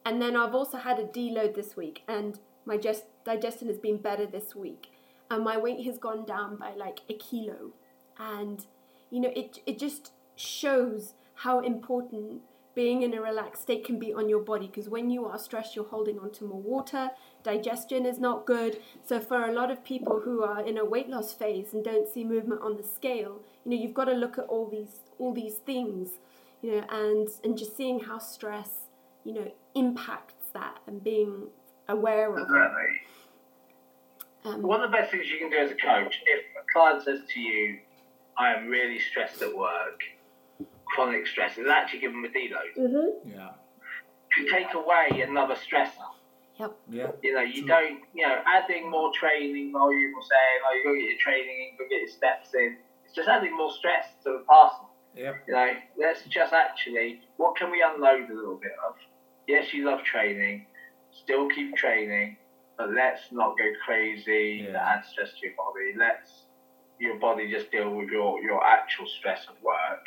and 0.07 0.21
then 0.21 0.35
i've 0.35 0.55
also 0.55 0.77
had 0.77 0.99
a 0.99 1.07
deload 1.19 1.53
this 1.55 1.75
week 1.75 2.03
and 2.07 2.39
my 2.67 2.77
just 2.77 3.05
digestion 3.23 3.69
has 3.69 3.77
been 3.77 3.97
better 3.97 4.25
this 4.25 4.55
week. 4.55 4.91
And 5.31 5.43
my 5.43 5.57
weight 5.57 5.85
has 5.85 5.97
gone 5.97 6.25
down 6.25 6.57
by 6.57 6.73
like 6.73 7.01
a 7.09 7.13
kilo. 7.13 7.71
And 8.19 8.65
you 9.09 9.21
know 9.21 9.31
it 9.35 9.59
it 9.65 9.79
just 9.79 10.11
shows 10.35 11.13
how 11.45 11.59
important 11.59 12.41
being 12.75 13.01
in 13.01 13.13
a 13.13 13.21
relaxed 13.21 13.63
state 13.63 13.83
can 13.85 13.97
be 13.97 14.13
on 14.13 14.29
your 14.29 14.41
body. 14.41 14.67
Because 14.67 14.89
when 14.89 15.09
you 15.09 15.25
are 15.25 15.39
stressed, 15.39 15.75
you're 15.75 15.93
holding 15.95 16.19
on 16.19 16.31
to 16.31 16.43
more 16.43 16.61
water, 16.61 17.09
digestion 17.43 18.05
is 18.05 18.19
not 18.19 18.45
good. 18.45 18.79
So, 19.03 19.19
for 19.19 19.45
a 19.45 19.53
lot 19.53 19.71
of 19.71 19.83
people 19.83 20.21
who 20.25 20.43
are 20.43 20.61
in 20.65 20.77
a 20.77 20.85
weight 20.85 21.09
loss 21.09 21.33
phase 21.33 21.73
and 21.73 21.83
don't 21.83 22.07
see 22.07 22.23
movement 22.23 22.61
on 22.61 22.77
the 22.77 22.83
scale, 22.83 23.41
you 23.63 23.71
know, 23.71 23.77
you've 23.81 23.93
got 23.93 24.05
to 24.05 24.13
look 24.13 24.37
at 24.37 24.45
all 24.45 24.67
these 24.67 24.99
all 25.19 25.33
these 25.33 25.55
things, 25.55 26.19
you 26.61 26.71
know, 26.71 26.83
and 26.89 27.29
and 27.43 27.57
just 27.57 27.77
seeing 27.77 28.01
how 28.01 28.19
stress, 28.19 28.86
you 29.27 29.33
know, 29.33 29.51
impacts 29.75 30.33
that 30.53 30.79
and 30.87 31.03
being 31.03 31.47
aware 31.89 32.31
of 32.31 32.43
exactly. 32.43 32.83
it. 34.45 34.47
Um, 34.47 34.61
One 34.61 34.81
of 34.81 34.89
the 34.89 34.97
best 34.97 35.11
things 35.11 35.29
you 35.29 35.37
can 35.37 35.49
do 35.49 35.57
as 35.57 35.69
a 35.69 35.75
coach, 35.75 36.21
if 36.25 36.45
a 36.55 36.63
client 36.71 37.03
says 37.03 37.19
to 37.33 37.39
you, 37.39 37.79
"I 38.37 38.53
am 38.53 38.69
really 38.69 38.99
stressed 38.99 39.41
at 39.41 39.53
work," 39.53 39.99
chronic 40.85 41.27
stress 41.27 41.57
is 41.57 41.67
actually 41.67 41.99
give 41.99 42.13
them 42.13 42.23
a 42.23 42.29
deload. 42.29 42.73
Mm-hmm. 42.79 43.29
Yeah. 43.29 43.49
You 44.37 44.49
take 44.49 44.73
away 44.73 45.21
another 45.21 45.55
stressor. 45.55 46.11
Yep. 46.57 46.77
Yeah. 46.89 47.11
You 47.21 47.33
know, 47.35 47.41
you 47.41 47.65
True. 47.65 47.67
don't, 47.67 47.99
you 48.13 48.25
know, 48.25 48.41
adding 48.45 48.89
more 48.89 49.11
training 49.13 49.73
volume 49.73 50.13
or 50.15 50.21
saying, 50.21 50.59
oh, 50.65 50.73
you 50.73 50.83
got 50.85 50.91
to 50.91 51.01
get 51.01 51.09
your 51.09 51.19
training 51.19 51.57
in, 51.69 51.77
go 51.77 51.83
get 51.89 52.01
your 52.01 52.09
steps 52.09 52.53
in. 52.53 52.77
It's 53.05 53.13
just 53.13 53.27
adding 53.27 53.55
more 53.55 53.71
stress 53.71 54.05
to 54.23 54.31
the 54.31 54.43
parcel. 54.47 54.89
Yeah. 55.15 55.33
You 55.47 55.53
know, 55.53 55.69
let's 55.97 56.23
just 56.23 56.53
actually, 56.53 57.21
what 57.37 57.57
can 57.57 57.71
we 57.71 57.83
unload 57.83 58.29
a 58.29 58.33
little 58.33 58.55
bit 58.55 58.71
of? 58.87 58.95
Yes, 59.47 59.73
you 59.73 59.85
love 59.85 60.03
training, 60.03 60.65
still 61.11 61.47
keep 61.49 61.75
training, 61.75 62.37
but 62.77 62.91
let's 62.91 63.21
not 63.31 63.57
go 63.57 63.65
crazy 63.85 64.67
yeah. 64.69 64.77
add 64.77 65.05
stress 65.05 65.29
to 65.39 65.47
your 65.47 65.55
body. 65.55 65.93
Let's 65.97 66.43
your 66.99 67.19
body 67.19 67.51
just 67.51 67.71
deal 67.71 67.93
with 67.93 68.09
your, 68.09 68.41
your 68.41 68.63
actual 68.63 69.05
stress 69.19 69.45
of 69.47 69.55
work 69.63 70.03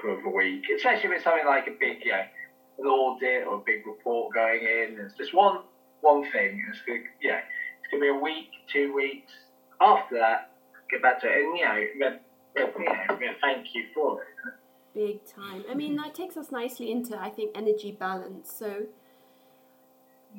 for 0.00 0.20
a 0.20 0.30
week, 0.30 0.64
especially 0.74 1.08
with 1.08 1.22
something 1.22 1.46
like 1.46 1.66
a 1.66 1.74
big, 1.78 2.04
you 2.04 2.12
know, 2.12 2.22
an 2.78 2.86
audit 2.86 3.46
or 3.46 3.56
a 3.56 3.62
big 3.64 3.86
report 3.86 4.34
going 4.34 4.62
in. 4.62 4.98
It's 5.00 5.14
just 5.16 5.34
one 5.34 5.60
one 6.00 6.22
thing. 6.32 6.62
It's 6.70 6.80
gonna, 6.86 7.00
yeah, 7.22 7.40
it's 7.80 7.90
going 7.90 8.02
to 8.02 8.12
be 8.12 8.18
a 8.18 8.20
week, 8.20 8.48
two 8.72 8.94
weeks. 8.94 9.32
After 9.80 10.16
that, 10.16 10.52
get 10.90 11.02
back 11.02 11.20
to 11.20 11.26
it, 11.26 11.44
and 11.44 11.58
you 11.58 11.64
know, 11.64 11.76
you 11.76 12.00
know, 12.60 13.34
thank 13.40 13.66
you 13.74 13.84
for 13.94 14.22
it. 14.22 14.28
Big 14.94 15.24
time. 15.24 15.64
I 15.70 15.74
mean, 15.74 15.96
that 15.96 16.14
takes 16.14 16.36
us 16.36 16.50
nicely 16.50 16.90
into 16.90 17.18
I 17.18 17.30
think 17.30 17.52
energy 17.54 17.92
balance. 17.92 18.52
So, 18.52 18.86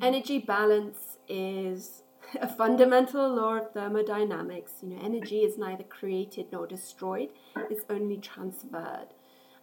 energy 0.01 0.39
balance 0.39 1.17
is 1.27 2.03
a 2.41 2.47
fundamental 2.47 3.33
law 3.33 3.55
of 3.55 3.71
thermodynamics. 3.71 4.73
You 4.81 4.89
know, 4.89 5.01
energy 5.03 5.39
is 5.39 5.57
neither 5.57 5.83
created 5.83 6.47
nor 6.51 6.67
destroyed; 6.67 7.29
it's 7.69 7.85
only 7.89 8.17
transferred 8.17 9.07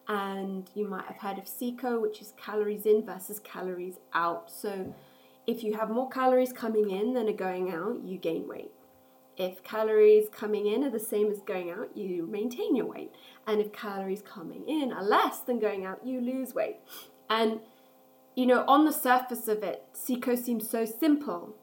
and 0.08 0.70
you 0.74 0.88
might 0.88 1.04
have 1.04 1.16
heard 1.16 1.38
of 1.38 1.46
CICO, 1.46 2.00
which 2.00 2.22
is 2.22 2.32
calories 2.36 2.86
in 2.86 3.04
versus 3.04 3.38
calories 3.40 3.96
out. 4.14 4.50
So 4.50 4.94
if 5.46 5.62
you 5.62 5.76
have 5.76 5.90
more 5.90 6.08
calories 6.08 6.52
coming 6.52 6.90
in 6.90 7.12
than 7.12 7.28
are 7.28 7.32
going 7.32 7.70
out, 7.72 8.02
you 8.02 8.16
gain 8.16 8.48
weight. 8.48 8.72
If 9.38 9.62
calories 9.62 10.28
coming 10.28 10.66
in 10.66 10.82
are 10.82 10.90
the 10.90 10.98
same 10.98 11.30
as 11.30 11.40
going 11.40 11.70
out, 11.70 11.96
you 11.96 12.26
maintain 12.26 12.74
your 12.74 12.86
weight. 12.86 13.12
And 13.46 13.60
if 13.60 13.72
calories 13.72 14.20
coming 14.20 14.68
in 14.68 14.92
are 14.92 15.02
less 15.02 15.38
than 15.38 15.60
going 15.60 15.86
out, 15.86 16.04
you 16.04 16.20
lose 16.20 16.54
weight. 16.54 16.78
And 17.30 17.60
you 18.34 18.46
know, 18.46 18.64
on 18.68 18.84
the 18.84 18.92
surface 18.92 19.48
of 19.48 19.62
it, 19.62 19.84
CICO 19.92 20.36
seems 20.36 20.68
so 20.68 20.84
simple. 20.84 21.56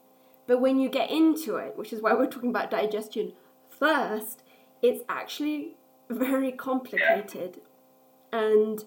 But 0.46 0.60
when 0.60 0.78
you 0.78 0.88
get 0.88 1.10
into 1.10 1.56
it, 1.56 1.76
which 1.76 1.92
is 1.92 2.02
why 2.02 2.12
we're 2.12 2.26
talking 2.26 2.50
about 2.50 2.70
digestion 2.70 3.32
first, 3.70 4.42
it's 4.82 5.02
actually 5.08 5.76
very 6.10 6.52
complicated. 6.52 7.60
And 8.32 8.84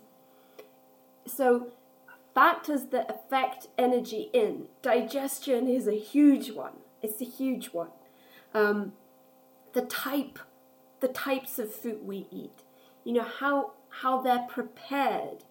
so, 1.25 1.71
factors 2.33 2.85
that 2.91 3.09
affect 3.09 3.67
energy 3.77 4.29
in 4.33 4.67
digestion 4.81 5.67
is 5.67 5.87
a 5.87 5.97
huge 5.97 6.51
one. 6.51 6.73
It's 7.01 7.21
a 7.21 7.25
huge 7.25 7.67
one. 7.67 7.89
Um, 8.53 8.93
the 9.73 9.81
type, 9.81 10.39
the 10.99 11.07
types 11.07 11.59
of 11.59 11.73
food 11.73 11.99
we 12.03 12.27
eat, 12.31 12.63
you 13.03 13.13
know 13.13 13.23
how 13.23 13.73
how 14.01 14.21
they're 14.21 14.47
prepared, 14.47 15.43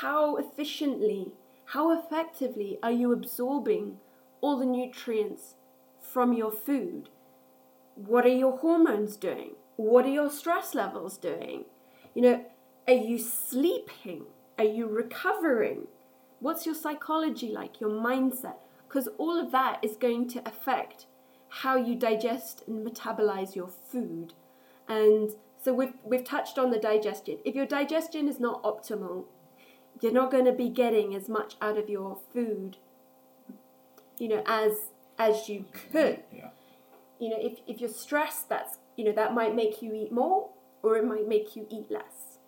how 0.00 0.36
efficiently, 0.36 1.32
how 1.66 1.98
effectively 1.98 2.78
are 2.82 2.92
you 2.92 3.12
absorbing 3.12 3.98
all 4.40 4.58
the 4.58 4.66
nutrients 4.66 5.54
from 6.00 6.32
your 6.32 6.50
food? 6.50 7.08
What 7.94 8.24
are 8.24 8.28
your 8.28 8.58
hormones 8.58 9.16
doing? 9.16 9.52
What 9.76 10.04
are 10.04 10.10
your 10.10 10.30
stress 10.30 10.74
levels 10.74 11.16
doing? 11.16 11.64
You 12.14 12.22
know, 12.22 12.44
are 12.86 12.94
you 12.94 13.18
sleeping? 13.18 14.24
Are 14.58 14.64
you 14.64 14.86
recovering? 14.86 15.86
What's 16.40 16.66
your 16.66 16.74
psychology 16.74 17.50
like, 17.50 17.80
your 17.80 17.90
mindset? 17.90 18.56
Because 18.88 19.08
all 19.18 19.38
of 19.40 19.52
that 19.52 19.78
is 19.82 19.96
going 19.96 20.28
to 20.30 20.46
affect 20.46 21.06
how 21.56 21.76
you 21.76 21.94
digest 21.94 22.62
and 22.66 22.86
metabolize 22.86 23.54
your 23.54 23.68
food. 23.68 24.32
And 24.88 25.30
so 25.62 25.74
we've, 25.74 25.92
we've 26.02 26.24
touched 26.24 26.58
on 26.58 26.70
the 26.70 26.78
digestion. 26.78 27.38
If 27.44 27.54
your 27.54 27.66
digestion 27.66 28.26
is 28.26 28.40
not 28.40 28.62
optimal, 28.62 29.24
you're 30.00 30.12
not 30.12 30.30
going 30.30 30.46
to 30.46 30.52
be 30.52 30.70
getting 30.70 31.14
as 31.14 31.28
much 31.28 31.56
out 31.60 31.76
of 31.76 31.90
your 31.90 32.18
food, 32.32 32.78
you 34.18 34.28
know, 34.28 34.42
as 34.46 34.72
as 35.18 35.48
you 35.50 35.66
could. 35.92 36.22
Yeah. 36.32 36.48
You 37.20 37.28
know, 37.28 37.36
if, 37.38 37.58
if 37.66 37.80
you're 37.80 37.90
stressed, 37.90 38.48
that's 38.48 38.78
you 38.96 39.04
know 39.04 39.12
that 39.12 39.34
might 39.34 39.54
make 39.54 39.82
you 39.82 39.94
eat 39.94 40.10
more, 40.10 40.48
or 40.82 40.96
it 40.96 41.04
might 41.04 41.28
make 41.28 41.54
you 41.54 41.66
eat 41.70 41.90
less. 41.90 42.38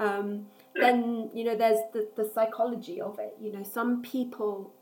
Um, 0.00 0.46
then 0.74 1.30
you 1.32 1.44
know 1.44 1.56
there's 1.56 1.78
the, 1.92 2.08
the 2.16 2.28
psychology 2.34 3.00
of 3.00 3.18
it. 3.20 3.36
You 3.40 3.52
know, 3.52 3.62
some 3.62 4.02
people. 4.02 4.72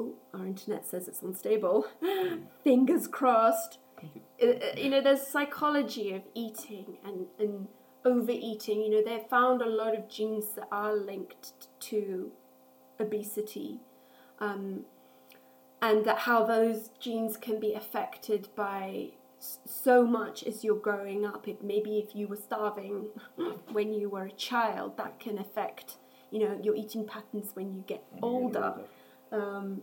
Oh, 0.00 0.14
our 0.32 0.46
internet 0.46 0.86
says 0.86 1.08
it's 1.08 1.20
unstable. 1.20 1.86
Fingers 2.64 3.06
crossed. 3.06 3.78
Uh, 4.42 4.46
uh, 4.46 4.58
you 4.76 4.88
know, 4.88 5.02
there's 5.02 5.26
psychology 5.26 6.14
of 6.14 6.22
eating 6.34 6.96
and, 7.04 7.26
and 7.38 7.68
overeating. 8.04 8.80
You 8.82 8.90
know, 8.90 9.02
they've 9.04 9.28
found 9.28 9.60
a 9.60 9.68
lot 9.68 9.94
of 9.94 10.08
genes 10.08 10.54
that 10.56 10.68
are 10.72 10.96
linked 10.96 11.52
to 11.80 12.32
obesity, 12.98 13.80
um, 14.38 14.84
and 15.82 16.04
that 16.06 16.20
how 16.20 16.44
those 16.44 16.90
genes 16.98 17.36
can 17.36 17.60
be 17.60 17.74
affected 17.74 18.48
by 18.56 19.10
so 19.38 20.06
much 20.06 20.42
as 20.44 20.64
you're 20.64 20.76
growing 20.76 21.26
up. 21.26 21.46
If 21.46 21.62
maybe 21.62 21.98
if 21.98 22.14
you 22.14 22.26
were 22.26 22.36
starving 22.36 23.08
when 23.72 23.92
you 23.92 24.08
were 24.08 24.24
a 24.24 24.32
child, 24.32 24.96
that 24.96 25.20
can 25.20 25.38
affect 25.38 25.96
you 26.30 26.38
know 26.38 26.58
your 26.62 26.74
eating 26.74 27.06
patterns 27.06 27.50
when 27.54 27.74
you 27.74 27.84
get 27.86 28.02
older. 28.22 28.76
Um, 29.32 29.82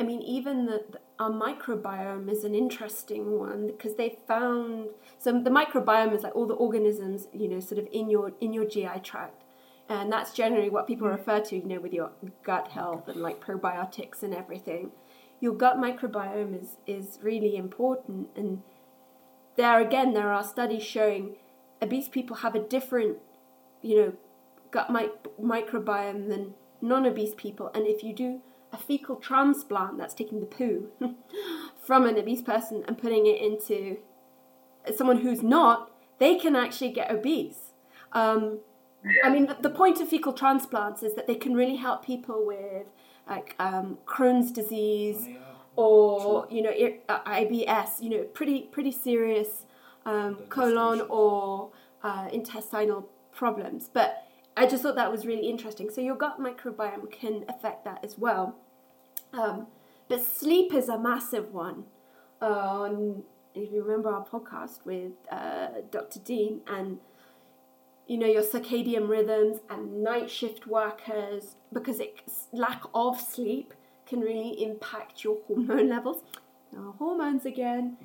I 0.00 0.04
mean, 0.04 0.22
even 0.22 0.66
the, 0.66 0.84
the 0.90 1.00
our 1.18 1.30
microbiome 1.30 2.30
is 2.30 2.44
an 2.44 2.54
interesting 2.54 3.38
one 3.38 3.66
because 3.66 3.96
they 3.96 4.18
found 4.28 4.90
so 5.18 5.32
the 5.32 5.50
microbiome 5.50 6.14
is 6.14 6.22
like 6.22 6.36
all 6.36 6.46
the 6.46 6.54
organisms 6.54 7.26
you 7.32 7.48
know 7.48 7.58
sort 7.58 7.78
of 7.80 7.88
in 7.92 8.08
your 8.08 8.32
in 8.40 8.52
your 8.52 8.64
GI 8.64 9.00
tract, 9.02 9.42
and 9.88 10.12
that's 10.12 10.32
generally 10.32 10.70
what 10.70 10.86
people 10.86 11.08
hmm. 11.08 11.14
refer 11.14 11.40
to 11.40 11.56
you 11.56 11.64
know 11.64 11.80
with 11.80 11.92
your 11.92 12.12
gut 12.44 12.68
health 12.68 13.08
and 13.08 13.20
like 13.20 13.44
probiotics 13.44 14.22
and 14.22 14.34
everything. 14.34 14.92
Your 15.40 15.54
gut 15.54 15.76
microbiome 15.76 16.60
is 16.60 16.76
is 16.86 17.18
really 17.22 17.56
important, 17.56 18.28
and 18.36 18.62
there 19.56 19.80
again 19.80 20.14
there 20.14 20.32
are 20.32 20.44
studies 20.44 20.84
showing 20.84 21.36
obese 21.82 22.08
people 22.08 22.36
have 22.36 22.54
a 22.54 22.60
different 22.60 23.18
you 23.82 23.96
know 23.96 24.12
gut 24.70 24.90
mi- 24.92 25.08
microbiome 25.42 26.28
than 26.28 26.54
non-obese 26.80 27.34
people, 27.34 27.72
and 27.74 27.88
if 27.88 28.04
you 28.04 28.14
do 28.14 28.40
a 28.72 28.76
fecal 28.76 29.16
transplant 29.16 29.98
that's 29.98 30.14
taking 30.14 30.40
the 30.40 30.46
poo 30.46 30.88
from 31.82 32.04
an 32.06 32.16
obese 32.18 32.42
person 32.42 32.84
and 32.86 32.98
putting 32.98 33.26
it 33.26 33.40
into 33.40 33.98
someone 34.96 35.18
who's 35.18 35.42
not, 35.42 35.90
they 36.18 36.36
can 36.36 36.56
actually 36.56 36.90
get 36.90 37.10
obese. 37.10 37.72
Um, 38.12 38.60
I 39.24 39.30
mean, 39.30 39.46
the, 39.46 39.56
the 39.60 39.70
point 39.70 40.00
of 40.00 40.08
fecal 40.08 40.32
transplants 40.32 41.02
is 41.02 41.14
that 41.14 41.26
they 41.26 41.34
can 41.34 41.54
really 41.54 41.76
help 41.76 42.04
people 42.04 42.44
with 42.46 42.86
like 43.28 43.54
um, 43.58 43.98
Crohn's 44.06 44.50
disease 44.50 45.28
or 45.76 46.46
you 46.50 46.62
know 46.62 46.70
ir- 46.70 46.98
uh, 47.08 47.20
IBS, 47.22 48.02
you 48.02 48.10
know, 48.10 48.22
pretty 48.24 48.62
pretty 48.62 48.90
serious 48.90 49.66
um, 50.04 50.36
colon 50.48 51.02
or 51.08 51.70
uh, 52.02 52.28
intestinal 52.32 53.08
problems. 53.32 53.88
But 53.92 54.27
I 54.58 54.66
just 54.66 54.82
thought 54.82 54.96
that 54.96 55.10
was 55.10 55.24
really 55.24 55.48
interesting. 55.48 55.88
So 55.88 56.00
your 56.00 56.16
gut 56.16 56.40
microbiome 56.40 57.10
can 57.10 57.44
affect 57.48 57.84
that 57.84 58.04
as 58.04 58.18
well. 58.18 58.56
Um, 59.32 59.68
but 60.08 60.20
sleep 60.22 60.74
is 60.74 60.88
a 60.88 60.98
massive 60.98 61.52
one. 61.52 61.84
Um, 62.40 63.22
if 63.54 63.72
you 63.72 63.82
remember 63.82 64.10
our 64.10 64.24
podcast 64.24 64.84
with 64.84 65.12
uh, 65.30 65.68
Dr. 65.90 66.20
Dean 66.20 66.60
and 66.66 66.98
you 68.06 68.16
know 68.16 68.26
your 68.26 68.42
circadian 68.42 69.08
rhythms 69.08 69.60
and 69.68 70.02
night 70.02 70.30
shift 70.30 70.66
workers 70.66 71.56
because 71.72 72.00
it, 72.00 72.20
lack 72.52 72.82
of 72.94 73.20
sleep 73.20 73.74
can 74.06 74.20
really 74.20 74.62
impact 74.64 75.22
your 75.22 75.38
hormone 75.46 75.88
levels. 75.96 76.22
Now, 76.72 76.94
hormones 76.98 77.46
again, 77.46 77.96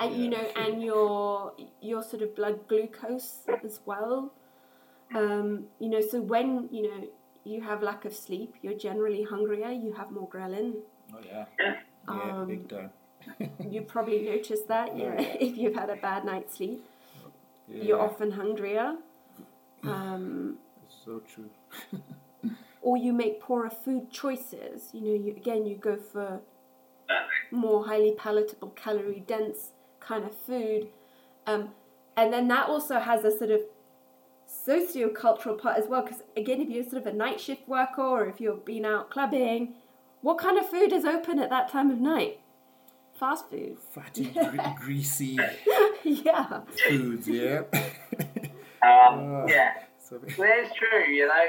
and 0.00 0.16
you 0.16 0.28
know, 0.28 0.46
and 0.56 0.82
your 0.82 1.52
your 1.80 2.02
sort 2.02 2.22
of 2.22 2.34
blood 2.34 2.66
glucose 2.68 3.44
as 3.64 3.80
well. 3.84 4.32
Um, 5.14 5.64
you 5.78 5.88
know, 5.88 6.00
so 6.00 6.20
when 6.20 6.68
you 6.70 6.82
know 6.82 7.08
you 7.44 7.60
have 7.62 7.82
lack 7.82 8.04
of 8.04 8.14
sleep, 8.14 8.54
you're 8.62 8.74
generally 8.76 9.22
hungrier. 9.22 9.70
You 9.70 9.92
have 9.94 10.10
more 10.10 10.28
ghrelin. 10.28 10.74
Oh 11.14 11.18
yeah. 11.24 11.46
Yeah. 11.58 11.74
Yeah, 12.08 12.32
Um, 12.36 12.48
big 12.48 12.68
time. 12.68 12.90
You 13.70 13.82
probably 13.82 14.22
noticed 14.22 14.68
that. 14.68 14.96
Yeah, 14.96 15.20
yeah. 15.20 15.36
if 15.40 15.56
you've 15.56 15.74
had 15.74 15.90
a 15.90 15.96
bad 15.96 16.24
night's 16.24 16.56
sleep, 16.56 16.84
Yeah, 17.68 17.84
you're 17.84 18.00
often 18.00 18.30
hungrier. 18.32 18.96
Um, 19.84 20.58
so 21.04 21.20
true. 21.20 21.50
or 22.82 22.96
you 22.96 23.12
make 23.12 23.40
poorer 23.40 23.70
food 23.70 24.10
choices. 24.10 24.90
You 24.92 25.00
know, 25.00 25.24
you 25.24 25.32
again 25.36 25.66
you 25.66 25.76
go 25.76 25.96
for 25.96 26.40
more 27.50 27.86
highly 27.86 28.12
palatable, 28.12 28.70
calorie 28.70 29.24
dense 29.26 29.72
kind 30.00 30.24
of 30.24 30.34
food, 30.36 30.88
um, 31.46 31.70
and 32.16 32.32
then 32.32 32.48
that 32.48 32.68
also 32.68 32.98
has 32.98 33.24
a 33.24 33.36
sort 33.36 33.50
of 33.50 33.60
socio-cultural 34.68 35.56
part 35.56 35.78
as 35.78 35.88
well. 35.88 36.02
Because 36.02 36.22
again, 36.36 36.60
if 36.60 36.68
you're 36.68 36.84
sort 36.84 36.98
of 36.98 37.06
a 37.06 37.12
night 37.12 37.40
shift 37.40 37.66
worker 37.66 38.02
or 38.02 38.26
if 38.26 38.40
you've 38.40 38.64
been 38.64 38.84
out 38.84 39.10
clubbing, 39.10 39.74
what 40.20 40.38
kind 40.38 40.58
of 40.58 40.68
food 40.68 40.92
is 40.92 41.04
open 41.04 41.38
at 41.38 41.48
that 41.50 41.70
time 41.70 41.90
of 41.90 41.98
night? 42.00 42.40
Fast 43.18 43.50
food. 43.50 43.78
Fatty, 43.94 44.30
greasy 44.80 45.38
yeah. 46.04 46.60
foods. 46.88 47.26
Yeah. 47.28 47.62
Um, 48.80 49.42
Uh, 49.42 49.46
yeah, 49.48 49.72
so, 49.98 50.20
well, 50.38 50.48
it's 50.52 50.72
true. 50.76 51.12
You 51.12 51.26
know, 51.26 51.44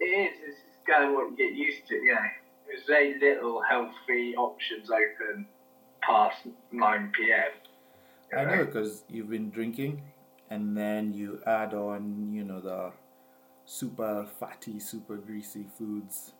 it 0.00 0.04
is. 0.04 0.32
It's 0.48 0.58
just 0.62 0.84
kind 0.90 1.04
of 1.04 1.12
what 1.12 1.30
you 1.30 1.36
get 1.36 1.56
used 1.56 1.86
to. 1.86 1.94
You 1.94 2.14
know, 2.14 2.20
there's 2.66 2.82
very 2.88 3.20
little 3.20 3.62
healthy 3.62 4.34
options 4.36 4.90
open 4.90 5.46
past 6.02 6.38
nine 6.72 7.12
p.m. 7.16 7.52
I 8.36 8.44
know 8.56 8.64
because 8.64 9.04
you've 9.08 9.30
been 9.30 9.50
drinking, 9.50 10.02
and 10.50 10.76
then 10.76 11.12
you 11.12 11.40
add 11.46 11.74
on, 11.74 12.32
you 12.32 12.44
know, 12.44 12.60
the 12.60 12.92
super 13.64 14.26
fatty, 14.38 14.78
super 14.78 15.16
greasy 15.16 15.66
foods 15.76 16.32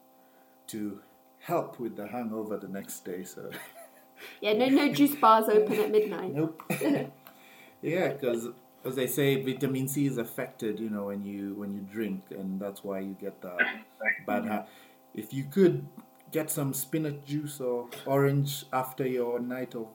to 0.68 1.00
help 1.40 1.78
with 1.78 1.96
the 1.96 2.06
hangover 2.06 2.56
the 2.56 2.68
next 2.68 3.04
day. 3.04 3.24
So, 3.24 3.50
Yeah. 4.40 4.54
No. 4.54 4.66
No 4.68 4.92
juice 4.92 5.14
bars 5.14 5.48
open 5.48 5.78
at 5.78 5.90
midnight. 5.90 6.34
nope. 6.34 6.62
yeah, 7.82 8.08
because 8.08 8.48
as 8.84 8.94
they 8.94 9.06
say, 9.06 9.42
vitamin 9.42 9.88
C 9.88 10.06
is 10.06 10.18
affected, 10.18 10.78
you 10.80 10.90
know, 10.90 11.06
when 11.06 11.24
you 11.24 11.54
when 11.54 11.74
you 11.74 11.80
drink, 11.80 12.22
and 12.30 12.60
that's 12.60 12.84
why 12.84 13.00
you 13.00 13.16
get 13.20 13.42
the 13.42 13.56
bad 14.26 14.46
ha- 14.46 14.66
If 15.14 15.32
you 15.32 15.44
could 15.44 15.86
get 16.30 16.50
some 16.50 16.72
spinach 16.74 17.24
juice 17.26 17.60
or 17.60 17.88
orange 18.04 18.64
after 18.72 19.06
your 19.06 19.38
night 19.40 19.74
of 19.74 19.86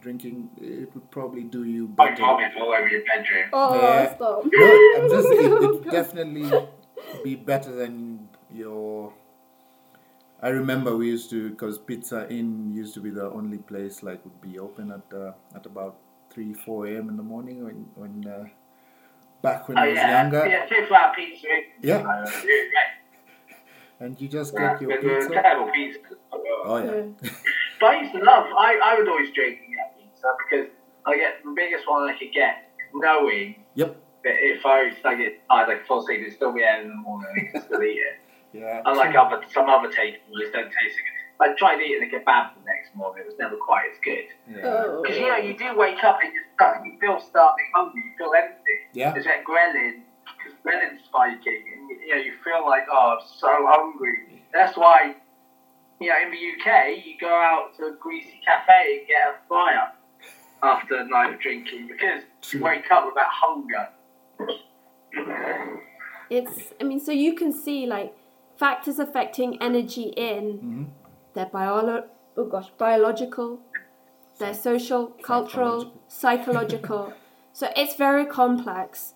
drinking, 0.00 0.50
it 0.60 0.92
would 0.94 1.10
probably 1.10 1.42
do 1.44 1.64
you 1.64 1.88
I 1.98 2.10
better. 2.10 2.22
vomit 2.22 2.52
all 2.60 2.72
over 2.72 2.88
your 2.88 3.02
bedroom. 3.04 3.46
Oh, 3.52 3.74
Yeah. 3.74 4.14
stop. 4.16 4.44
No, 4.44 4.66
I'm 4.96 5.08
just 5.10 5.28
it 5.32 5.58
would 5.60 5.88
definitely 5.90 6.52
be 7.22 7.34
better 7.34 7.72
than 7.72 8.28
your. 8.52 9.12
I 10.42 10.48
remember 10.50 10.96
we 10.96 11.06
used 11.08 11.30
to 11.30 11.50
because 11.50 11.78
Pizza 11.78 12.28
Inn 12.30 12.70
used 12.72 12.94
to 12.94 13.00
be 13.00 13.10
the 13.10 13.30
only 13.30 13.58
place 13.58 14.02
like 14.02 14.22
would 14.24 14.40
be 14.40 14.58
open 14.58 14.92
at 14.92 15.16
uh, 15.16 15.32
at 15.54 15.66
about 15.66 15.96
three 16.30 16.52
four 16.52 16.86
a.m. 16.86 17.08
in 17.08 17.16
the 17.16 17.22
morning 17.22 17.64
when 17.64 17.86
when 17.94 18.30
uh, 18.30 18.44
back 19.42 19.68
when 19.68 19.78
Oh 19.78 19.82
I 19.82 19.88
was 19.88 19.96
yeah, 19.96 20.22
younger, 20.22 20.46
yeah, 20.46 20.66
two 20.66 20.86
flat 20.86 21.14
pizza. 21.16 21.48
Yeah. 21.82 22.06
Uh, 22.06 22.30
and 24.00 24.20
you 24.20 24.28
just 24.28 24.52
yeah, 24.54 24.72
get 24.72 24.82
your 24.82 24.90
pizza. 25.00 25.30
terrible 25.30 25.70
pizza. 25.72 26.00
Oh 26.32 26.76
yeah, 26.78 27.28
But 27.80 27.86
I 27.86 28.00
used 28.02 28.12
to 28.12 28.18
love. 28.22 28.46
I, 28.58 28.78
I 28.82 28.98
would 28.98 29.08
always 29.08 29.30
drink 29.32 29.58
and 30.24 30.36
because 30.48 30.66
I 31.06 31.16
get 31.16 31.42
the 31.44 31.52
biggest 31.56 31.88
one 31.88 32.08
I 32.08 32.16
could 32.18 32.32
get, 32.32 32.70
knowing 32.94 33.56
Yep. 33.74 33.96
that 34.24 34.34
if 34.38 34.64
I 34.66 34.90
stuck 34.98 35.18
it, 35.18 35.40
I'd 35.50 35.68
like 35.68 35.86
fall 35.86 36.00
asleep, 36.00 36.20
it'd 36.22 36.34
still 36.34 36.52
be 36.52 36.60
there 36.60 36.82
in 36.82 36.88
the 36.88 36.94
morning, 36.94 37.30
I 37.48 37.52
can 37.52 37.62
still 37.62 37.82
eat 37.82 37.98
it. 37.98 38.18
Yeah. 38.52 38.80
Unlike 38.86 39.14
other 39.16 39.42
some 39.52 39.68
other 39.68 39.88
takeaways, 39.88 40.50
don't 40.50 40.70
taste 40.72 40.96
it. 40.96 41.04
I 41.38 41.52
tried 41.58 41.78
eating 41.82 42.08
a 42.08 42.16
kebab 42.16 42.54
the 42.56 42.64
next 42.64 42.94
morning, 42.94 43.24
it 43.24 43.26
was 43.26 43.38
never 43.38 43.56
quite 43.56 43.84
as 43.92 43.98
good. 44.02 44.24
Yeah. 44.48 44.64
Oh. 44.64 45.02
Because 45.02 45.18
you 45.18 45.28
know, 45.28 45.36
you 45.36 45.52
do 45.58 45.76
wake 45.76 46.02
up 46.02 46.20
and 46.22 46.32
you, 46.32 46.40
you 46.90 46.98
feel 46.98 47.20
starving 47.20 47.66
hungry, 47.74 48.02
you 48.06 48.12
feel 48.16 48.32
empty. 48.34 48.76
Yeah. 48.94 49.12
There's 49.12 49.26
that 49.26 49.44
ghrelin, 49.44 50.00
because 50.24 50.56
ghrelin's 50.64 51.04
spiking, 51.04 51.64
and 51.74 51.90
you 52.00 52.14
know, 52.14 52.22
you 52.22 52.32
feel 52.42 52.64
like, 52.64 52.84
oh, 52.90 53.18
I'm 53.20 53.26
so 53.36 53.48
hungry. 53.68 54.42
That's 54.54 54.74
why, 54.78 55.16
you 56.00 56.08
know, 56.08 56.16
in 56.24 56.30
the 56.30 56.38
UK, 56.38 57.04
you 57.04 57.14
go 57.20 57.28
out 57.28 57.76
to 57.76 57.86
a 57.88 57.92
greasy 58.00 58.40
cafe 58.46 59.00
and 59.00 59.06
get 59.08 59.28
a 59.28 59.48
fryer 59.48 59.92
after 60.62 60.96
a 60.96 61.06
night 61.06 61.34
of 61.34 61.40
drinking 61.40 61.88
because 61.88 62.22
you 62.52 62.62
wake 62.62 62.90
up 62.90 63.06
with 63.06 63.14
that 63.14 63.28
hunger. 63.28 63.88
It's, 66.28 66.72
I 66.80 66.84
mean, 66.84 67.00
so 67.00 67.12
you 67.12 67.34
can 67.34 67.52
see 67.52 67.86
like 67.86 68.14
factors 68.56 68.98
affecting 68.98 69.60
energy 69.62 70.12
in 70.16 70.58
hmm 70.58 70.84
their 71.34 71.46
biolo- 71.46 72.06
oh 72.38 72.46
gosh, 72.46 72.70
biological, 72.78 73.60
their 74.38 74.54
social, 74.54 75.08
cultural, 75.22 75.92
psychological. 76.08 77.12
so 77.52 77.68
it's 77.76 77.94
very 77.94 78.24
complex. 78.24 79.12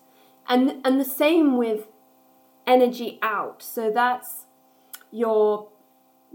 And 0.47 0.85
and 0.85 0.99
the 0.99 1.05
same 1.05 1.57
with 1.57 1.87
energy 2.67 3.17
out. 3.23 3.63
So 3.63 3.89
that's 3.91 4.45
your 5.11 5.69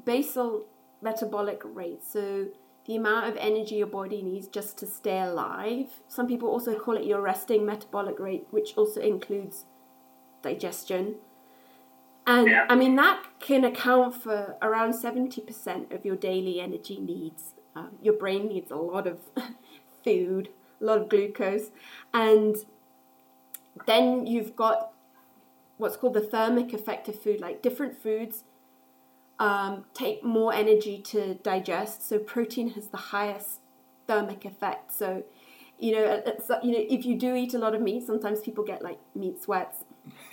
basal 0.04 0.66
metabolic 1.00 1.62
rate. 1.64 2.04
So 2.04 2.48
the 2.86 2.96
amount 2.96 3.26
of 3.26 3.36
energy 3.38 3.76
your 3.76 3.86
body 3.88 4.22
needs 4.22 4.46
just 4.46 4.78
to 4.78 4.86
stay 4.86 5.18
alive. 5.20 5.88
Some 6.08 6.26
people 6.28 6.48
also 6.48 6.78
call 6.78 6.96
it 6.96 7.04
your 7.04 7.20
resting 7.20 7.66
metabolic 7.66 8.18
rate, 8.20 8.46
which 8.50 8.74
also 8.76 9.00
includes 9.00 9.64
digestion. 10.42 11.16
And 12.26 12.48
Yeah. 12.48 12.66
I 12.68 12.76
mean, 12.76 12.94
that 12.96 13.24
can 13.40 13.64
account 13.64 14.14
for 14.14 14.56
around 14.62 14.92
70% 14.94 15.92
of 15.92 16.04
your 16.04 16.16
daily 16.16 16.60
energy 16.60 16.98
needs. 17.00 17.54
Um, 17.74 17.98
your 18.00 18.14
brain 18.14 18.48
needs 18.48 18.70
a 18.70 18.76
lot 18.76 19.06
of 19.06 19.18
food, 20.04 20.50
a 20.80 20.84
lot 20.84 20.98
of 20.98 21.08
glucose. 21.08 21.70
And 22.14 22.56
then 23.86 24.26
you've 24.26 24.54
got 24.54 24.92
what's 25.76 25.96
called 25.96 26.14
the 26.14 26.20
thermic 26.20 26.72
effect 26.72 27.08
of 27.08 27.20
food, 27.20 27.40
like 27.40 27.62
different 27.62 28.00
foods 28.00 28.44
um, 29.38 29.84
take 29.94 30.24
more 30.24 30.52
energy 30.52 30.98
to 30.98 31.34
digest. 31.34 32.08
So 32.08 32.18
protein 32.18 32.70
has 32.70 32.88
the 32.88 32.96
highest 32.96 33.60
thermic 34.06 34.44
effect. 34.44 34.92
So, 34.92 35.24
you 35.78 35.92
know, 35.92 36.22
it's, 36.24 36.48
you 36.62 36.72
know, 36.72 36.84
if 36.88 37.04
you 37.04 37.16
do 37.16 37.34
eat 37.34 37.54
a 37.54 37.58
lot 37.58 37.74
of 37.74 37.82
meat, 37.82 38.06
sometimes 38.06 38.40
people 38.40 38.64
get 38.64 38.82
like 38.82 38.98
meat 39.14 39.42
sweats 39.42 39.84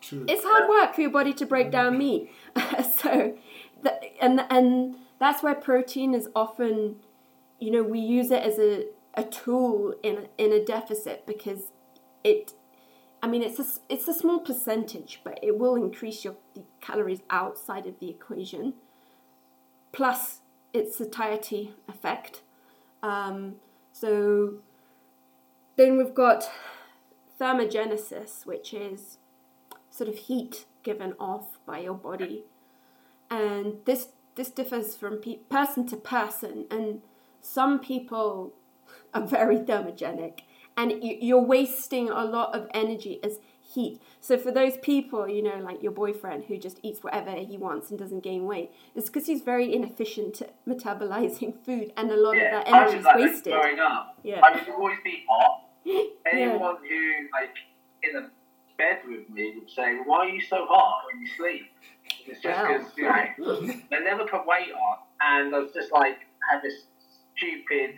True. 0.00 0.26
it's 0.28 0.44
hard 0.44 0.68
work 0.68 0.94
for 0.94 1.00
your 1.00 1.10
body 1.10 1.32
to 1.34 1.46
break 1.46 1.70
down 1.70 1.98
meat. 1.98 2.30
so, 2.98 3.36
the, 3.82 4.22
and 4.22 4.44
and 4.50 4.96
that's 5.18 5.42
where 5.42 5.54
protein 5.54 6.14
is 6.14 6.28
often, 6.34 6.96
you 7.58 7.70
know, 7.70 7.82
we 7.82 8.00
use 8.00 8.30
it 8.30 8.42
as 8.42 8.58
a, 8.58 8.86
a 9.14 9.24
tool 9.24 9.94
in 10.02 10.28
in 10.36 10.52
a 10.52 10.62
deficit 10.64 11.26
because 11.26 11.72
it, 12.22 12.52
I 13.24 13.26
mean, 13.26 13.42
it's 13.42 13.58
a 13.58 13.64
it's 13.88 14.06
a 14.06 14.12
small 14.12 14.40
percentage, 14.40 15.22
but 15.24 15.38
it 15.42 15.58
will 15.58 15.76
increase 15.76 16.24
your 16.24 16.34
the 16.54 16.60
calories 16.82 17.22
outside 17.30 17.86
of 17.86 17.98
the 17.98 18.10
equation. 18.10 18.74
Plus, 19.92 20.40
its 20.74 20.98
satiety 20.98 21.72
effect. 21.88 22.42
Um, 23.02 23.54
so 23.92 24.56
then 25.76 25.96
we've 25.96 26.12
got 26.12 26.50
thermogenesis, 27.40 28.44
which 28.44 28.74
is 28.74 29.16
sort 29.90 30.10
of 30.10 30.16
heat 30.16 30.66
given 30.82 31.14
off 31.18 31.58
by 31.64 31.78
your 31.78 31.94
body, 31.94 32.44
and 33.30 33.76
this 33.86 34.08
this 34.34 34.50
differs 34.50 34.96
from 34.96 35.16
pe- 35.16 35.44
person 35.48 35.86
to 35.86 35.96
person. 35.96 36.66
And 36.70 37.00
some 37.40 37.78
people 37.78 38.52
are 39.14 39.26
very 39.26 39.60
thermogenic, 39.60 40.40
and 40.76 40.90
you, 41.02 41.16
you're 41.20 41.42
wasting 41.42 42.10
a 42.10 42.24
lot 42.24 42.54
of 42.54 42.66
energy 42.74 43.20
as 43.22 43.38
heat. 43.60 44.00
So 44.20 44.36
for 44.38 44.50
those 44.52 44.76
people, 44.78 45.28
you 45.28 45.42
know, 45.42 45.56
like 45.58 45.82
your 45.82 45.92
boyfriend 45.92 46.44
who 46.44 46.56
just 46.56 46.78
eats 46.82 47.02
whatever 47.02 47.32
he 47.32 47.56
wants 47.58 47.90
and 47.90 47.98
doesn't 47.98 48.22
gain 48.22 48.44
weight, 48.46 48.70
it's 48.94 49.08
because 49.08 49.26
he's 49.26 49.42
very 49.42 49.74
inefficient 49.74 50.40
at 50.42 50.54
metabolizing 50.66 51.54
food, 51.64 51.92
and 51.96 52.10
a 52.10 52.16
lot 52.16 52.36
Yeah, 52.36 52.58
of 52.60 52.64
that 52.64 52.74
energy 52.74 52.98
is 52.98 53.04
like 53.04 53.16
wasted. 53.16 53.52
growing 53.52 53.78
up. 53.80 54.18
Yeah. 54.22 54.40
I 54.42 54.52
would 54.52 54.68
always 54.68 54.98
be 55.04 55.24
hot. 55.28 55.60
yeah. 55.84 56.02
Anyone 56.30 56.76
who, 56.88 57.28
like, 57.32 57.54
in 58.02 58.12
the 58.14 58.30
bed 58.78 58.98
with 59.08 59.28
me 59.30 59.54
would 59.58 59.70
say, 59.70 59.98
Why 60.04 60.18
are 60.26 60.28
you 60.28 60.40
so 60.40 60.66
hot 60.68 61.02
when 61.06 61.20
you 61.22 61.28
sleep? 61.36 61.66
It's 62.26 62.40
just 62.42 62.58
Wow. 62.58 62.78
because, 62.96 62.96
you 62.96 63.66
know, 63.68 63.80
they 63.90 64.00
never 64.00 64.24
put 64.24 64.46
weight 64.46 64.72
on. 64.72 64.98
And 65.20 65.54
I 65.54 65.58
was 65.60 65.72
just 65.72 65.92
like, 65.92 66.18
had 66.50 66.60
this 66.62 66.84
stupid 67.36 67.94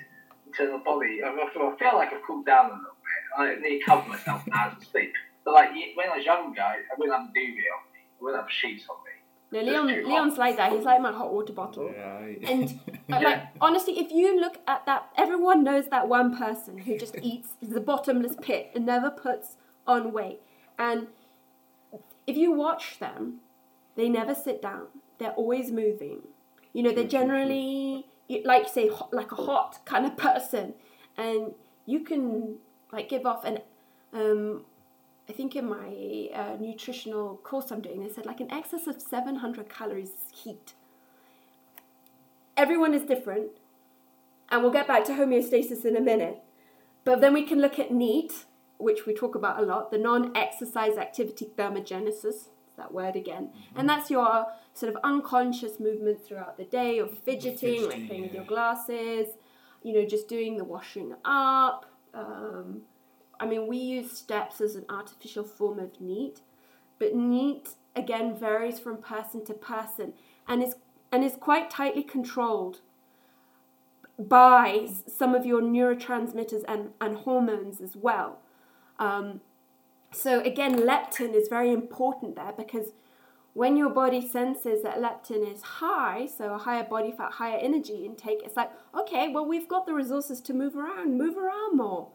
internal 0.59 0.79
body. 0.81 1.21
I 1.25 1.33
feel, 1.53 1.73
I 1.73 1.77
feel 1.79 1.99
like 1.99 2.13
I've 2.13 2.23
cooled 2.27 2.47
down 2.47 2.67
a 2.67 2.75
little 2.75 2.97
bit. 3.03 3.39
I 3.39 3.69
need 3.69 3.79
to 3.81 3.85
cover 3.85 4.09
myself 4.09 4.43
now 4.47 4.71
to 4.71 4.87
sleep. 4.87 5.13
But, 5.45 5.55
like, 5.55 5.71
when 5.95 6.09
I 6.11 6.17
was 6.17 6.25
younger, 6.25 6.61
I 6.61 6.79
wouldn't 6.99 7.17
have 7.17 7.29
a 7.29 7.33
duvet 7.33 7.49
on 7.49 7.93
me, 7.93 8.01
I 8.21 8.25
wouldn't 8.25 8.43
have 8.43 8.51
sheets 8.51 8.85
on 8.89 8.97
me. 9.05 9.11
No, 9.53 9.61
Leon. 9.61 9.87
Leon's 10.09 10.39
like 10.39 10.57
that. 10.57 10.73
He's 10.73 10.83
like 10.83 11.01
my 11.01 11.13
hot 11.13 11.33
water 11.33 11.53
bottle. 11.53 11.93
Yeah. 11.95 12.51
And 12.51 12.81
uh, 13.13 13.21
like 13.23 13.43
honestly, 13.61 14.01
if 14.01 14.11
you 14.11 14.41
look 14.41 14.59
at 14.67 14.85
that, 14.87 15.09
everyone 15.17 15.63
knows 15.63 15.87
that 15.89 16.09
one 16.09 16.37
person 16.37 16.79
who 16.79 16.99
just 16.99 17.17
eats 17.23 17.51
the 17.63 17.81
bottomless 17.81 18.35
pit 18.43 18.73
and 18.75 18.85
never 18.85 19.09
puts 19.09 19.57
on 19.87 20.13
weight. 20.13 20.41
And 20.81 21.07
if 22.27 22.37
you 22.37 22.51
watch 22.51 22.99
them, 22.99 23.37
they 23.95 24.09
never 24.09 24.35
sit 24.35 24.61
down. 24.61 24.89
They're 25.19 25.31
always 25.31 25.71
moving. 25.71 26.23
You 26.73 26.83
know, 26.83 26.93
they're 26.93 27.05
generally 27.05 27.61
you- 27.99 28.05
like 28.45 28.69
say 28.69 28.89
hot, 28.89 29.13
like 29.13 29.33
a 29.33 29.37
hot 29.37 29.85
kind 29.85 30.07
of 30.07 30.17
person, 30.29 30.75
and 31.17 31.55
you 31.85 32.01
can 32.01 32.57
like 32.93 33.09
give 33.09 33.27
off 33.27 33.45
an. 33.45 33.59
Um, 34.13 34.65
I 35.29 35.33
think 35.33 35.57
in 35.57 35.69
my 35.69 36.29
uh, 36.33 36.57
nutritional 36.61 37.39
course 37.39 37.73
I'm 37.73 37.81
doing, 37.81 38.01
they 38.01 38.13
said 38.13 38.27
like 38.27 38.41
an 38.41 38.53
excess 38.53 38.87
of 38.87 39.03
700 39.03 39.69
calories 39.69 40.11
is 40.11 40.31
heat 40.33 40.75
everyone 42.57 42.95
is 42.95 43.03
different, 43.03 43.51
and 44.51 44.63
we'll 44.63 44.73
get 44.73 44.89
back 44.89 45.05
to 45.05 45.13
homeostasis 45.13 45.85
in 45.85 45.97
a 45.97 46.01
minute. 46.01 46.43
But 47.05 47.21
then 47.21 47.35
we 47.35 47.43
can 47.43 47.61
look 47.61 47.79
at 47.79 47.93
NEAT, 47.93 48.47
which 48.79 49.07
we 49.07 49.15
talk 49.15 49.35
about 49.35 49.61
a 49.61 49.63
lot, 49.63 49.91
the 49.91 49.99
non-exercise 49.99 50.97
activity 50.97 51.51
thermogenesis. 51.57 52.49
That 52.77 52.93
word 52.93 53.17
again, 53.17 53.53
and 53.75 53.89
that's 53.89 54.11
your 54.11 54.47
sort 54.77 54.95
of 54.95 55.01
unconscious 55.03 55.81
movement 55.81 56.25
throughout 56.25 56.59
the 56.59 56.65
day 56.65 56.99
of 56.99 57.19
fidgeting, 57.19 57.83
like 57.83 57.93
Fidgeting, 57.93 58.07
playing 58.09 58.23
with 58.23 58.35
your 58.35 58.45
glasses, 58.45 59.29
you 59.83 59.95
know, 59.95 60.05
just 60.05 60.29
doing 60.29 60.59
the 60.59 60.65
washing 60.65 61.15
up. 61.25 61.87
Um, 62.13 62.83
I 63.41 63.47
mean, 63.47 63.67
we 63.67 63.79
use 63.79 64.13
steps 64.13 64.61
as 64.61 64.77
an 64.77 64.85
artificial 64.89 65.45
form 65.45 65.79
of 65.79 66.01
NEAT, 66.01 66.41
but 66.99 67.15
NEAT 67.15 67.71
again 67.95 68.37
varies 68.37 68.79
from 68.79 68.99
person 68.99 69.45
to 69.47 69.55
person 69.55 70.13
and 70.47 70.63
is 70.63 70.77
and 71.11 71.25
is 71.25 71.37
quite 71.41 71.71
tightly 71.71 72.03
controlled 72.03 72.81
by 74.19 74.89
some 75.07 75.35
of 75.35 75.47
your 75.47 75.61
neurotransmitters 75.61 76.65
and, 76.69 76.91
and 77.01 77.19
hormones 77.19 77.81
as 77.81 77.97
well. 77.97 78.41
Um, 78.99 79.41
so 80.13 80.41
again, 80.41 80.81
leptin 80.81 81.35
is 81.35 81.49
very 81.49 81.73
important 81.73 82.35
there 82.35 82.53
because 82.57 82.93
when 83.57 83.75
your 83.75 83.89
body 83.89 84.21
senses 84.21 84.83
that 84.83 85.01
leptin 85.01 85.51
is 85.51 85.63
high, 85.63 86.27
so 86.27 86.53
a 86.53 86.59
higher 86.59 86.85
body 86.85 87.11
fat, 87.11 87.33
higher 87.33 87.57
energy 87.57 88.05
intake, 88.05 88.43
it's 88.45 88.55
like, 88.55 88.71
okay, 88.95 89.29
well, 89.29 89.47
we've 89.47 89.67
got 89.67 89.87
the 89.87 89.95
resources 89.95 90.43
to 90.43 90.53
move 90.53 90.77
around, 90.77 91.17
move 91.17 91.39
around 91.39 91.75
more. 91.75 92.11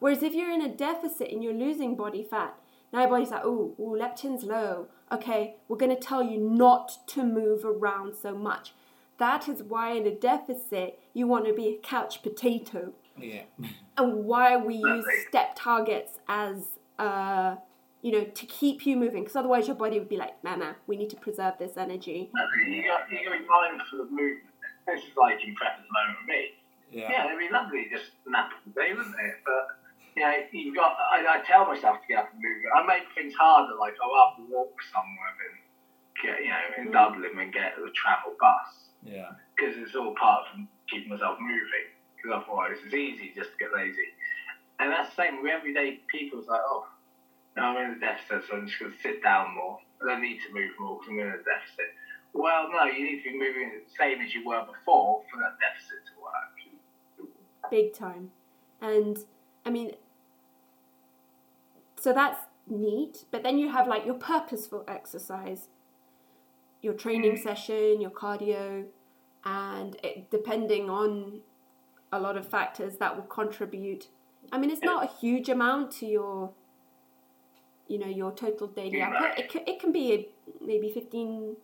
Whereas 0.00 0.24
if 0.24 0.34
you're 0.34 0.50
in 0.50 0.60
a 0.60 0.68
deficit 0.68 1.30
and 1.30 1.44
you're 1.44 1.54
losing 1.54 1.94
body 1.94 2.24
fat, 2.24 2.56
now 2.92 3.02
your 3.02 3.08
body's 3.08 3.30
like, 3.30 3.44
oh, 3.44 3.76
ooh, 3.78 3.96
leptin's 3.96 4.42
low. 4.42 4.88
Okay, 5.12 5.54
we're 5.68 5.76
going 5.76 5.94
to 5.94 6.02
tell 6.02 6.24
you 6.24 6.38
not 6.38 7.06
to 7.06 7.22
move 7.22 7.64
around 7.64 8.16
so 8.20 8.34
much. 8.34 8.72
That 9.18 9.48
is 9.48 9.62
why 9.62 9.92
in 9.92 10.08
a 10.08 10.14
deficit 10.14 10.98
you 11.14 11.28
want 11.28 11.46
to 11.46 11.52
be 11.52 11.68
a 11.68 11.78
couch 11.78 12.20
potato, 12.20 12.94
yeah. 13.16 13.42
and 13.96 14.24
why 14.24 14.56
we 14.56 14.74
use 14.74 15.04
step 15.28 15.52
targets 15.54 16.18
as, 16.26 16.64
uh, 16.98 17.54
you 18.02 18.12
know, 18.12 18.24
to 18.24 18.46
keep 18.46 18.86
you 18.86 18.96
moving. 18.96 19.22
Because 19.22 19.36
otherwise 19.36 19.66
your 19.66 19.76
body 19.76 19.98
would 19.98 20.08
be 20.08 20.16
like, 20.16 20.42
nah, 20.42 20.56
nah, 20.56 20.72
we 20.86 20.96
need 20.96 21.10
to 21.10 21.16
preserve 21.16 21.54
this 21.58 21.76
energy. 21.76 22.30
You 22.66 22.82
got, 22.84 23.10
you 23.10 23.24
got 23.24 23.32
to 23.36 23.38
be 23.40 23.46
mindful 23.46 24.00
of 24.02 24.10
movement. 24.10 24.44
This 24.86 25.04
is 25.04 25.16
like 25.16 25.38
in 25.46 25.54
prep 25.54 25.78
at 25.78 25.84
the 25.84 25.92
moment 25.92 26.18
with 26.24 26.28
me. 26.28 26.42
Yeah. 26.90 27.08
Yeah, 27.10 27.26
it'd 27.28 27.38
be 27.38 27.52
lovely 27.52 27.86
just 27.92 28.10
nap 28.26 28.50
all 28.56 28.72
day, 28.74 28.90
wouldn't 28.94 29.14
it? 29.14 29.36
But 29.44 29.78
you 30.16 30.22
know, 30.22 30.32
you've 30.50 30.74
got. 30.74 30.96
I, 31.12 31.22
I 31.38 31.44
tell 31.46 31.66
myself 31.66 32.00
to 32.02 32.06
get 32.08 32.18
up 32.26 32.32
and 32.32 32.42
move. 32.42 32.64
I 32.74 32.82
make 32.86 33.06
things 33.14 33.34
harder, 33.38 33.76
like 33.78 33.94
I'll 34.02 34.16
have 34.26 34.36
to 34.42 34.44
walk 34.50 34.74
somewhere 34.90 35.34
and 35.46 35.54
get, 36.18 36.42
you 36.42 36.50
know, 36.50 36.64
in 36.82 36.88
Mm. 36.88 36.92
Dublin 36.92 37.38
and 37.38 37.52
get 37.52 37.76
the 37.78 37.90
travel 37.94 38.34
bus 38.40 38.90
Yeah. 39.04 39.30
because 39.54 39.76
it's 39.78 39.94
all 39.94 40.14
part 40.18 40.46
of 40.50 40.66
keeping 40.90 41.10
myself 41.10 41.38
moving. 41.38 41.86
because 42.16 42.42
otherwise 42.42 42.76
it's 42.84 42.92
easy 42.94 43.30
just 43.36 43.52
to 43.52 43.56
get 43.60 43.70
lazy. 43.72 44.10
And 44.80 44.90
that's 44.90 45.14
the 45.14 45.22
same 45.22 45.42
with 45.42 45.52
everyday 45.52 46.00
people. 46.10 46.40
It's 46.40 46.48
like, 46.48 46.60
oh, 46.66 46.88
now 47.56 47.76
I'm 47.76 47.92
in 47.92 47.96
a 47.96 48.00
deficit, 48.00 48.48
so 48.48 48.56
I'm 48.56 48.66
just 48.66 48.78
going 48.78 48.92
to 48.92 48.98
sit 49.00 49.22
down 49.22 49.54
more. 49.54 49.78
I 50.02 50.12
don't 50.12 50.22
need 50.22 50.40
to 50.46 50.54
move 50.54 50.70
more 50.78 50.98
because 50.98 51.10
I'm 51.10 51.18
in 51.18 51.26
a 51.26 51.42
deficit. 51.42 51.90
Well, 52.32 52.68
no, 52.70 52.84
you 52.84 53.04
need 53.04 53.22
to 53.24 53.30
be 53.30 53.38
moving 53.38 53.72
the 53.74 53.82
same 53.98 54.20
as 54.20 54.32
you 54.34 54.46
were 54.46 54.64
before 54.64 55.22
for 55.30 55.40
that 55.40 55.58
deficit 55.58 55.98
to 56.06 56.22
work. 56.22 57.70
big 57.70 57.92
time. 57.92 58.30
And 58.80 59.18
I 59.66 59.70
mean, 59.70 59.92
so 62.00 62.12
that's 62.12 62.38
neat. 62.68 63.24
But 63.30 63.42
then 63.42 63.58
you 63.58 63.70
have 63.70 63.88
like 63.88 64.06
your 64.06 64.14
purposeful 64.14 64.84
exercise, 64.88 65.68
your 66.82 66.94
training 66.94 67.32
mm-hmm. 67.32 67.42
session, 67.42 68.00
your 68.00 68.10
cardio, 68.10 68.86
and 69.44 69.96
it, 70.02 70.30
depending 70.30 70.88
on 70.88 71.40
a 72.12 72.20
lot 72.20 72.36
of 72.36 72.48
factors 72.48 72.96
that 72.96 73.16
will 73.16 73.24
contribute. 73.24 74.08
I 74.52 74.58
mean, 74.58 74.70
it's 74.70 74.82
not 74.82 75.04
a 75.04 75.12
huge 75.20 75.48
amount 75.48 75.92
to 75.92 76.06
your, 76.06 76.52
you 77.90 77.98
know, 77.98 78.06
your 78.06 78.32
total 78.32 78.68
daily 78.68 79.02
output. 79.02 79.38
It 79.38 79.48
can, 79.50 79.62
it 79.66 79.80
can 79.80 79.92
be 79.92 80.12
a, 80.12 80.28
maybe 80.64 80.88
fifteen 80.90 81.56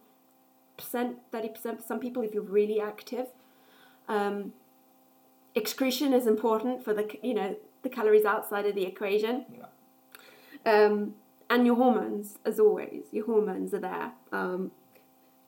percent, 0.77 1.19
thirty 1.33 1.49
percent 1.49 1.81
for 1.81 1.87
some 1.87 2.01
people 2.01 2.23
if 2.23 2.35
you're 2.35 2.43
really 2.61 2.81
active. 2.81 3.29
Um, 4.09 4.53
excretion 5.55 6.13
is 6.13 6.27
important 6.27 6.85
for 6.85 6.93
the 6.93 7.07
you 7.23 7.35
know 7.35 7.57
the 7.83 7.89
calories 7.89 8.25
outside 8.25 8.67
of 8.67 8.75
the 8.75 8.85
equation. 8.85 9.47
Yeah. 9.55 9.67
Um, 10.73 11.15
and 11.49 11.65
your 11.65 11.77
hormones, 11.77 12.39
as 12.45 12.59
always, 12.59 13.05
your 13.13 13.25
hormones 13.27 13.73
are 13.73 13.79
there. 13.79 14.13
Um, 14.33 14.73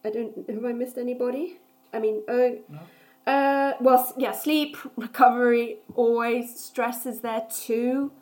I 0.05 0.11
don't. 0.11 0.49
Have 0.49 0.65
I 0.65 0.73
missed 0.73 0.97
anybody? 0.97 1.59
I 1.93 1.99
mean, 1.99 2.23
oh, 2.29 2.59
No. 2.69 3.33
uh, 3.33 3.73
well, 3.81 4.15
yeah, 4.17 4.33
sleep, 4.33 4.77
recovery, 4.97 5.79
always. 5.97 6.45
Stress 6.59 7.05
is 7.07 7.21
there 7.21 7.47
too. 7.51 8.13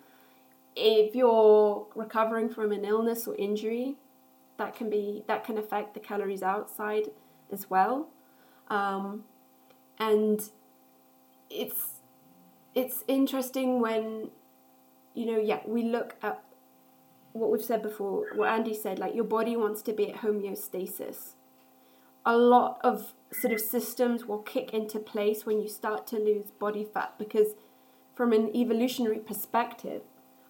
If 0.76 1.14
you're 1.14 1.86
recovering 1.94 2.50
from 2.50 2.70
an 2.70 2.84
illness 2.84 3.26
or 3.26 3.34
injury, 3.36 3.96
that 4.58 4.76
can 4.76 4.90
be 4.90 5.24
that 5.26 5.44
can 5.44 5.58
affect 5.58 5.94
the 5.94 6.00
calories 6.00 6.42
outside 6.42 7.10
as 7.50 7.70
well. 7.70 8.08
Um, 8.68 9.24
and 9.98 10.50
it's 11.50 12.00
it's 12.74 13.04
interesting 13.08 13.80
when 13.80 14.30
you 15.14 15.26
know 15.26 15.38
yeah 15.38 15.60
we 15.66 15.82
look 15.82 16.16
at 16.22 16.42
what 17.32 17.50
we've 17.50 17.64
said 17.64 17.82
before 17.82 18.26
what 18.34 18.48
andy 18.48 18.74
said 18.74 18.98
like 18.98 19.14
your 19.14 19.24
body 19.24 19.56
wants 19.56 19.82
to 19.82 19.92
be 19.92 20.10
at 20.10 20.16
homeostasis 20.16 21.34
a 22.24 22.36
lot 22.36 22.80
of 22.82 23.14
sort 23.32 23.52
of 23.52 23.60
systems 23.60 24.26
will 24.26 24.38
kick 24.38 24.74
into 24.74 24.98
place 24.98 25.46
when 25.46 25.60
you 25.60 25.68
start 25.68 26.06
to 26.06 26.16
lose 26.16 26.50
body 26.50 26.84
fat 26.84 27.14
because 27.18 27.54
from 28.14 28.32
an 28.32 28.54
evolutionary 28.54 29.18
perspective 29.18 30.02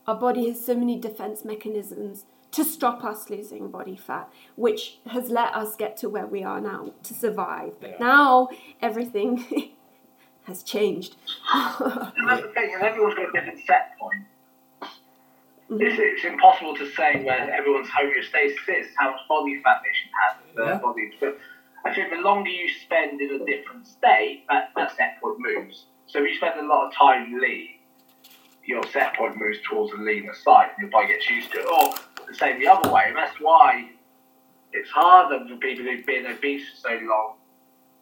our 0.07 0.14
body 0.14 0.48
has 0.48 0.64
so 0.64 0.74
many 0.74 0.98
defense 0.98 1.44
mechanisms 1.44 2.24
to 2.52 2.64
stop 2.64 3.04
us 3.04 3.28
losing 3.28 3.68
body 3.70 3.96
fat 3.96 4.32
which 4.54 4.98
has 5.07 5.30
let 5.30 5.54
us 5.54 5.76
get 5.76 5.96
to 5.98 6.09
where 6.09 6.26
we 6.26 6.42
are 6.42 6.61
now 6.61 6.92
to 7.02 7.12
survive 7.14 7.72
but 7.80 7.90
Yeah. 7.90 7.96
now 8.00 8.48
everything 8.80 9.72
has 10.44 10.62
changed 10.62 11.16
And 11.52 12.28
that's 12.28 12.42
the 12.42 12.48
thing, 12.54 12.70
and 12.74 12.82
everyone's 12.82 13.14
got 13.16 13.28
a 13.28 13.32
different 13.32 13.61
set 13.66 13.96
point. 13.98 14.22
Mhm. 15.68 15.82
It's, 15.82 15.98
it's 15.98 16.24
impossible 16.24 16.76
to 16.76 16.88
say 16.92 17.24
where 17.24 17.52
everyone's 17.52 17.88
homeostasis 17.88 18.68
is, 18.68 18.86
how 18.96 19.11
much 19.11 19.20
body 19.28 19.61
fat 19.64 19.82
they 19.82 19.90
should 19.98 20.12
have 20.22 20.36
in 20.48 20.54
their 20.54 20.74
Yeah. 20.74 20.78
bodies. 20.80 21.14
But 21.18 21.38
I 21.84 21.92
think 21.92 22.11
the 22.11 22.20
longer 22.20 22.48
you 22.50 22.68
spend 22.84 23.20
in 23.20 23.40
a 23.40 23.44
different 23.44 23.86
state, 23.88 24.44
that, 24.48 24.70
that 24.76 24.96
set 24.96 25.20
point 25.20 25.38
moves. 25.40 25.86
So 26.07 26.20
if 26.20 26.28
you 26.30 26.36
spend 26.36 26.61
a 26.61 26.66
lot 26.66 26.86
of 26.86 26.94
time 26.94 27.36
lean, 27.40 27.70
your 28.67 28.85
set 28.89 29.14
point 29.17 29.37
moves 29.37 29.59
towards 29.69 29.93
the 29.93 29.99
leaner 30.03 30.35
side, 30.35 30.71
and 30.75 30.83
your 30.83 30.91
body 30.91 31.09
gets 31.09 31.29
used 31.31 31.53
to 31.53 31.59
it. 31.61 31.67
Or 31.67 31.95
the 32.29 32.35
same 32.35 32.59
the 32.59 32.69
other 32.69 32.91
way, 32.91 33.05
and 33.09 33.17
that's 33.17 33.39
why 33.41 33.89
it's 34.73 34.91
harder 34.91 35.45
for 35.49 35.57
people 35.57 35.85
who've 35.85 36.05
been 36.07 36.27
obese 36.27 36.62
for 36.71 36.89
so 36.89 36.99
long. 37.05 37.35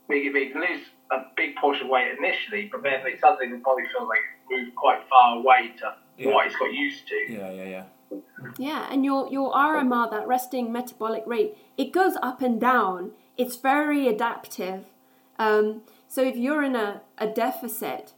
We, 0.08 0.30
we 0.30 0.50
can 0.50 0.60
lose 0.60 0.80
a 1.10 1.24
big 1.36 1.56
portion 1.56 1.86
of 1.86 1.90
weight 1.90 2.12
initially, 2.18 2.68
but 2.72 2.82
then 2.82 3.00
they 3.04 3.18
suddenly 3.18 3.56
the 3.56 3.62
body 3.62 3.84
feels 3.92 4.08
like 4.08 4.18
it's 4.40 4.50
moved 4.50 4.74
quite 4.76 5.00
far 5.08 5.36
away 5.38 5.72
to 5.78 5.94
Yeah. 6.18 6.32
what 6.34 6.46
it's 6.46 6.56
got 6.56 6.72
used 6.72 7.06
to. 7.08 7.32
Yeah, 7.32 7.50
yeah, 7.52 7.64
yeah. 7.64 7.84
Yeah, 8.58 8.86
and 8.90 9.04
your 9.04 9.28
your 9.30 9.52
RMR, 9.52 10.10
that 10.10 10.26
resting 10.26 10.70
metabolic 10.72 11.24
rate, 11.26 11.56
it 11.76 11.92
goes 11.92 12.16
up 12.22 12.40
and 12.42 12.60
down. 12.60 13.10
It's 13.36 13.56
very 13.56 14.06
adaptive. 14.08 14.84
Um, 15.38 15.82
so 16.08 16.22
if 16.22 16.36
you're 16.36 16.62
in 16.62 16.76
a, 16.76 17.00
a 17.18 17.26
deficit, 17.26 18.12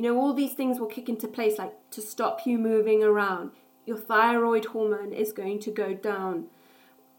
you 0.00 0.06
know 0.06 0.18
all 0.18 0.32
these 0.32 0.54
things 0.54 0.80
will 0.80 0.86
kick 0.86 1.10
into 1.10 1.28
place, 1.28 1.58
like 1.58 1.74
to 1.90 2.00
stop 2.00 2.46
you 2.46 2.56
moving 2.56 3.04
around. 3.04 3.50
Your 3.84 3.98
thyroid 3.98 4.64
hormone 4.64 5.12
is 5.12 5.30
going 5.30 5.58
to 5.60 5.70
go 5.70 5.92
down. 5.92 6.46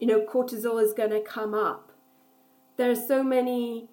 You 0.00 0.08
know 0.08 0.26
cortisol 0.26 0.82
is 0.82 0.92
going 0.92 1.10
to 1.10 1.20
come 1.20 1.54
up. 1.54 1.92
There 2.76 2.90
are 2.90 2.96
so 2.96 3.22
many 3.22 3.88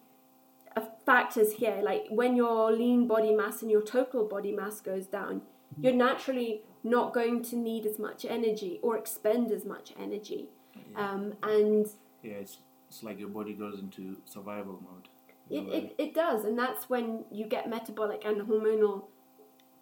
uh, 0.76 0.86
factors 1.06 1.54
here. 1.54 1.82
Like 1.84 2.06
when 2.10 2.36
your 2.36 2.72
lean 2.72 3.06
body 3.08 3.32
mass 3.32 3.62
and 3.62 3.70
your 3.70 3.84
total 3.84 4.26
body 4.26 4.54
mass 4.54 4.82
goes 4.82 5.06
down, 5.06 5.44
you're 5.80 5.94
naturally 5.94 6.64
not 6.84 7.14
going 7.14 7.44
to 7.44 7.56
need 7.56 7.86
as 7.86 8.00
much 8.00 8.26
energy 8.26 8.80
or 8.82 8.98
expend 8.98 9.52
as 9.52 9.66
much 9.66 9.94
energy. 10.00 10.48
Um, 10.96 11.36
and 11.44 11.86
Yeah, 12.24 12.42
it's 12.42 12.58
it's 12.90 13.04
like 13.04 13.20
your 13.20 13.30
body 13.30 13.54
goes 13.54 13.78
into 13.78 14.18
survival 14.26 14.80
mode. 14.82 15.10
It, 15.50 15.62
it, 15.74 15.96
it 15.98 16.14
does, 16.14 16.46
and 16.46 16.58
that's 16.58 16.90
when 16.90 17.26
you 17.32 17.46
get 17.46 17.70
metabolic 17.70 18.24
and 18.26 18.48
hormonal 18.48 19.06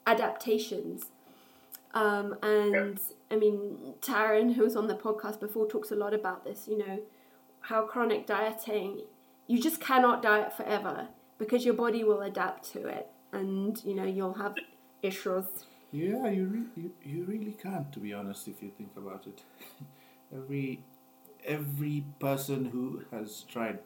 adaptations. 0.06 1.08
Um, 1.94 2.36
and 2.42 3.00
I 3.32 3.36
mean, 3.36 3.96
Taryn, 4.02 4.54
who 4.56 4.64
was 4.64 4.76
on 4.76 4.88
the 4.88 4.96
podcast 4.96 5.40
before, 5.40 5.68
talks 5.68 5.92
a 5.92 5.96
lot 5.96 6.14
about 6.14 6.46
this. 6.46 6.68
You 6.68 6.78
know, 6.78 7.00
how 7.62 7.86
chronic 7.86 8.26
dieting, 8.26 9.02
you 9.48 9.62
just 9.62 9.82
cannot 9.82 10.22
diet 10.22 10.56
forever 10.56 11.08
because 11.38 11.66
your 11.66 11.74
body 11.74 12.04
will 12.04 12.22
adapt 12.22 12.72
to 12.74 12.88
it, 12.88 13.08
and 13.32 13.84
you 13.84 13.96
know 13.96 14.06
you'll 14.06 14.36
have 14.36 14.56
issues. 15.02 15.46
Yeah, 15.92 16.28
you, 16.30 16.46
re- 16.46 16.84
you 16.84 16.92
you 17.04 17.24
really 17.24 17.56
can't, 17.62 17.92
to 17.94 18.00
be 18.00 18.14
honest, 18.14 18.48
if 18.48 18.62
you 18.62 18.72
think 18.78 18.92
about 18.96 19.26
it. 19.28 19.42
every 20.34 20.82
every 21.46 22.04
person 22.20 22.66
who 22.66 23.04
has 23.12 23.44
tried, 23.50 23.80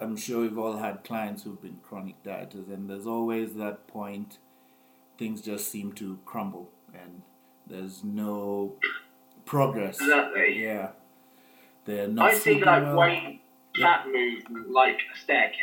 I'm 0.00 0.16
sure 0.16 0.40
we've 0.40 0.58
all 0.58 0.76
had 0.78 1.04
clients 1.04 1.42
who've 1.42 1.60
been 1.60 1.78
chronic 1.82 2.22
dieters, 2.24 2.72
and 2.72 2.88
there's 2.88 3.06
always 3.06 3.54
that 3.54 3.86
point 3.86 4.38
things 5.18 5.42
just 5.42 5.70
seem 5.70 5.92
to 5.94 6.18
crumble, 6.24 6.70
and 6.94 7.22
there's 7.66 8.02
no 8.02 8.74
progress. 9.44 10.00
Exactly. 10.00 10.62
Yeah, 10.62 10.90
they're 11.84 12.08
not. 12.08 12.30
I 12.30 12.34
see 12.34 12.62
like 12.62 12.82
well. 12.82 12.96
weight 12.96 13.42
fat 13.80 14.06
movement 14.06 14.70
like 14.70 15.00
a 15.14 15.18
staircase. 15.18 15.58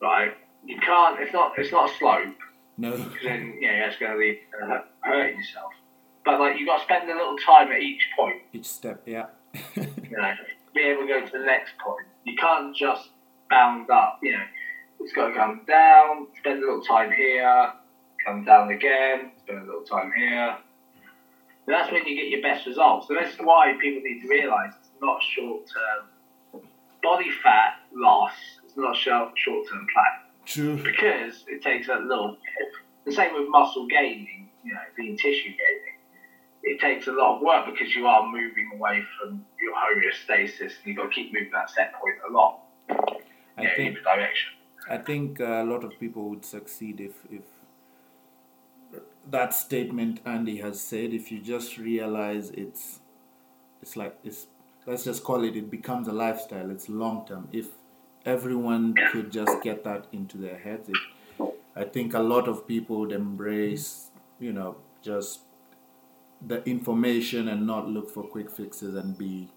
Right? 0.00 0.36
You 0.64 0.78
can't. 0.80 1.20
It's 1.20 1.32
not. 1.32 1.52
It's 1.58 1.70
not 1.70 1.90
a 1.90 1.94
slope. 1.94 2.34
No. 2.78 2.92
because 2.96 3.22
then 3.22 3.60
know 3.60 3.78
that's 3.84 3.98
going 3.98 4.12
to 4.12 4.18
to 4.18 4.64
uh, 4.64 4.66
hurt- 4.66 4.88
hurting 5.00 5.36
yourself. 5.36 5.72
But 6.24 6.40
like 6.40 6.58
you've 6.58 6.66
got 6.66 6.78
to 6.78 6.84
spend 6.84 7.10
a 7.10 7.14
little 7.14 7.36
time 7.44 7.70
at 7.70 7.80
each 7.80 8.08
point, 8.16 8.42
Each 8.52 8.66
step, 8.66 9.02
yeah. 9.06 9.26
you 9.76 10.16
know, 10.16 10.32
be 10.74 10.80
able 10.82 11.02
to 11.02 11.08
go 11.08 11.26
to 11.26 11.32
the 11.32 11.44
next 11.44 11.72
point. 11.78 12.06
You 12.24 12.36
can't 12.36 12.74
just 12.74 13.08
bound 13.50 13.90
up, 13.90 14.18
you 14.22 14.32
know. 14.32 14.44
It's 15.00 15.12
got 15.12 15.28
to 15.28 15.34
come 15.34 15.62
down, 15.66 16.28
spend 16.38 16.62
a 16.62 16.66
little 16.66 16.82
time 16.82 17.10
here, 17.10 17.72
come 18.24 18.44
down 18.44 18.70
again, 18.70 19.32
spend 19.42 19.62
a 19.62 19.64
little 19.64 19.82
time 19.82 20.12
here. 20.16 20.56
And 21.66 21.74
that's 21.74 21.90
when 21.92 22.06
you 22.06 22.14
get 22.16 22.28
your 22.28 22.42
best 22.42 22.66
results. 22.66 23.08
So 23.08 23.14
that's 23.14 23.36
why 23.36 23.74
people 23.80 24.02
need 24.02 24.22
to 24.22 24.28
realise 24.28 24.72
it's 24.78 24.90
not 25.00 25.20
short 25.22 25.62
term 25.66 26.62
body 27.02 27.30
fat 27.42 27.80
loss. 27.94 28.32
It's 28.64 28.76
not 28.76 28.96
short 28.96 29.34
term 29.68 29.86
plan 29.92 30.14
True. 30.46 30.76
because 30.82 31.44
it 31.48 31.62
takes 31.62 31.88
a 31.88 31.96
little. 31.96 32.36
The 33.04 33.12
same 33.12 33.34
with 33.34 33.48
muscle 33.48 33.86
gaining, 33.88 34.48
you 34.64 34.74
know, 34.74 34.80
being 34.96 35.16
tissue 35.16 35.50
gaining. 35.50 35.91
It 36.62 36.80
takes 36.80 37.08
a 37.08 37.12
lot 37.12 37.36
of 37.36 37.42
work 37.42 37.66
because 37.66 37.94
you 37.94 38.06
are 38.06 38.24
moving 38.24 38.70
away 38.74 39.04
from 39.18 39.44
your 39.60 39.74
homeostasis, 39.74 40.60
and 40.60 40.70
you've 40.84 40.96
got 40.96 41.04
to 41.04 41.10
keep 41.10 41.32
moving 41.32 41.50
that 41.52 41.70
set 41.70 41.92
point 41.94 42.16
a 42.28 42.32
lot. 42.32 42.60
I 43.58 43.64
in 43.64 43.70
think 43.76 44.02
direction. 44.02 44.52
I 44.88 44.98
think 44.98 45.40
a 45.40 45.64
lot 45.64 45.84
of 45.84 45.98
people 45.98 46.28
would 46.30 46.44
succeed 46.44 47.00
if, 47.00 47.12
if 47.30 47.42
that 49.30 49.54
statement 49.54 50.20
Andy 50.24 50.58
has 50.58 50.80
said, 50.80 51.12
if 51.12 51.30
you 51.30 51.40
just 51.40 51.78
realize 51.78 52.50
it's, 52.50 53.00
it's 53.80 53.96
like 53.96 54.16
it's, 54.24 54.46
let's 54.86 55.04
just 55.04 55.22
call 55.22 55.44
it, 55.44 55.56
it 55.56 55.70
becomes 55.70 56.08
a 56.08 56.12
lifestyle. 56.12 56.70
It's 56.70 56.88
long 56.88 57.26
term. 57.26 57.48
If 57.52 57.68
everyone 58.24 58.94
could 59.12 59.30
just 59.30 59.62
get 59.62 59.84
that 59.84 60.06
into 60.12 60.38
their 60.38 60.58
heads, 60.58 60.88
it, 60.88 61.54
I 61.74 61.84
think 61.84 62.14
a 62.14 62.20
lot 62.20 62.48
of 62.48 62.66
people 62.66 63.00
would 63.00 63.12
embrace, 63.12 64.10
you 64.38 64.52
know, 64.52 64.76
just 65.02 65.40
the 66.46 66.62
information 66.68 67.48
and 67.48 67.66
not 67.66 67.88
look 67.88 68.10
for 68.10 68.22
quick 68.22 68.50
fixes 68.50 68.94
and 68.94 69.16
be 69.16 69.48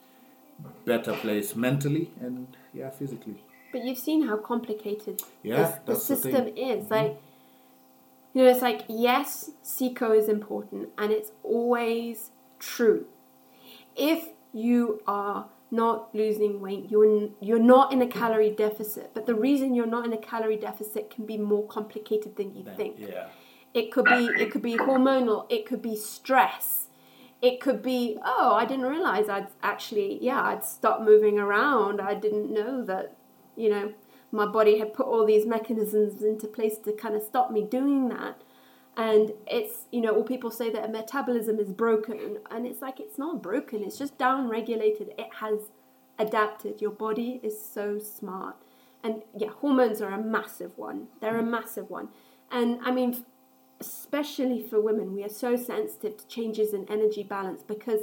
better 0.86 1.14
placed 1.14 1.56
mentally 1.56 2.12
and 2.22 2.56
yeah 2.74 2.90
physically. 2.90 3.44
But 3.72 3.84
you've 3.84 3.98
seen 3.98 4.28
how 4.28 4.38
complicated 4.38 5.22
Yeah, 5.44 5.56
this, 5.64 5.76
the 5.86 5.94
the 5.94 6.00
system 6.00 6.46
thing. 6.46 6.58
is. 6.58 6.86
Mm-hmm. 6.86 6.94
Like, 6.94 7.22
you 8.34 8.44
know, 8.44 8.50
it's 8.50 8.62
like 8.62 8.84
yes, 8.88 9.52
CICO 9.64 10.12
is 10.18 10.30
important, 10.30 10.90
and 10.98 11.12
it's 11.12 11.32
always 11.44 12.32
true. 12.60 13.06
If 13.96 14.30
you 14.54 15.02
are 15.08 15.48
not 15.72 16.14
losing 16.14 16.62
weight, 16.62 16.86
you're 16.90 17.30
you're 17.42 17.60
not 17.60 17.92
in 17.92 18.02
a 18.02 18.08
calorie 18.08 18.52
deficit. 18.52 19.12
But 19.14 19.26
the 19.26 19.36
reason 19.36 19.74
you're 19.76 19.88
not 19.98 20.06
in 20.06 20.14
a 20.14 20.18
calorie 20.18 20.58
deficit 20.58 21.10
can 21.10 21.26
be 21.26 21.38
more 21.38 21.66
complicated 21.68 22.36
than 22.38 22.56
you 22.56 22.64
think. 22.78 22.96
Yeah. 23.00 23.28
It 23.76 23.92
could 23.92 24.06
be 24.06 24.30
it 24.42 24.52
could 24.52 24.62
be 24.62 24.78
hormonal. 24.78 25.46
It 25.50 25.66
could 25.66 25.82
be 25.82 25.98
stress. 25.98 26.88
It 27.42 27.60
could 27.60 27.84
be 27.84 28.18
oh 28.24 28.54
I 28.56 28.64
didn't 28.66 28.86
realize 28.86 29.28
I'd 29.28 29.50
actually 29.62 30.18
yeah 30.22 30.42
I'd 30.42 30.64
stopped 30.64 31.04
moving 31.04 31.38
around. 31.38 32.00
I 32.00 32.14
didn't 32.14 32.52
know 32.52 32.84
that 32.86 33.18
you 33.58 33.70
know 33.70 33.94
my 34.32 34.46
body 34.46 34.80
had 34.80 34.94
put 34.94 35.08
all 35.08 35.26
these 35.26 35.46
mechanisms 35.46 36.24
into 36.24 36.48
place 36.48 36.78
to 36.80 36.94
kind 36.94 37.16
of 37.16 37.22
stop 37.22 37.52
me 37.52 37.64
doing 37.64 38.08
that. 38.10 38.42
And 38.96 39.34
it's 39.46 39.88
you 39.92 40.00
know 40.00 40.16
all 40.16 40.24
people 40.24 40.52
say 40.52 40.70
that 40.70 40.86
a 40.86 40.88
metabolism 40.88 41.60
is 41.60 41.74
broken 41.74 42.38
and 42.50 42.66
it's 42.66 42.82
like 42.82 43.02
it's 43.02 43.18
not 43.18 43.44
broken. 43.44 43.84
It's 43.84 43.98
just 43.98 44.18
down 44.18 44.48
regulated. 44.48 45.10
It 45.18 45.32
has 45.42 45.60
adapted. 46.18 46.82
Your 46.82 46.92
body 46.92 47.42
is 47.44 47.60
so 47.62 48.00
smart. 48.00 48.56
And 49.04 49.24
yeah, 49.38 49.50
hormones 49.50 50.02
are 50.02 50.14
a 50.14 50.24
massive 50.24 50.78
one. 50.78 51.08
They're 51.20 51.38
a 51.38 51.44
massive 51.44 51.90
one. 51.90 52.08
And 52.50 52.80
I 52.84 52.92
mean, 52.92 53.26
especially 53.80 54.62
for 54.62 54.80
women, 54.80 55.14
we 55.14 55.24
are 55.24 55.30
so 55.30 55.56
sensitive 55.56 56.18
to 56.18 56.28
changes 56.28 56.74
in 56.74 56.90
energy 56.90 57.24
balance 57.24 57.62
because 57.62 58.02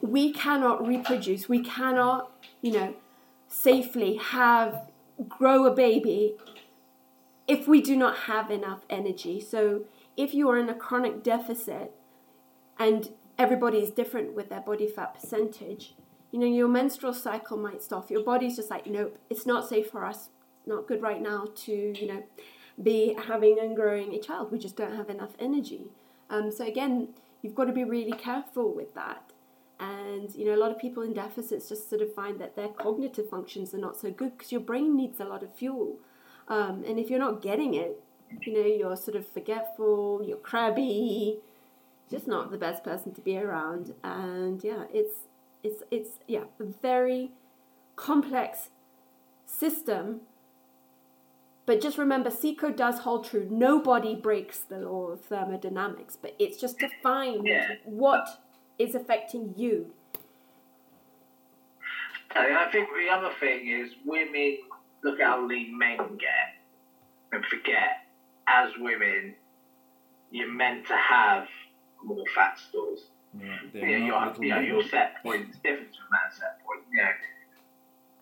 we 0.00 0.32
cannot 0.32 0.86
reproduce, 0.86 1.48
we 1.48 1.62
cannot, 1.62 2.30
you 2.60 2.72
know, 2.72 2.94
safely 3.48 4.16
have 4.16 4.90
grow 5.28 5.64
a 5.64 5.74
baby 5.74 6.36
if 7.46 7.66
we 7.66 7.80
do 7.80 7.96
not 7.96 8.16
have 8.16 8.50
enough 8.50 8.80
energy. 8.90 9.40
So 9.40 9.84
if 10.16 10.34
you 10.34 10.48
are 10.50 10.58
in 10.58 10.68
a 10.68 10.74
chronic 10.74 11.22
deficit 11.22 11.92
and 12.78 13.10
everybody 13.38 13.78
is 13.78 13.90
different 13.90 14.34
with 14.34 14.50
their 14.50 14.60
body 14.60 14.86
fat 14.86 15.14
percentage, 15.14 15.94
you 16.30 16.38
know, 16.38 16.46
your 16.46 16.68
menstrual 16.68 17.14
cycle 17.14 17.56
might 17.56 17.82
stop. 17.82 18.10
Your 18.10 18.22
body's 18.22 18.56
just 18.56 18.70
like, 18.70 18.86
nope, 18.86 19.18
it's 19.30 19.46
not 19.46 19.68
safe 19.68 19.90
for 19.90 20.04
us, 20.04 20.28
not 20.66 20.86
good 20.86 21.00
right 21.00 21.22
now 21.22 21.46
to, 21.54 21.72
you 21.72 22.06
know, 22.06 22.22
be 22.82 23.16
having 23.26 23.58
and 23.58 23.74
growing 23.74 24.14
a 24.14 24.18
child. 24.18 24.52
We 24.52 24.58
just 24.58 24.76
don't 24.76 24.96
have 24.96 25.10
enough 25.10 25.32
energy. 25.38 25.90
Um, 26.30 26.50
so 26.50 26.66
again, 26.66 27.08
you've 27.42 27.54
got 27.54 27.64
to 27.64 27.72
be 27.72 27.84
really 27.84 28.12
careful 28.12 28.72
with 28.72 28.94
that. 28.94 29.32
And 29.80 30.34
you 30.34 30.44
know, 30.44 30.54
a 30.54 30.60
lot 30.60 30.70
of 30.70 30.78
people 30.78 31.02
in 31.02 31.12
deficits 31.12 31.68
just 31.68 31.88
sort 31.88 32.02
of 32.02 32.12
find 32.14 32.40
that 32.40 32.56
their 32.56 32.68
cognitive 32.68 33.30
functions 33.30 33.72
are 33.74 33.78
not 33.78 33.96
so 33.96 34.10
good 34.10 34.36
because 34.36 34.50
your 34.50 34.60
brain 34.60 34.96
needs 34.96 35.20
a 35.20 35.24
lot 35.24 35.42
of 35.42 35.54
fuel. 35.54 35.98
Um, 36.48 36.82
and 36.86 36.98
if 36.98 37.10
you're 37.10 37.18
not 37.18 37.42
getting 37.42 37.74
it, 37.74 38.00
you 38.42 38.54
know, 38.54 38.66
you're 38.66 38.96
sort 38.96 39.16
of 39.16 39.26
forgetful, 39.26 40.22
you're 40.24 40.36
crabby, 40.36 41.38
just 42.10 42.26
not 42.26 42.50
the 42.50 42.58
best 42.58 42.82
person 42.82 43.12
to 43.14 43.20
be 43.20 43.38
around. 43.38 43.94
And 44.02 44.62
yeah, 44.64 44.84
it's 44.92 45.14
it's 45.62 45.82
it's 45.90 46.18
yeah, 46.26 46.44
a 46.60 46.64
very 46.64 47.32
complex 47.96 48.70
system 49.46 50.20
but 51.68 51.82
just 51.82 51.98
remember, 51.98 52.30
CICO 52.30 52.74
does 52.74 53.00
hold 53.00 53.26
true. 53.26 53.46
Nobody 53.50 54.14
breaks 54.14 54.58
the 54.60 54.78
law 54.78 55.08
of 55.08 55.20
thermodynamics, 55.20 56.16
but 56.16 56.34
it's 56.38 56.56
just 56.56 56.78
to 56.78 56.88
find 57.02 57.46
Yeah. 57.46 57.74
what 57.84 58.40
is 58.78 58.94
affecting 58.94 59.52
you. 59.54 59.92
I 62.34 62.68
think 62.72 62.88
the 62.88 63.10
other 63.10 63.34
thing 63.38 63.68
is 63.68 63.90
women 64.06 64.58
look 65.02 65.20
at 65.20 65.26
how 65.26 65.44
lean 65.46 65.76
men 65.76 65.98
get 66.16 66.54
and 67.32 67.44
forget 67.44 68.06
as 68.46 68.70
women 68.78 69.34
you're 70.30 70.50
meant 70.50 70.86
to 70.86 70.96
have 70.96 71.48
more 72.02 72.24
fat 72.34 72.58
stores. 72.58 73.10
Yeah, 73.38 73.58
You 73.74 73.80
they're 73.80 73.98
know, 73.98 74.06
not 74.08 74.08
your, 74.08 74.26
little 74.26 74.44
you 74.44 74.50
know, 74.50 74.56
men. 74.56 74.64
your 74.64 74.82
set 74.84 75.22
point 75.22 75.50
is 75.50 75.56
different 75.56 75.94
from 75.94 76.08
that 76.12 76.32
set 76.34 76.64
point, 76.64 76.82
you 76.90 76.96
know. 77.02 77.12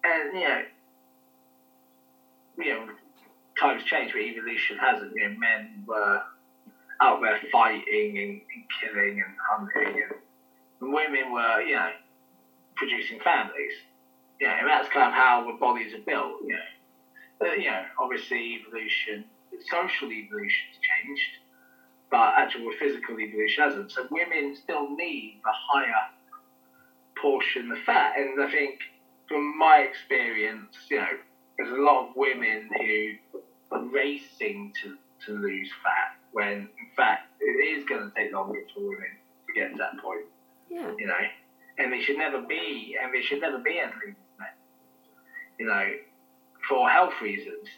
And, 0.05 0.34
you 0.34 0.49
know, 0.49 0.62
you 2.59 2.86
know, 2.86 2.92
times 3.59 3.82
change, 3.84 4.12
but 4.12 4.22
evolution 4.22 4.78
hasn't. 4.78 5.12
You 5.14 5.28
know, 5.28 5.38
men 5.38 5.84
were 5.86 6.22
out 7.00 7.20
there 7.20 7.40
fighting 7.52 8.18
and, 8.18 8.40
and 8.40 8.64
killing 8.80 9.22
and 9.24 9.34
hunting, 9.50 10.02
and, 10.02 10.12
and 10.80 10.92
women 10.92 11.32
were, 11.32 11.61
you 11.62 11.74
know, 11.74 11.90
producing 12.76 13.20
families. 13.20 13.72
You 14.40 14.48
know, 14.48 14.54
and 14.61 14.68
that's 14.68 14.88
kind 14.88 15.09
of 15.09 15.14
how 15.14 15.46
the 15.46 15.59
bodies 15.59 15.94
are 15.94 16.04
built. 16.04 16.42
You 16.44 16.52
know, 16.52 16.68
but, 17.38 17.59
you 17.59 17.70
know, 17.70 17.84
obviously 18.00 18.61
evolution, 18.61 19.24
social 19.70 20.11
evolution's 20.11 20.76
changed, 20.80 21.30
but 22.11 22.34
actual 22.36 22.70
physical 22.78 23.18
evolution 23.18 23.64
hasn't. 23.64 23.92
So 23.92 24.07
women 24.11 24.57
still 24.57 24.88
need 24.96 25.40
the 25.44 25.52
higher 25.52 26.11
portion 27.20 27.72
of 27.72 27.78
fat, 27.80 28.18
and 28.18 28.42
I 28.42 28.50
think 28.50 28.78
from 29.28 29.59
my 29.59 29.78
experience, 29.78 30.76
you 30.90 30.98
know, 30.98 31.07
there's 31.57 31.72
a 31.72 31.82
lot 31.82 32.09
of 32.09 32.16
women 32.16 32.68
who 32.78 33.40
racing 33.70 34.72
to, 34.82 34.96
to 35.26 35.32
lose 35.38 35.70
fat 35.82 36.16
when 36.32 36.52
in 36.52 36.88
fact 36.96 37.28
it 37.40 37.44
is 37.78 37.84
going 37.84 38.10
to 38.10 38.14
take 38.16 38.32
longer 38.32 38.60
for 38.74 38.80
women 38.80 39.08
to 39.46 39.52
get 39.54 39.70
to 39.72 39.76
that 39.78 39.98
point, 40.02 40.26
Yeah. 40.70 40.92
you 40.98 41.06
know, 41.06 41.14
and 41.78 41.92
they 41.92 42.00
should 42.00 42.18
never 42.18 42.40
be, 42.42 42.96
and 43.02 43.14
they 43.14 43.22
should 43.22 43.40
never 43.40 43.58
be 43.58 43.78
as 43.78 43.90
lean 44.04 44.16
as 44.16 44.38
men, 44.38 44.48
you 45.58 45.66
know, 45.66 45.84
for 46.68 46.88
health 46.90 47.14
reasons. 47.22 47.68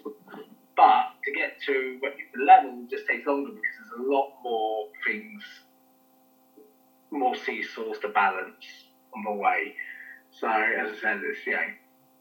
But 0.76 1.07
to 1.24 1.32
get 1.32 1.61
to 1.66 2.01
the 2.34 2.45
level 2.45 2.86
just 2.89 3.07
takes 3.09 3.26
longer 3.26 3.51
because 3.51 3.91
there's 3.91 4.07
a 4.07 4.11
lot 4.11 4.32
more 4.45 4.86
things, 5.07 5.43
more 7.11 7.34
seesaws 7.34 7.99
to 8.01 8.09
balance 8.09 8.64
on 9.14 9.24
the 9.24 9.32
way. 9.32 9.74
So 10.30 10.47
as 10.49 10.93
I 10.97 11.01
said, 11.01 11.20
it's 11.24 11.45
you 11.47 11.53
know 11.55 11.66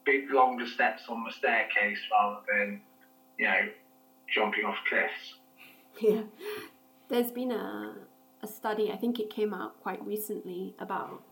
big 0.04 0.30
longer 0.30 0.66
steps 0.66 1.02
on 1.08 1.22
the 1.24 1.32
staircase 1.32 1.98
rather 2.10 2.40
than 2.48 2.80
you 3.38 3.46
know 3.46 3.68
jumping 4.34 4.64
off 4.64 4.76
cliffs. 4.88 5.34
Yeah. 6.00 6.22
There's 7.08 7.30
been 7.30 7.50
a, 7.50 7.94
a 8.42 8.46
study, 8.46 8.92
I 8.92 8.96
think 8.96 9.18
it 9.18 9.30
came 9.30 9.54
out 9.54 9.80
quite 9.80 10.04
recently, 10.04 10.74
about 10.78 11.22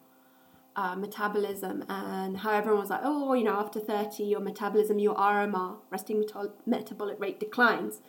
uh, 0.74 0.94
metabolism 0.94 1.84
and 1.88 2.38
how 2.38 2.52
everyone 2.52 2.80
was 2.80 2.90
like, 2.90 3.00
oh, 3.02 3.34
you 3.34 3.44
know, 3.44 3.58
after 3.58 3.80
30, 3.80 4.24
your 4.24 4.40
metabolism, 4.40 4.98
your 4.98 5.14
RMR, 5.14 5.76
resting 5.90 6.24
metabolic 6.66 7.20
rate 7.20 7.40
declines. 7.40 8.00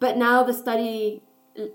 But 0.00 0.16
now 0.16 0.42
the 0.42 0.54
study 0.54 1.22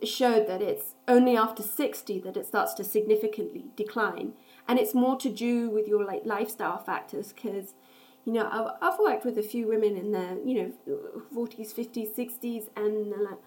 showed 0.04 0.48
that 0.48 0.62
it's 0.62 0.96
only 1.08 1.38
after 1.38 1.62
60 1.62 2.20
that 2.22 2.36
it 2.36 2.46
starts 2.46 2.74
to 2.76 2.84
significantly 2.84 3.66
decline. 3.76 4.34
And 4.68 4.80
it's 4.80 4.94
more 4.94 5.18
to 5.18 5.30
do 5.30 5.70
with 5.70 5.88
your 5.88 6.04
like 6.04 6.26
lifestyle 6.26 6.80
factors 6.80 7.32
because, 7.32 7.74
you 8.28 8.34
know, 8.34 8.50
I've, 8.52 8.94
I've 8.94 9.00
worked 9.00 9.24
with 9.24 9.38
a 9.38 9.42
few 9.42 9.70
women 9.70 9.96
in 9.96 10.12
their, 10.12 10.38
you 10.46 10.74
know, 10.86 11.12
40s, 11.34 11.74
50s, 11.74 12.14
60s, 12.14 12.68
and 12.76 13.10
they're 13.10 13.24
like, 13.24 13.40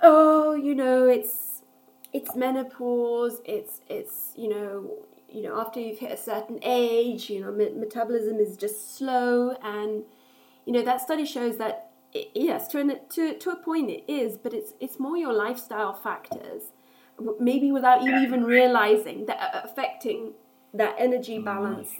oh, 0.00 0.54
you 0.54 0.76
know, 0.76 1.08
it's 1.08 1.62
it's 2.12 2.36
menopause. 2.36 3.40
It's 3.44 3.80
it's 3.88 4.32
you 4.36 4.48
know 4.48 4.92
you 5.28 5.42
know 5.42 5.60
after 5.60 5.80
you've 5.80 5.98
hit 5.98 6.12
a 6.12 6.16
certain 6.16 6.60
age, 6.62 7.28
you 7.28 7.40
know, 7.40 7.50
me- 7.50 7.74
metabolism 7.74 8.38
is 8.38 8.56
just 8.56 8.96
slow, 8.96 9.56
and 9.60 10.04
you 10.66 10.72
know 10.72 10.82
that 10.82 11.00
study 11.00 11.26
shows 11.26 11.58
that 11.58 11.90
it, 12.12 12.30
yes, 12.32 12.68
to 12.68 12.78
an, 12.78 13.00
to 13.10 13.36
to 13.38 13.50
a 13.50 13.56
point 13.56 13.90
it 13.90 14.04
is, 14.06 14.36
but 14.36 14.54
it's 14.54 14.72
it's 14.78 15.00
more 15.00 15.16
your 15.16 15.32
lifestyle 15.32 15.94
factors, 15.94 16.62
maybe 17.40 17.72
without 17.72 18.04
you 18.04 18.16
even 18.18 18.44
realizing 18.44 19.26
that 19.26 19.50
affecting 19.64 20.34
that 20.72 20.94
energy 20.96 21.38
mm. 21.38 21.44
balance 21.44 21.90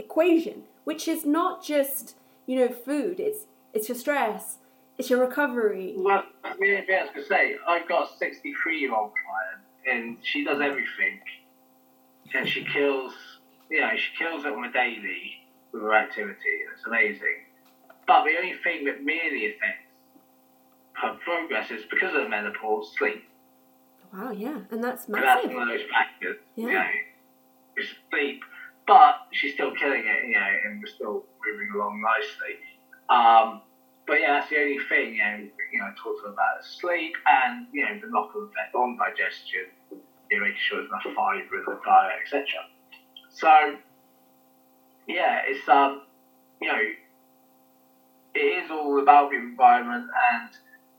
equation, 0.00 0.64
which 0.84 1.06
is 1.08 1.24
not 1.24 1.64
just 1.64 2.16
you 2.46 2.56
know 2.56 2.68
food. 2.68 3.20
It's 3.20 3.46
it's 3.72 3.88
your 3.88 3.96
stress. 3.96 4.56
It's 4.98 5.08
your 5.08 5.20
recovery. 5.20 5.94
Well, 5.96 6.24
I 6.44 6.54
mean, 6.58 6.74
if 6.74 6.86
I 6.90 7.04
was 7.04 7.10
to 7.14 7.24
say, 7.26 7.56
I've 7.66 7.88
got 7.88 8.10
a 8.12 8.16
63 8.18 8.78
year 8.80 8.94
old 8.94 9.12
client, 9.24 9.64
and 9.90 10.16
she 10.22 10.44
does 10.44 10.60
everything, 10.60 11.20
and 12.34 12.46
she 12.46 12.64
kills, 12.64 13.14
you 13.70 13.80
know, 13.80 13.90
she 13.96 14.10
kills 14.22 14.44
it 14.44 14.52
on 14.52 14.64
a 14.64 14.72
daily 14.72 15.40
with 15.72 15.82
her 15.82 15.94
activity, 15.94 16.34
and 16.66 16.76
it's 16.76 16.86
amazing. 16.86 17.44
But 18.06 18.24
the 18.24 18.36
only 18.36 18.56
thing 18.62 18.84
that 18.86 19.02
really 19.02 19.46
affects 19.54 19.86
her 20.94 21.14
progress 21.24 21.70
is 21.70 21.84
because 21.90 22.14
of 22.14 22.22
the 22.24 22.28
menopause, 22.28 22.92
sleep. 22.98 23.24
Wow, 24.12 24.32
yeah, 24.32 24.58
and 24.70 24.82
that's 24.84 25.06
And 25.06 25.14
that's 25.14 25.46
one 25.46 25.62
of 25.62 25.68
those 25.68 25.88
factors, 25.90 26.36
you 26.56 26.68
Yeah. 26.68 26.82
know, 26.82 27.82
sleep. 28.10 28.42
But 28.90 29.28
she's 29.30 29.54
still 29.54 29.70
killing 29.70 30.02
it, 30.02 30.26
you 30.26 30.34
know, 30.34 30.50
and 30.64 30.82
we're 30.82 30.90
still 30.90 31.22
moving 31.46 31.70
along 31.76 32.02
nicely. 32.02 32.58
Um, 33.08 33.62
but 34.04 34.18
yeah, 34.18 34.40
that's 34.40 34.50
the 34.50 34.58
only 34.58 34.80
thing, 34.88 35.14
you 35.14 35.22
know, 35.22 35.46
you 35.72 35.78
know, 35.78 35.84
I 35.84 35.94
talked 35.94 36.26
about 36.26 36.64
sleep 36.64 37.14
and, 37.24 37.68
you 37.72 37.84
know, 37.84 38.00
the 38.02 38.10
knock-on 38.10 38.50
effect 38.50 38.74
on 38.74 38.98
digestion, 38.98 39.70
you 39.92 40.34
know, 40.34 40.42
making 40.42 40.58
sure 40.58 40.78
there's 40.78 40.90
enough 40.90 41.06
fibre 41.14 41.38
in 41.38 41.64
the 41.68 41.78
diet, 41.86 42.18
etc. 42.20 42.42
So, 43.30 43.78
yeah, 45.06 45.42
it's, 45.46 45.68
um, 45.68 46.02
you 46.60 46.66
know, 46.66 46.82
it 48.34 48.64
is 48.64 48.72
all 48.72 49.00
about 49.00 49.30
the 49.30 49.36
environment 49.36 50.10
and 50.32 50.50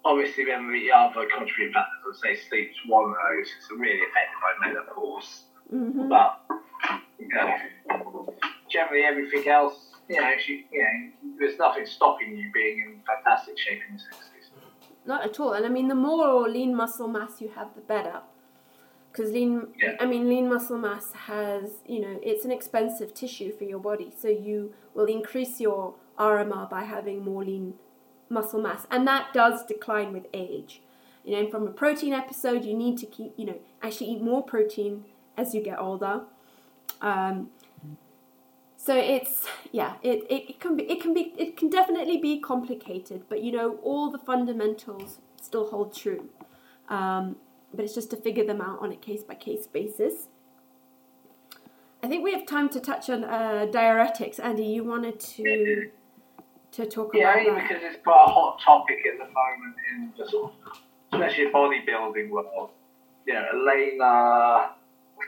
obviously 0.05 0.45
then 0.45 0.71
the 0.71 0.93
other 0.95 1.27
contributing 1.27 1.73
factors, 1.73 2.21
I'd 2.23 2.37
say 2.37 2.41
sleep's 2.47 2.77
one 2.87 3.09
of 3.09 3.17
those. 3.19 3.51
It's 3.57 3.69
really 3.69 3.99
affected 3.99 4.39
by 4.39 4.65
menopause. 4.65 5.43
Mm-hmm. 5.73 6.07
But, 6.07 6.39
know, 7.33 8.33
generally 8.69 9.03
everything 9.03 9.47
else, 9.47 9.75
you 10.07 10.19
know, 10.19 10.31
she, 10.39 10.65
you 10.71 10.81
know, 10.83 11.33
there's 11.39 11.57
nothing 11.57 11.85
stopping 11.85 12.37
you 12.37 12.51
being 12.53 12.79
in 12.79 13.01
fantastic 13.05 13.57
shape 13.57 13.79
in 13.89 13.97
your 13.97 13.99
60s. 13.99 15.05
Not 15.05 15.25
at 15.25 15.39
all. 15.39 15.53
And 15.53 15.65
I 15.65 15.69
mean, 15.69 15.87
the 15.87 15.95
more 15.95 16.47
lean 16.47 16.75
muscle 16.75 17.07
mass 17.07 17.41
you 17.41 17.49
have, 17.55 17.73
the 17.75 17.81
better. 17.81 18.21
Because 19.11 19.31
lean, 19.31 19.67
Yeah. 19.81 19.95
I 19.99 20.05
mean, 20.05 20.29
lean 20.29 20.47
muscle 20.49 20.77
mass 20.77 21.11
has, 21.13 21.71
you 21.85 21.99
know, 21.99 22.19
it's 22.23 22.45
an 22.45 22.51
expensive 22.51 23.13
tissue 23.13 23.51
for 23.51 23.65
your 23.65 23.79
body. 23.79 24.13
So 24.17 24.27
you 24.27 24.73
will 24.93 25.05
increase 25.05 25.59
your 25.59 25.95
RMR 26.17 26.69
by 26.69 26.83
having 26.83 27.23
more 27.23 27.43
lean 27.43 27.73
muscle 28.29 28.61
mass. 28.61 28.87
And 28.89 29.07
that 29.07 29.33
does 29.33 29.65
decline 29.65 30.13
with 30.13 30.27
age. 30.33 30.81
You 31.25 31.43
know, 31.43 31.49
from 31.49 31.67
a 31.67 31.71
protein 31.71 32.13
episode, 32.13 32.63
you 32.63 32.75
need 32.75 32.97
to 32.99 33.05
keep, 33.05 33.33
you 33.37 33.45
know, 33.45 33.59
actually 33.81 34.11
eat 34.11 34.21
more 34.21 34.43
protein 34.43 35.05
as 35.37 35.53
you 35.53 35.61
get 35.61 35.77
older. 35.79 36.21
Um, 37.01 37.49
so 38.77 38.95
it's 38.95 39.45
yeah, 39.71 39.95
it, 40.01 40.25
it, 40.29 40.59
can 40.59 40.75
be 40.75 40.83
it 40.83 41.01
can 41.01 41.13
be 41.13 41.33
it 41.37 41.55
can 41.57 41.69
definitely 41.69 42.17
be 42.17 42.39
complicated, 42.39 43.23
but 43.29 43.43
you 43.43 43.51
know 43.51 43.75
all 43.83 44.09
the 44.09 44.17
fundamentals 44.17 45.19
still 45.41 45.69
hold 45.69 45.95
true. 45.95 46.29
Um, 46.89 47.35
but 47.73 47.85
it's 47.85 47.93
just 47.95 48.09
to 48.11 48.17
figure 48.17 48.45
them 48.45 48.59
out 48.61 48.79
on 48.81 48.91
a 48.91 48.95
case 48.95 49.23
by 49.23 49.35
case 49.35 49.67
basis. 49.67 50.27
I 52.03 52.07
think 52.07 52.23
we 52.23 52.33
have 52.33 52.45
time 52.47 52.69
to 52.69 52.79
touch 52.79 53.09
on 53.09 53.23
uh, 53.23 53.67
diuretics. 53.71 54.39
Andy, 54.39 54.63
you 54.65 54.83
wanted 54.83 55.19
to 55.19 55.89
to 56.71 56.85
talk 56.85 57.11
Yeah, 57.13 57.33
about 57.33 57.55
that. 57.55 57.67
because 57.69 57.83
it's 57.83 58.03
quite 58.03 58.23
a 58.25 58.31
hot 58.31 58.59
topic 58.63 58.99
at 59.05 59.17
the 59.19 59.25
moment 59.25 59.75
in 59.93 60.13
the 60.17 60.27
sort 60.29 60.53
of, 60.65 60.79
especially 61.13 61.51
bodybuilding 61.51 62.29
world. 62.29 62.71
You 63.25 63.33
know, 63.35 63.45
Elena, 63.53 64.03
I 64.03 64.71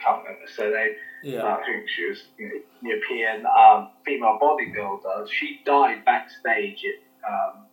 can't 0.03 0.23
remember 0.23 0.41
her 0.41 0.47
surname, 0.47 0.95
Yeah. 1.23 1.55
I 1.55 1.63
think 1.65 1.87
she 1.89 2.09
was 2.09 2.21
know, 2.37 2.51
European 2.81 3.45
um, 3.45 3.89
female 4.05 4.37
bodybuilder. 4.41 5.29
She 5.31 5.61
died 5.65 6.03
backstage 6.05 6.83
at 6.83 7.31
um, 7.31 7.65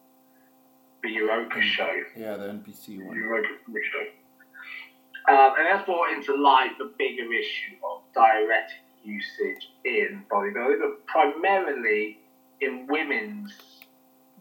the 1.02 1.10
Europa 1.10 1.60
show. 1.60 1.90
Yeah, 2.16 2.36
the 2.36 2.44
NPC 2.44 3.04
one. 3.04 3.16
Europa 3.16 3.48
show. 3.68 5.32
Um, 5.32 5.52
and 5.58 5.66
that's 5.66 5.84
brought 5.84 6.12
into 6.12 6.34
light 6.36 6.70
the 6.78 6.92
bigger 6.96 7.32
issue 7.32 7.76
of 7.84 8.02
diuretic 8.14 8.76
usage 9.04 9.68
in 9.84 10.24
bodybuilding, 10.30 10.78
but 10.80 11.06
primarily 11.06 12.18
in 12.60 12.86
women's, 12.88 13.52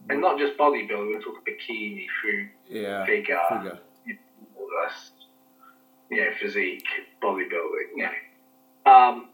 and 0.09 0.21
not 0.21 0.37
just 0.37 0.57
bodybuilding, 0.57 1.13
we're 1.13 1.21
talking 1.21 1.41
bikini 1.47 2.05
through 2.21 2.47
Yeah. 2.67 3.05
figure, 3.05 3.39
Figure. 3.49 3.79
you 4.05 4.17
know, 6.17 6.31
physique, 6.39 6.85
bodybuilding, 7.21 7.95
know. 8.03 8.11
Um, 8.89 9.29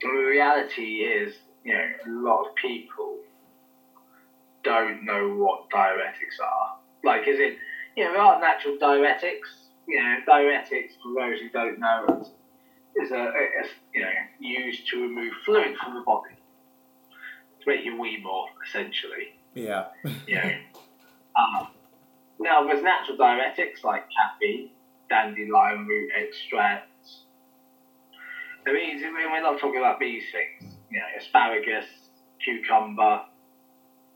the 0.00 0.08
reality 0.08 1.02
is, 1.02 1.34
you 1.64 1.74
know, 1.74 1.84
a 2.06 2.10
lot 2.10 2.48
of 2.48 2.54
people 2.54 3.18
don't 4.64 5.04
know 5.04 5.28
what 5.36 5.70
diuretics 5.70 6.40
are. 6.42 6.76
Like, 7.04 7.28
is 7.28 7.38
it, 7.38 7.56
you 7.96 8.04
know, 8.04 8.12
there 8.12 8.20
are 8.20 8.40
natural 8.40 8.76
diuretics. 8.76 9.68
You 9.86 10.02
know, 10.02 10.16
diuretics, 10.26 10.92
for 11.02 11.14
those 11.14 11.40
who 11.40 11.48
don't 11.50 11.78
know, 11.78 12.06
is, 12.20 13.06
is 13.06 13.12
a, 13.12 13.32
you 13.94 14.02
know, 14.02 14.08
used 14.38 14.88
to 14.88 15.02
remove 15.02 15.32
fluid 15.44 15.76
from 15.82 15.94
the 15.94 16.00
body 16.00 16.34
to 17.60 17.66
make 17.66 17.84
you 17.84 18.00
wee 18.00 18.20
more, 18.22 18.46
essentially. 18.66 19.34
Yeah. 19.54 19.86
You 20.26 20.36
know. 20.36 20.50
um, 21.36 21.68
now, 22.38 22.66
there's 22.66 22.82
natural 22.82 23.18
diuretics 23.18 23.84
like 23.84 24.04
caffeine, 24.10 24.70
dandelion 25.08 25.86
root 25.86 26.10
extracts. 26.16 26.89
I 28.66 28.72
mean, 28.72 29.00
we're 29.12 29.40
not 29.40 29.58
talking 29.58 29.78
about 29.78 29.98
these 29.98 30.24
things. 30.32 30.74
You 30.90 30.98
know, 30.98 31.04
asparagus, 31.18 31.86
cucumber, 32.42 33.22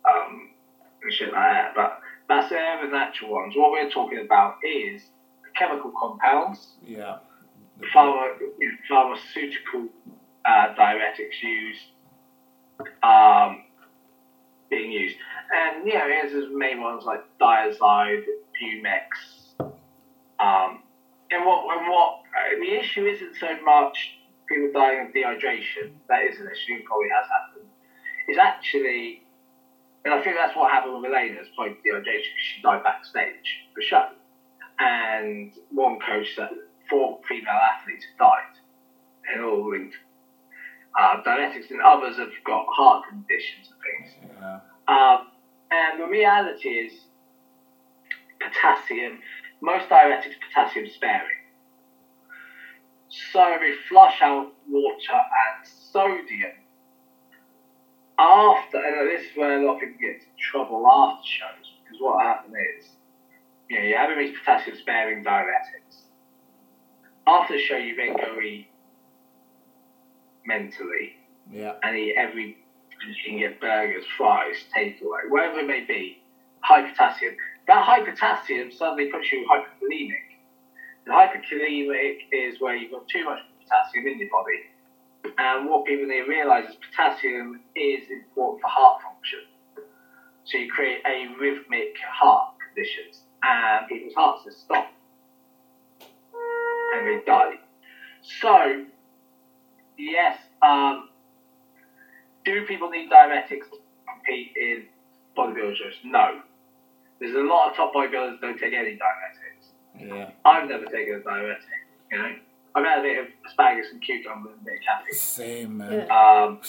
um, 0.08 0.50
and 1.02 1.12
shit 1.12 1.32
like 1.32 1.42
that. 1.42 1.72
But 1.74 2.00
that's 2.28 2.48
they're 2.50 2.84
the 2.84 2.90
natural 2.90 3.32
ones. 3.32 3.54
What 3.56 3.70
we're 3.70 3.90
talking 3.90 4.18
about 4.18 4.56
is 4.64 5.02
chemical 5.56 5.92
compounds, 5.98 6.72
yeah. 6.84 7.18
The- 7.78 7.86
pharma, 7.86 8.28
pharmaceutical 8.88 9.88
uh, 10.44 10.74
diuretics 10.74 11.42
used, 11.42 11.80
um, 13.02 13.64
being 14.70 14.90
used. 14.90 15.16
And, 15.54 15.86
you 15.86 15.94
know, 15.94 16.06
here's 16.06 16.32
the 16.32 16.56
main 16.56 16.80
ones 16.80 17.04
like 17.04 17.24
Dyazide, 17.40 18.24
Bumex. 18.60 19.68
Um, 20.40 20.82
and 21.30 21.44
what, 21.44 21.78
and 21.78 21.88
what 21.88 22.20
uh, 22.36 22.58
the 22.60 22.78
issue 22.78 23.06
isn't 23.06 23.36
so 23.36 23.60
much 23.64 24.18
people 24.48 24.70
dying 24.72 25.06
of 25.06 25.14
dehydration, 25.14 25.92
that 26.08 26.22
is 26.22 26.38
an 26.38 26.48
issue, 26.50 26.82
probably 26.84 27.08
has 27.08 27.26
happened. 27.28 27.68
It's 28.28 28.38
actually, 28.38 29.22
and 30.04 30.14
I 30.14 30.22
think 30.22 30.36
that's 30.36 30.56
what 30.56 30.70
happened 30.70 31.02
with 31.02 31.10
Elena's 31.10 31.48
probably 31.54 31.76
dehydration, 31.86 32.34
she 32.36 32.62
died 32.62 32.82
backstage 32.82 33.68
for 33.74 33.82
show. 33.82 34.08
And 34.78 35.52
one 35.70 35.98
coach 36.00 36.34
said 36.34 36.50
four 36.90 37.20
female 37.28 37.52
athletes 37.52 38.04
have 38.10 38.18
died, 38.18 38.54
and 39.32 39.44
all 39.44 39.70
linked 39.70 39.94
uh, 40.98 41.22
diuretics, 41.22 41.70
and 41.70 41.80
others 41.80 42.16
have 42.16 42.30
got 42.44 42.66
heart 42.68 43.04
conditions 43.08 43.70
and 43.70 43.78
things. 43.82 44.32
Yeah. 44.40 44.60
Um, 44.88 45.28
and 45.70 46.00
the 46.00 46.06
reality 46.06 46.68
is, 46.68 46.92
potassium, 48.40 49.18
most 49.60 49.88
diuretics 49.88 50.34
potassium 50.48 50.86
sparing. 50.94 51.43
So 53.14 53.58
we 53.60 53.72
flush 53.88 54.20
out 54.22 54.52
water 54.68 55.12
and 55.12 55.66
sodium 55.66 56.50
after, 58.18 58.78
and 58.78 59.08
this 59.10 59.22
is 59.22 59.36
where 59.36 59.60
a 59.60 59.66
lot 59.66 59.74
of 59.74 59.80
people 59.80 59.96
get 60.00 60.14
into 60.14 60.26
trouble 60.36 60.86
after 60.88 61.24
shows, 61.24 61.72
because 61.82 62.00
what 62.00 62.24
happens 62.24 62.54
is, 62.78 62.90
you 63.68 63.78
know, 63.78 63.84
you're 63.84 63.98
having 63.98 64.18
these 64.18 64.36
potassium 64.38 64.76
sparing 64.76 65.22
diuretics. 65.24 66.02
After 67.26 67.54
the 67.54 67.60
show, 67.60 67.76
you 67.76 67.94
then 67.96 68.16
go 68.16 68.40
eat 68.40 68.68
mentally 70.44 71.16
Yeah. 71.50 71.74
and 71.82 71.96
eat 71.96 72.14
every 72.16 72.58
you 73.06 73.14
can 73.24 73.38
get 73.38 73.60
burgers, 73.60 74.04
fries, 74.16 74.56
takeaway, 74.74 75.28
whatever 75.28 75.58
it 75.60 75.66
may 75.66 75.84
be, 75.84 76.22
high 76.60 76.88
potassium. 76.88 77.36
That 77.66 77.84
high 77.84 78.00
potassium 78.02 78.72
suddenly 78.72 79.10
puts 79.10 79.30
you 79.30 79.46
hyperkalemic. 79.46 80.33
Hyperkalemic 81.08 82.16
is 82.32 82.60
where 82.60 82.74
you've 82.74 82.90
got 82.90 83.06
too 83.08 83.24
much 83.24 83.38
potassium 83.62 84.06
in 84.06 84.18
your 84.18 84.28
body. 84.30 85.34
And 85.38 85.68
what 85.68 85.84
people 85.84 86.06
need 86.06 86.22
to 86.22 86.28
realise 86.28 86.68
is 86.68 86.76
potassium 86.90 87.60
is 87.74 88.04
important 88.10 88.60
for 88.60 88.68
heart 88.68 89.00
function. 89.02 89.40
So 90.44 90.58
you 90.58 90.70
create 90.70 91.02
arrhythmic 91.04 91.96
heart 92.10 92.54
conditions, 92.66 93.22
and 93.42 93.86
people's 93.88 94.14
hearts 94.14 94.44
just 94.44 94.60
stop 94.60 94.86
and 96.94 97.06
they 97.06 97.24
die. 97.24 97.58
So, 98.22 98.84
yes, 99.98 100.36
um, 100.62 101.08
do 102.44 102.64
people 102.66 102.88
need 102.90 103.10
diuretics 103.10 103.70
to 103.70 103.78
compete 104.08 104.52
in 104.56 104.84
bodybuilders? 105.36 106.04
No. 106.04 106.40
There's 107.20 107.34
a 107.34 107.40
lot 107.40 107.70
of 107.70 107.76
top 107.76 107.92
bodybuilders 107.94 108.40
don't 108.40 108.58
take 108.58 108.72
any 108.72 108.92
diuretics. 108.92 109.33
Yeah. 109.98 110.30
I've 110.44 110.68
never 110.68 110.86
taken 110.86 111.14
a 111.14 111.20
diuretic, 111.20 111.64
you 112.10 112.18
know. 112.18 112.34
I've 112.74 112.84
had 112.84 112.98
a 112.98 113.02
bit 113.02 113.18
of 113.20 113.26
asparagus 113.46 113.86
and 113.92 114.02
cucumber 114.02 114.50
and 114.50 114.60
a 114.60 114.64
bit 114.64 114.74
of 114.74 114.80
caffeine. 114.82 115.14
Same, 115.14 115.76
man. 115.76 116.10
Um, 116.10 116.60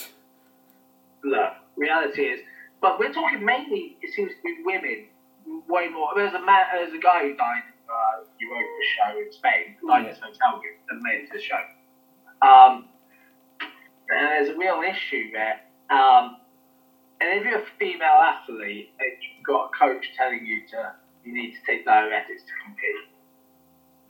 look, 1.23 1.53
reality 1.75 2.21
is, 2.23 2.41
but 2.81 2.99
we're 2.99 3.13
talking 3.13 3.43
mainly. 3.43 3.97
It 4.01 4.13
seems 4.13 4.31
to 4.31 4.41
be 4.43 4.57
women 4.63 5.07
way 5.67 5.89
more. 5.89 6.09
There's 6.15 6.33
a 6.33 6.45
man. 6.45 6.65
There's 6.73 6.93
a 6.93 6.99
guy 6.99 7.21
who 7.21 7.35
died. 7.35 7.63
Uh, 7.85 8.25
Europa 8.39 8.67
show 8.97 9.17
in 9.19 9.31
Spain. 9.31 9.75
Died 9.87 10.03
in 10.03 10.09
his 10.09 10.17
hotel 10.17 10.57
room 10.57 10.77
and 10.89 11.01
made 11.01 11.21
it 11.21 11.27
to 11.27 11.37
the 11.37 11.41
show. 11.41 11.61
Um, 12.41 12.89
and 14.09 14.27
there's 14.27 14.49
a 14.49 14.57
real 14.57 14.81
issue 14.81 15.31
there. 15.31 15.61
Um, 15.89 16.37
and 17.21 17.39
if 17.39 17.45
you're 17.45 17.59
a 17.61 17.65
female 17.79 18.19
athlete 18.19 18.89
and 18.99 19.11
you've 19.21 19.45
got 19.45 19.69
a 19.69 19.77
coach 19.77 20.05
telling 20.17 20.45
you 20.45 20.61
to 20.71 20.93
you 21.23 21.33
need 21.33 21.53
to 21.53 21.61
take 21.65 21.85
diuretics 21.85 22.45
to 22.45 22.53
compete, 22.65 23.05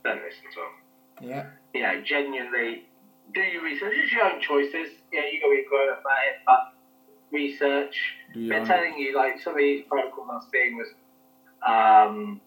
don't 0.06 0.22
listen 0.22 0.46
to 0.54 0.60
them 0.60 1.28
Yeah. 1.30 1.46
you 1.74 1.82
know, 1.82 2.00
genuinely 2.02 2.84
do 3.34 3.40
your 3.40 3.62
research. 3.64 3.92
It's 3.96 4.12
your 4.12 4.24
own 4.24 4.40
choices. 4.40 4.88
Yeah, 5.12 5.22
you 5.30 5.40
got 5.40 5.48
to 5.48 5.56
be 5.56 5.64
grown 5.68 5.90
up 5.90 6.00
about 6.00 6.18
it, 6.30 6.36
but 6.46 6.72
research. 7.32 7.96
Do 8.32 8.40
you 8.40 8.48
They're 8.50 8.58
want 8.60 8.70
telling 8.70 8.94
you 8.98 9.16
like 9.16 9.40
some 9.40 9.54
of 9.54 9.58
these 9.58 9.82
protocols 9.88 10.28
I 10.30 10.34
was 10.36 10.46
seeing 10.52 10.76
was, 10.76 10.88
um, 11.66 12.40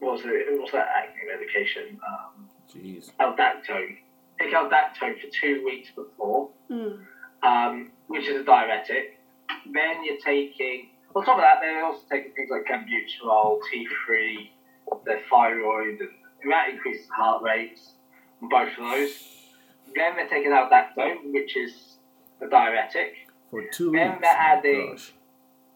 what 0.00 0.12
was 0.12 0.20
it? 0.24 0.52
What 0.52 0.60
was 0.60 0.72
that 0.72 0.88
acne 0.94 1.22
medication? 1.32 1.98
Um, 2.06 2.48
Jeez. 2.70 3.10
Aldactone. 3.20 3.96
Take 4.38 4.52
Aldactone 4.52 5.18
for 5.20 5.28
two 5.40 5.62
weeks 5.64 5.88
before, 5.96 6.50
Mm. 6.70 7.00
um, 7.42 7.90
which 8.08 8.26
is 8.28 8.40
a 8.40 8.44
diuretic. 8.44 9.16
then 9.72 10.04
you're 10.04 10.20
taking, 10.24 10.90
on 11.14 11.24
top 11.24 11.36
of 11.36 11.42
that, 11.42 11.58
they're 11.60 11.84
also 11.84 12.00
taking 12.10 12.32
things 12.32 12.50
like 12.50 12.64
clenbuterol, 12.66 13.60
T3, 13.72 14.50
their 15.04 15.20
thyroid, 15.30 16.00
and 16.00 16.08
that 16.48 16.70
increases 16.70 17.06
heart 17.14 17.42
rates, 17.42 17.92
on 18.42 18.48
both 18.48 18.70
of 18.72 18.76
those. 18.78 19.26
Then 19.94 20.16
they're 20.16 20.28
taking 20.28 20.52
out 20.52 20.70
that 20.70 20.96
aldactone, 20.96 21.32
which 21.32 21.56
is 21.56 21.96
a 22.40 22.48
diuretic. 22.48 23.12
For 23.50 23.64
two 23.72 23.90
Then 23.92 24.12
weeks. 24.12 24.20
they're 24.22 24.30
oh 24.32 24.58
adding- 24.58 24.90
gosh. 24.92 25.12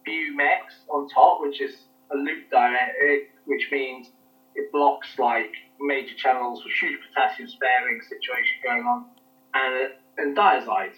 Bumex 0.06 0.60
on 0.90 1.08
top, 1.08 1.40
which 1.40 1.60
is 1.60 1.74
a 2.12 2.16
loop 2.16 2.50
diuretic, 2.50 3.30
which 3.46 3.68
means 3.72 4.08
it 4.54 4.70
blocks 4.70 5.08
like 5.18 5.50
major 5.80 6.14
channels 6.14 6.62
with 6.62 6.72
huge 6.74 7.00
potassium 7.08 7.48
sparing 7.48 8.00
situation 8.02 8.56
going 8.62 8.82
on, 8.84 9.06
and 9.54 9.92
and 10.18 10.36
Dyazide, 10.36 10.92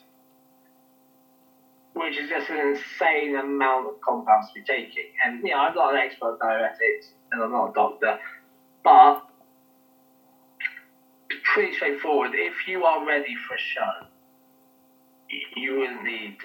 which 1.94 2.18
is 2.18 2.28
just 2.28 2.50
an 2.50 2.58
insane 2.76 3.36
amount 3.36 3.86
of 3.88 4.00
compounds 4.00 4.48
to 4.48 4.54
be 4.60 4.66
taking. 4.66 5.06
And 5.24 5.42
you 5.42 5.50
know, 5.50 5.58
I'm 5.60 5.74
not 5.74 5.94
an 5.94 6.00
expert 6.00 6.26
on 6.32 6.38
diuretics, 6.38 7.06
and 7.32 7.42
I'm 7.42 7.52
not 7.52 7.70
a 7.70 7.72
doctor, 7.74 8.18
but 8.84 9.25
pretty 11.52 11.74
straightforward. 11.74 12.32
If 12.34 12.66
you 12.68 12.84
are 12.84 13.06
ready 13.06 13.34
for 13.48 13.54
a 13.54 13.58
show, 13.58 14.06
you 15.56 15.74
will 15.80 16.02
need 16.02 16.38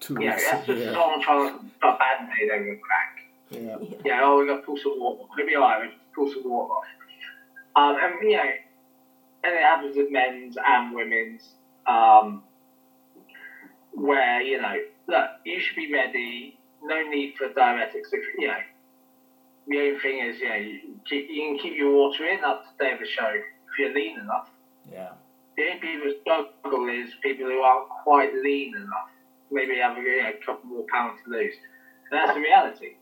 Two 0.00 0.16
yeah, 0.20 0.34
weeks. 0.36 0.50
that's 0.50 0.66
just 0.66 0.78
Yeah. 0.84 0.92
someone 0.92 1.20
trying 1.22 1.48
to 1.58 1.64
put 1.80 1.88
a 1.94 1.98
band 1.98 2.30
aid 2.40 2.50
over 2.50 2.72
a 2.72 2.76
crack. 2.76 3.24
yeah. 3.50 3.76
Yeah, 4.04 4.20
oh, 4.22 4.38
we 4.40 4.46
got 4.46 4.56
to 4.56 4.62
pull 4.62 4.76
some 4.76 5.00
water. 5.00 5.24
It'll 5.38 5.48
be 5.48 5.56
alright, 5.56 5.90
we'll 6.16 6.26
pull 6.28 6.32
some 6.32 6.48
water 6.50 6.72
off. 6.72 6.84
Um, 7.76 7.96
and, 8.00 8.14
you 8.30 8.36
know, 8.36 8.42
and 9.44 9.54
it 9.54 9.60
happens 9.62 9.96
with 9.96 10.10
men's 10.12 10.56
and 10.64 10.94
women's, 10.94 11.42
um, 11.86 12.42
where, 13.92 14.40
you 14.42 14.60
know, 14.60 14.76
look, 15.08 15.30
you 15.44 15.58
should 15.60 15.76
be 15.76 15.92
ready, 15.92 16.58
no 16.82 17.02
need 17.08 17.34
for 17.36 17.48
diuretics. 17.48 18.12
If, 18.12 18.24
you 18.38 18.48
know, 18.48 18.58
the 19.68 19.78
only 19.78 19.98
thing 20.00 20.24
is, 20.24 20.38
you 20.40 20.48
know, 20.48 20.54
you, 20.54 20.80
keep, 21.08 21.28
you 21.30 21.42
can 21.42 21.58
keep 21.58 21.76
your 21.76 21.92
water 21.92 22.24
in 22.26 22.44
up 22.44 22.64
to 22.64 22.68
the 22.78 22.84
day 22.84 22.92
of 22.92 22.98
the 23.00 23.06
show 23.06 23.32
you're 23.78 23.94
lean 23.94 24.18
enough. 24.18 24.48
Yeah. 24.90 25.10
The 25.56 25.64
only 25.64 25.80
people 25.80 26.08
who 26.08 26.20
struggle 26.20 26.88
is 26.88 27.10
people 27.22 27.46
who 27.46 27.60
aren't 27.60 27.88
quite 27.88 28.32
lean 28.34 28.74
enough. 28.76 29.10
Maybe 29.50 29.78
have 29.78 29.96
a, 29.96 30.00
you 30.00 30.22
know, 30.22 30.32
couple 30.44 30.68
more 30.68 30.84
pounds 30.92 31.20
to 31.24 31.30
lose. 31.30 31.54
And 32.10 32.20
that's 32.20 32.34
the 32.34 32.40
reality. 32.40 32.96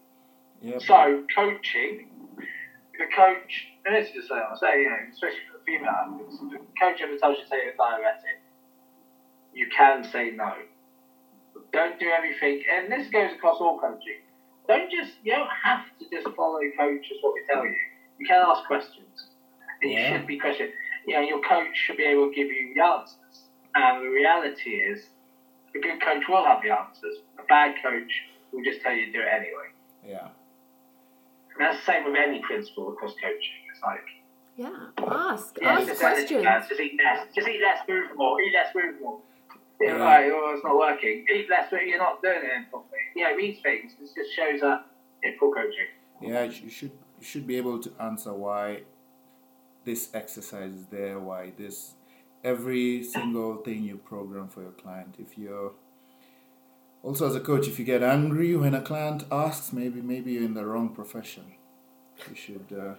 Yeah. 0.63 0.79
So 0.79 1.25
coaching, 1.35 2.09
the 2.37 3.07
coach, 3.15 3.69
and 3.85 3.95
this 3.95 4.09
is 4.09 4.15
just 4.15 4.31
what 4.31 4.41
I 4.41 4.57
say, 4.59 4.83
you 4.83 4.91
know, 4.91 4.97
especially 5.13 5.45
for 5.51 5.59
the 5.59 5.65
female 5.65 5.91
athletes, 5.91 6.39
the 6.39 6.59
coach 6.81 7.01
ever 7.03 7.17
tells 7.19 7.39
you 7.39 7.45
to 7.45 7.51
take 7.51 7.75
a 7.75 7.77
diuretic, 7.77 8.41
you 9.53 9.69
can 9.77 10.05
say 10.05 10.31
no. 10.31 10.53
Don't 11.73 11.99
do 11.99 12.09
everything, 12.09 12.63
and 12.73 12.91
this 12.91 13.09
goes 13.09 13.33
across 13.33 13.61
all 13.61 13.79
coaching. 13.79 14.21
Don't 14.69 14.91
just, 14.91 15.13
you 15.23 15.33
don't 15.33 15.51
have 15.63 15.85
to 15.99 16.05
just 16.11 16.35
follow 16.35 16.61
coaches 16.79 17.19
what 17.21 17.35
we 17.35 17.43
tell 17.49 17.65
you. 17.65 17.77
You 18.19 18.27
can 18.27 18.45
ask 18.47 18.67
questions, 18.67 19.29
and 19.83 19.91
Yeah. 19.91 20.11
you 20.13 20.19
should 20.19 20.27
be 20.27 20.39
questioned. 20.39 20.73
You 21.07 21.15
know, 21.15 21.21
your 21.21 21.41
coach 21.43 21.75
should 21.77 21.97
be 21.97 22.05
able 22.05 22.29
to 22.31 22.35
give 22.35 22.49
you 22.49 22.75
the 22.75 22.83
answers. 22.83 23.45
And 23.75 24.05
the 24.05 24.09
reality 24.09 24.71
is, 24.71 25.07
a 25.75 25.79
good 25.79 26.01
coach 26.01 26.25
will 26.29 26.45
have 26.45 26.63
the 26.63 26.71
answers. 26.71 27.19
A 27.39 27.43
bad 27.45 27.75
coach 27.83 28.11
will 28.53 28.65
just 28.65 28.81
tell 28.83 28.93
you 28.93 29.07
to 29.07 29.13
do 29.13 29.21
it 29.21 29.29
anyway. 29.31 29.69
Yeah. 30.07 30.29
And 31.55 31.61
that's 31.61 31.79
the 31.85 31.93
same 31.93 32.05
with 32.05 32.17
any 32.17 32.41
principle 32.41 32.93
across 32.93 33.13
coaching. 33.15 33.61
It's 33.73 33.83
like, 33.83 34.05
Yeah, 34.57 34.71
ask. 34.99 35.57
yeah, 35.61 35.69
ask 35.79 35.87
just, 35.87 36.03
uh, 36.03 36.07
energy, 36.07 36.35
questions. 36.35 36.45
man. 36.45 36.65
just 36.69 36.81
eat 36.81 37.01
less, 37.03 37.27
just 37.35 37.49
eat 37.49 37.61
less, 37.61 37.79
move 37.89 38.17
more, 38.17 38.41
eat 38.41 38.53
less, 38.55 38.75
move 38.75 39.01
more. 39.01 39.21
Yeah, 39.81 39.97
Yeah. 39.99 40.03
right, 40.03 40.31
oh, 40.33 40.53
it's 40.55 40.65
not 40.65 40.77
working. 40.77 41.27
Eat 41.33 41.51
less, 41.51 41.69
but 41.71 41.87
you're 41.87 41.99
not 41.99 42.23
doing 42.23 42.41
it 42.43 42.71
properly. 42.71 43.01
You 43.15 43.25
know, 43.25 43.37
these 43.37 43.61
things, 43.61 43.95
this 44.01 44.13
just 44.15 44.35
shows 44.35 44.63
up 44.63 44.89
in 45.23 45.37
full 45.39 45.53
coaching. 45.53 45.89
Yeah, 46.23 46.45
you 46.45 46.71
should 46.71 46.93
you 47.19 47.25
should 47.25 47.47
be 47.47 47.57
able 47.59 47.79
to 47.81 47.93
answer 48.01 48.33
why 48.33 48.83
this 49.87 50.11
exercise 50.13 50.73
is 50.73 50.87
there, 50.91 51.19
why 51.19 51.53
this 51.57 51.95
every 52.45 53.03
single 53.03 53.57
thing 53.57 53.83
you 53.85 53.97
program 53.97 54.49
for 54.49 54.61
your 54.61 54.73
client. 54.73 55.15
If 55.19 55.39
you're 55.39 55.73
also 57.03 57.29
as 57.29 57.35
a 57.35 57.41
coach, 57.41 57.67
if 57.67 57.79
you 57.79 57.85
get 57.85 58.03
angry 58.03 58.55
when 58.57 58.75
a 58.75 58.83
client 58.83 59.25
asks, 59.33 59.73
maybe 59.73 60.03
maybe 60.03 60.33
you're 60.33 60.45
in 60.45 60.55
the 60.55 60.67
wrong 60.67 60.91
profession. 60.91 61.45
You 62.29 62.35
should, 62.35 62.67
uh, 62.79 62.95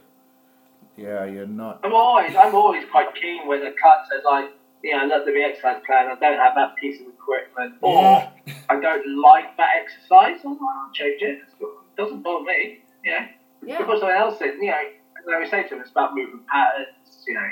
yeah, 0.96 1.26
you're 1.26 1.46
not. 1.46 1.82
I'm 1.84 1.94
always, 1.94 2.36
I'm 2.36 2.56
always 2.56 2.86
quite 2.90 3.14
keen 3.16 3.48
when 3.48 3.60
the 3.64 3.74
cut 3.82 4.06
says, 4.10 4.24
like, 4.26 4.52
you 4.84 4.92
know, 4.92 5.04
I 5.04 5.06
looked 5.06 5.28
at 5.28 5.34
the 5.34 5.42
exercise 5.42 5.82
plan, 5.86 6.08
I 6.12 6.16
don't 6.20 6.40
have 6.40 6.56
that 6.56 6.76
piece 6.76 7.02
of 7.02 7.08
equipment, 7.08 7.76
or 7.82 8.02
Yeah, 8.02 8.30
I 8.70 8.80
don't 8.80 9.22
like 9.22 9.58
that 9.58 9.70
exercise, 9.82 10.40
well, 10.44 10.58
I'll 10.62 10.94
change 10.94 11.22
it. 11.22 11.40
It 11.60 11.68
doesn't 11.98 12.22
bother 12.22 12.46
me, 12.46 12.80
you 13.04 13.12
know. 13.12 13.26
Yeah. 13.66 13.78
Put 13.86 14.00
something 14.00 14.10
else 14.10 14.40
in, 14.42 14.62
you 14.62 14.70
know. 14.70 14.84
And 15.28 15.36
I 15.36 15.40
would 15.40 15.50
say 15.50 15.64
to 15.64 15.70
them, 15.70 15.82
it's 15.82 15.92
about 15.92 16.16
movement 16.16 16.48
patterns, 16.48 17.24
you 17.28 17.34
know, 17.34 17.50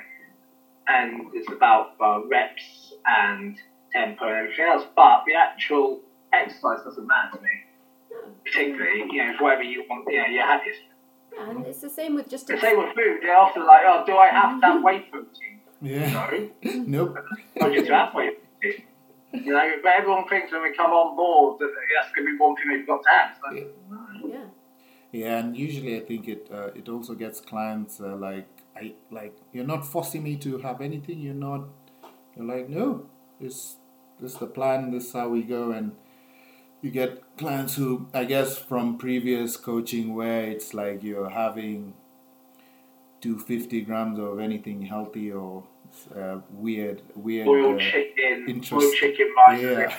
and 0.88 1.28
it's 1.34 1.52
about 1.52 1.96
uh, 2.00 2.22
reps 2.26 2.94
and 3.06 3.58
tempo 3.92 4.26
and 4.28 4.38
everything 4.38 4.66
else. 4.66 4.86
But 4.96 5.24
the 5.28 5.34
actual 5.36 6.00
exercise 6.32 6.80
doesn't 6.86 7.06
matter 7.06 7.38
to 7.38 7.44
me, 7.44 7.50
particularly, 8.46 9.06
you 9.12 9.24
know, 9.24 9.32
it's 9.32 9.42
whatever 9.42 9.64
you 9.64 9.84
want, 9.90 10.06
you 10.10 10.18
know, 10.20 10.28
you're 10.28 10.46
happiest. 10.46 10.80
And 11.38 11.66
it's 11.66 11.82
the 11.82 11.90
same 11.90 12.16
with 12.16 12.30
just 12.30 12.48
The 12.48 12.58
same 12.58 12.78
with 12.78 12.96
food. 12.96 13.20
They're 13.22 13.38
often 13.38 13.66
like, 13.66 13.82
oh, 13.86 14.04
do 14.06 14.16
I 14.16 14.28
have 14.28 14.62
that 14.62 14.74
have 14.76 14.84
whey 14.84 15.00
protein? 15.12 15.60
yeah, 15.82 16.14
No, 16.14 16.50
nope. 16.88 17.18
not 17.58 17.74
just 17.74 17.88
to 17.88 17.94
have 17.94 18.14
whey 18.14 18.32
protein. 18.62 18.86
You 19.34 19.52
know, 19.52 19.70
but 19.84 19.92
everyone 19.92 20.30
thinks 20.30 20.54
when 20.54 20.64
we 20.64 20.74
come 20.74 20.92
on 20.92 21.18
board 21.18 21.60
that 21.60 21.70
that's 22.00 22.16
going 22.16 22.26
to 22.26 22.32
be 22.32 22.38
one 22.38 22.56
thing 22.56 22.72
we've 22.72 22.88
got 22.88 23.04
to 23.04 23.10
have. 23.10 23.36
So, 23.44 23.54
yeah. 23.54 23.64
Yeah, 25.16 25.38
and 25.40 25.56
usually 25.56 25.96
I 25.96 26.02
think 26.02 26.28
it 26.28 26.50
uh, 26.52 26.72
it 26.76 26.90
also 26.90 27.14
gets 27.16 27.40
clients 27.40 28.02
uh, 28.02 28.16
like 28.18 28.48
I 28.76 28.94
like 29.10 29.38
you're 29.54 29.68
not 29.68 29.86
forcing 29.88 30.24
me 30.24 30.36
to 30.38 30.58
have 30.58 30.82
anything. 30.82 31.20
You're 31.20 31.34
not. 31.34 31.70
You're 32.36 32.46
like 32.46 32.68
no, 32.70 33.06
this 33.40 33.78
this 34.20 34.34
is 34.34 34.40
the 34.40 34.48
plan. 34.48 34.92
This 34.92 35.06
is 35.08 35.14
how 35.14 35.30
we 35.30 35.44
go, 35.44 35.72
and 35.72 35.94
you 36.82 36.92
get 36.92 37.24
clients 37.38 37.76
who 37.76 38.08
I 38.14 38.26
guess 38.26 38.58
from 38.58 38.98
previous 38.98 39.56
coaching 39.56 40.16
where 40.16 40.44
it's 40.44 40.74
like 40.74 41.02
you're 41.02 41.30
having 41.30 41.94
250 43.22 43.82
grams 43.82 44.20
of 44.20 44.40
anything 44.40 44.82
healthy 44.82 45.32
or 45.32 45.64
uh, 46.14 46.40
weird 46.52 47.02
weird 47.16 47.48
uh, 47.48 47.80
chicken, 47.80 48.46
interest- 48.50 48.72
boiled 48.72 48.96
chicken 48.96 49.34
yeah. 49.60 49.98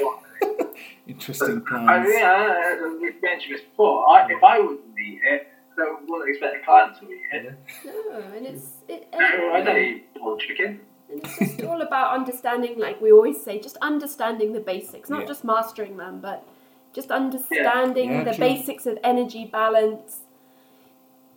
And 0.77 1.07
what- 1.07 1.09
interesting 1.09 1.63
I 1.67 1.69
plans. 1.69 2.09
mean, 2.09 2.23
uh, 2.25 2.99
we've 3.01 3.23
mentioned 3.23 3.55
this 3.55 3.63
before. 3.63 4.09
I, 4.09 4.31
if 4.31 4.43
I 4.43 4.59
wouldn't 4.61 4.99
eat 4.99 5.21
it, 5.25 5.49
I 5.79 5.95
wouldn't 6.09 6.31
expect 6.31 6.55
the 6.55 6.65
client 6.65 6.99
to 7.01 7.11
eat 7.11 7.21
it. 7.33 7.55
No, 7.85 8.21
and 8.37 8.47
it's 8.47 8.69
it. 8.89 9.09
No, 9.13 9.53
I 9.53 9.61
don't 9.63 9.77
eat 9.79 10.15
boiled 10.15 10.41
chicken. 10.41 10.81
and 11.11 11.21
it's 11.23 11.39
just 11.39 11.63
all 11.65 11.83
about 11.83 12.15
understanding, 12.15 12.79
like 12.79 13.01
we 13.01 13.13
always 13.13 13.41
say, 13.43 13.61
just 13.61 13.77
understanding 13.83 14.53
the 14.55 14.61
basics, 14.61 15.09
not 15.11 15.21
Yeah. 15.21 15.27
just 15.27 15.45
mastering 15.45 15.97
them, 15.99 16.21
but 16.21 16.47
just 16.95 17.11
understanding 17.11 18.11
Yeah, 18.11 18.25
the 18.25 18.31
true. 18.35 18.39
basics 18.49 18.87
of 18.87 18.99
energy 19.05 19.45
balance. 19.45 20.21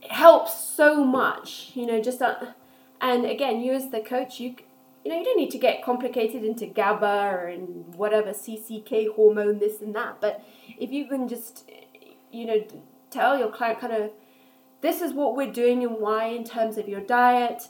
It 0.02 0.12
helps 0.12 0.54
so 0.58 1.04
much, 1.04 1.72
you 1.76 1.86
know. 1.86 2.00
Just 2.02 2.22
uh, 2.22 2.36
and 3.02 3.26
again, 3.26 3.60
you 3.62 3.74
as 3.74 3.90
the 3.90 4.00
coach, 4.00 4.40
you 4.40 4.52
c- 4.58 4.66
you 5.04 5.12
know 5.12 5.18
you 5.18 5.24
don't 5.24 5.38
need 5.38 5.52
to 5.52 5.58
get 5.58 5.84
complicated 5.84 6.44
into 6.44 6.66
GABA 6.66 7.52
and 7.54 7.96
whatever 7.96 8.32
CCK 8.32 9.14
hormone, 9.16 9.60
this 9.60 9.82
and 9.82 9.96
that. 9.96 10.20
But 10.22 10.44
if 10.78 10.92
you 10.92 11.08
can 11.08 11.28
just 11.28 11.70
you 12.32 12.46
know 12.46 12.64
tell 13.10 13.38
your 13.38 13.52
client 13.52 13.80
kind 13.80 13.94
of 13.94 14.12
this 14.82 15.02
is 15.02 15.14
what 15.14 15.36
we're 15.36 15.52
doing 15.52 15.84
and 15.84 15.98
why 15.98 16.26
in 16.26 16.44
terms 16.44 16.78
of 16.78 16.88
your 16.88 17.02
diet. 17.02 17.68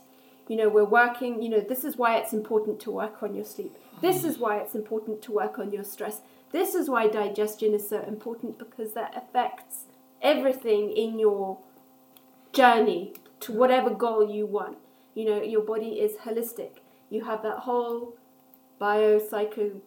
You 0.48 0.56
know, 0.58 0.70
we're 0.70 0.84
working, 0.84 1.42
you 1.44 1.50
know, 1.50 1.60
this 1.60 1.84
is 1.84 1.96
why 1.96 2.18
it's 2.18 2.34
important 2.34 2.80
to 2.82 2.92
work 2.92 3.22
on 3.22 3.36
your 3.36 3.46
sleep. 3.46 3.76
This 4.02 4.24
is 4.24 4.40
why 4.40 4.58
it's 4.58 4.74
important 4.74 5.22
to 5.24 5.32
work 5.32 5.60
on 5.60 5.72
your 5.72 5.84
stress. 5.84 6.22
This 6.52 6.74
is 6.74 6.90
why 6.90 7.08
digestion 7.08 7.74
is 7.74 7.88
so 7.88 8.02
important 8.02 8.58
because 8.58 8.94
that 8.94 9.14
affects 9.16 9.86
everything 10.22 10.92
in 10.92 11.20
your 11.20 11.60
journey 12.52 13.14
to 13.42 13.52
whatever 13.52 13.92
goal 13.92 14.28
you 14.30 14.48
want. 14.48 14.78
You 15.14 15.26
know, 15.26 15.42
your 15.42 15.62
body 15.62 16.00
is 16.00 16.18
holistic. 16.18 16.80
You 17.10 17.24
have 17.26 17.42
that 17.44 17.60
whole 17.60 18.16
biopsycho 18.80 19.82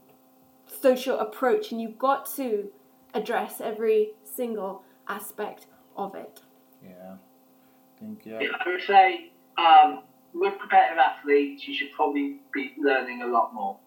social 0.80 1.18
approach 1.18 1.70
and 1.72 1.80
you've 1.80 1.98
got 1.98 2.26
to 2.36 2.68
address 3.14 3.60
every 3.60 4.12
single 4.24 4.82
aspect 5.08 5.66
of 5.96 6.14
it. 6.14 6.40
Yeah, 6.82 7.14
I 7.14 8.00
think 8.00 8.22
yeah. 8.24 8.38
I 8.64 8.68
would 8.68 8.82
say 8.86 9.30
um, 9.58 10.02
with 10.34 10.58
competitive 10.58 10.98
athletes, 10.98 11.66
you 11.68 11.74
should 11.74 11.92
probably 11.94 12.40
be 12.52 12.72
learning 12.78 13.22
a 13.22 13.26
lot 13.26 13.54
more. 13.54 13.78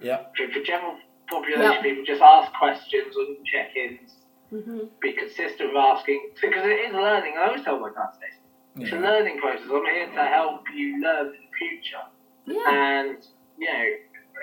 Yeah, 0.00 0.24
For, 0.36 0.46
for 0.52 0.62
general 0.64 0.96
population 1.28 1.72
Yeah. 1.72 1.82
people, 1.82 2.04
just 2.04 2.22
ask 2.22 2.52
questions 2.52 3.14
and 3.16 3.36
check-ins. 3.46 4.12
hmm 4.50 4.84
Be 5.00 5.12
consistent 5.12 5.70
with 5.72 5.76
asking 5.78 6.30
because 6.40 6.64
it 6.64 6.88
is 6.88 6.92
learning. 6.94 7.34
I 7.38 7.48
always 7.48 7.64
tell 7.64 7.80
my 7.80 7.90
clients 7.90 8.18
this. 8.18 8.36
It's 8.78 8.92
a 8.92 8.96
learning 8.96 9.38
process. 9.38 9.64
I'm 9.72 9.84
here 9.86 10.06
to 10.06 10.24
help 10.26 10.60
you 10.74 11.00
learn 11.02 11.26
for 11.32 11.32
the 11.32 11.48
future. 11.58 12.04
Yeah. 12.46 12.70
and 12.70 13.18
you 13.58 13.66
know, 13.72 13.84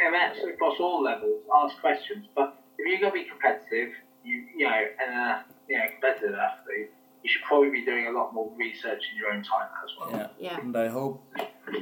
and 0.05 0.13
that's 0.13 0.39
across 0.43 0.79
all 0.79 1.03
levels. 1.03 1.41
Ask 1.63 1.79
questions, 1.79 2.25
but 2.35 2.61
if 2.77 2.85
you're 2.87 2.99
going 2.99 3.13
to 3.13 3.23
be 3.23 3.29
competitive, 3.29 3.93
you 4.23 4.45
you 4.57 4.65
know, 4.67 4.81
and 5.05 5.15
uh, 5.15 5.39
you 5.69 5.77
know, 5.77 5.85
competitive 5.91 6.35
athlete, 6.35 6.89
you 7.23 7.29
should 7.29 7.43
probably 7.43 7.69
be 7.71 7.85
doing 7.85 8.07
a 8.07 8.11
lot 8.11 8.33
more 8.33 8.51
research 8.57 9.01
in 9.11 9.17
your 9.17 9.31
own 9.31 9.43
time 9.43 9.69
as 9.83 9.89
well. 9.99 10.11
Yeah. 10.11 10.27
Yeah. 10.39 10.59
And 10.59 10.75
I 10.75 10.87
hope 10.87 11.23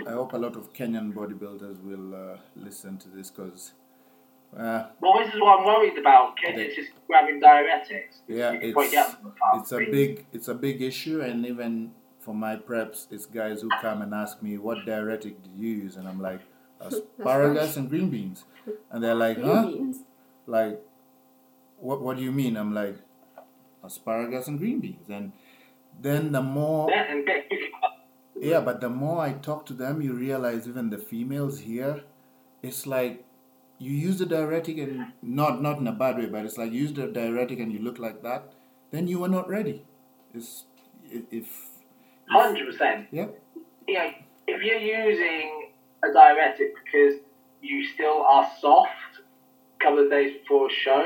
I 0.08 0.12
hope 0.12 0.34
a 0.34 0.38
lot 0.38 0.56
of 0.56 0.74
Kenyan 0.74 1.14
bodybuilders 1.14 1.82
will 1.84 2.16
uh, 2.16 2.38
listen 2.56 2.98
to 3.00 3.10
this 3.10 3.30
because. 3.32 3.74
Uh, 4.56 4.88
Well, 5.00 5.18
this 5.20 5.34
is 5.34 5.40
what 5.40 5.60
I'm 5.60 5.66
worried 5.66 5.98
about. 5.98 6.36
Kenya's 6.36 6.76
just 6.76 6.90
grabbing 7.08 7.40
diuretics. 7.40 8.20
Yeah, 8.28 8.52
it's 8.52 8.74
probably 8.74 8.92
get 8.92 9.08
them 9.08 9.28
apart. 9.28 9.62
it's 9.62 9.72
a 9.72 9.78
big 9.78 10.26
it's 10.34 10.50
a 10.50 10.54
big 10.54 10.82
issue, 10.82 11.22
and 11.22 11.46
even 11.46 11.94
for 12.22 12.34
my 12.36 12.56
preps, 12.56 13.08
it's 13.12 13.26
guys 13.26 13.62
who 13.62 13.70
come 13.82 14.02
and 14.02 14.14
ask 14.14 14.42
me 14.42 14.58
what 14.58 14.86
diuretic 14.86 15.42
did 15.44 15.52
you 15.54 15.70
use, 15.70 15.96
and 15.98 16.08
I'm 16.08 16.22
like 16.22 16.42
asparagus 16.82 17.78
and 17.78 17.90
green 17.90 18.10
beans, 18.10 18.46
and 18.92 19.04
they're 19.04 19.16
like, 19.16 19.38
Green 19.38 19.48
huh? 19.48 19.68
beans. 19.68 19.98
Like, 20.48 20.82
what 21.78 22.02
what 22.02 22.18
do 22.18 22.24
you 22.24 22.32
mean? 22.32 22.58
I'm 22.58 22.74
like, 22.74 22.98
asparagus 23.84 24.48
and 24.48 24.60
green 24.60 24.80
beans, 24.80 25.10
and 25.10 25.32
then 26.00 26.32
the 26.32 26.42
more 26.42 26.90
Yeah, 26.92 27.06
and 27.12 27.26
get 27.26 27.46
yeah, 28.40 28.60
but 28.62 28.82
the 28.82 28.90
more 28.90 29.22
I 29.22 29.34
talk 29.34 29.66
to 29.68 29.74
them, 29.74 30.02
you 30.02 30.14
realize 30.14 30.68
even 30.68 30.90
the 30.90 30.98
females 30.98 31.60
here, 31.60 32.04
it's 32.62 32.86
like 32.88 33.24
you 33.80 33.92
use 33.92 34.20
the 34.20 34.26
diuretic 34.26 34.78
and 34.78 35.14
not 35.22 35.62
not 35.62 35.80
in 35.80 35.88
a 35.88 35.92
bad 35.92 36.18
way, 36.18 36.26
but 36.28 36.46
it's 36.46 36.58
like 36.58 36.72
you 36.72 36.82
use 36.82 36.94
the 36.94 37.08
diuretic 37.08 37.60
and 37.60 37.72
you 37.72 37.80
look 37.80 38.00
like 38.00 38.22
that, 38.24 38.54
then 38.92 39.08
you 39.08 39.24
are 39.24 39.28
not 39.30 39.50
ready. 39.50 39.86
It's 40.34 40.66
i- 41.14 41.26
if, 41.32 41.71
hundred 42.32 42.66
percent. 42.66 43.08
yeah 43.12 43.28
You 43.88 43.94
know, 43.96 44.10
if 44.48 44.62
you're 44.64 44.78
using 44.80 45.70
a 46.04 46.12
diuretic 46.14 46.74
because 46.84 47.20
you 47.62 47.86
still 47.94 48.24
are 48.24 48.50
soft 48.60 48.90
a 49.80 49.84
couple 49.84 50.04
of 50.04 50.10
days 50.10 50.38
before 50.42 50.68
a 50.68 50.74
show, 50.74 51.04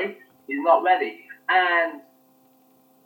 you're 0.48 0.64
not 0.64 0.82
ready. 0.82 1.20
And 1.48 2.00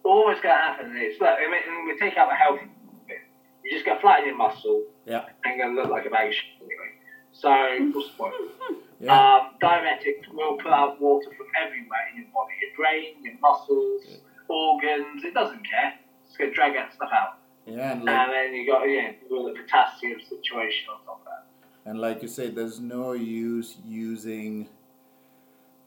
all 0.04 0.28
that's 0.28 0.40
going 0.40 0.54
to 0.54 0.60
happen 0.60 0.96
is, 0.96 1.20
look, 1.20 1.28
I 1.28 1.50
mean, 1.50 1.86
we 1.86 1.98
take 1.98 2.16
out 2.16 2.28
the 2.30 2.36
health 2.36 2.60
bit. 3.08 3.18
You're 3.64 3.74
just 3.78 3.84
going 3.84 3.98
to 3.98 4.00
flatten 4.00 4.26
your 4.26 4.36
muscle 4.36 4.84
yeah 5.06 5.24
and 5.44 5.58
going 5.60 5.74
to 5.74 5.82
look 5.82 5.90
like 5.90 6.06
a 6.06 6.10
bag 6.10 6.28
of 6.28 6.34
shit 6.34 6.56
anyway. 6.60 6.90
So, 7.32 7.50
what's 7.94 8.10
the 8.10 8.16
point? 8.16 8.34
yeah 9.00 9.12
Um, 9.12 9.50
diuretics 9.62 10.28
will 10.32 10.56
put 10.56 10.72
out 10.72 11.00
water 11.00 11.30
from 11.36 11.46
everywhere 11.60 12.04
in 12.12 12.22
your 12.22 12.30
body, 12.32 12.54
your 12.62 12.76
brain, 12.76 13.22
your 13.22 13.34
muscles, 13.40 14.02
organs. 14.48 15.24
It 15.24 15.34
doesn't 15.34 15.64
care. 15.66 15.94
It's 16.28 16.36
going 16.36 16.50
to 16.50 16.54
drag 16.54 16.74
that 16.74 16.92
stuff 16.94 17.10
out, 17.12 17.38
yeah 17.66 17.92
and 17.92 18.00
and 18.00 18.04
like 18.04 18.30
then 18.30 18.54
you 18.54 18.66
got 18.66 18.82
yeah, 18.84 19.12
with 19.30 19.54
the 19.56 19.62
potassium 19.62 20.20
situation 20.20 20.84
on 20.92 21.04
top 21.04 21.20
of 21.20 21.24
that. 21.26 21.46
and 21.90 22.00
like 22.00 22.22
you 22.22 22.28
say, 22.28 22.50
there's 22.50 22.80
no 22.80 23.12
use 23.12 23.76
using. 23.84 24.68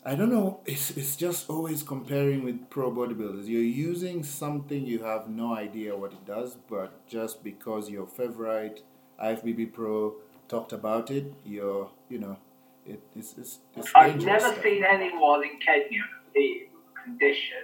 I 0.05 0.15
don't 0.15 0.31
know. 0.31 0.59
It's 0.65 0.91
it's 0.97 1.15
just 1.15 1.49
always 1.49 1.81
comparing 1.83 2.43
with 2.43 2.69
pro 2.69 2.91
bodybuilders. 2.91 3.47
You're 3.47 3.61
using 3.61 4.23
something 4.23 4.85
you 4.85 5.03
have 5.03 5.29
no 5.29 5.55
idea 5.55 5.95
what 5.95 6.11
it 6.11 6.25
does, 6.25 6.55
but 6.69 7.07
just 7.07 7.43
because 7.43 7.89
your 7.89 8.05
favorite 8.05 8.83
IFBB 9.21 9.71
pro 9.73 10.15
talked 10.49 10.73
about 10.73 11.09
it, 11.09 11.33
you're 11.45 11.89
you 12.09 12.19
know, 12.19 12.37
it, 12.85 13.01
it's 13.15 13.37
it's 13.37 13.59
it's 13.77 13.91
I've 13.95 14.19
never 14.21 14.51
stuff. 14.51 14.63
seen 14.63 14.83
anyone 14.83 15.43
in 15.43 15.57
Kenya 15.59 16.03
in 16.35 16.41
a 16.41 17.01
condition 17.01 17.63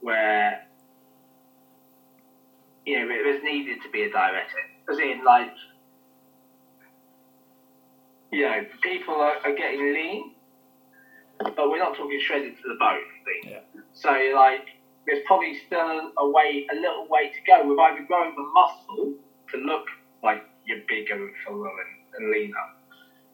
where 0.00 0.65
you 2.86 2.98
know 3.04 3.12
it 3.14 3.26
was 3.34 3.42
needed 3.42 3.82
to 3.82 3.90
be 3.90 4.04
a 4.04 4.10
diuretic. 4.10 4.70
As 4.90 4.98
in, 4.98 5.24
like, 5.24 5.50
you 8.30 8.42
know, 8.42 8.64
people 8.82 9.14
are, 9.14 9.36
are 9.44 9.54
getting 9.54 9.80
lean, 9.92 10.32
but 11.40 11.68
we're 11.70 11.78
not 11.78 11.96
talking 11.96 12.20
shredded 12.20 12.54
to 12.56 12.62
the 12.68 12.76
bone. 12.78 12.98
Yeah. 13.44 13.58
So, 13.92 14.10
like, 14.34 14.66
there's 15.06 15.22
probably 15.26 15.58
still 15.66 16.12
a 16.18 16.28
way, 16.30 16.66
a 16.70 16.74
little 16.76 17.06
way 17.08 17.28
to 17.30 17.40
go 17.46 17.66
with 17.68 17.78
either 17.78 18.04
growing 18.06 18.34
the 18.36 18.42
muscle 18.54 19.14
to 19.52 19.56
look 19.58 19.84
like 20.22 20.44
you're 20.66 20.80
bigger 20.88 21.14
and 21.14 21.32
fuller 21.44 21.68
and, 21.68 22.22
and 22.22 22.30
leaner, 22.30 22.54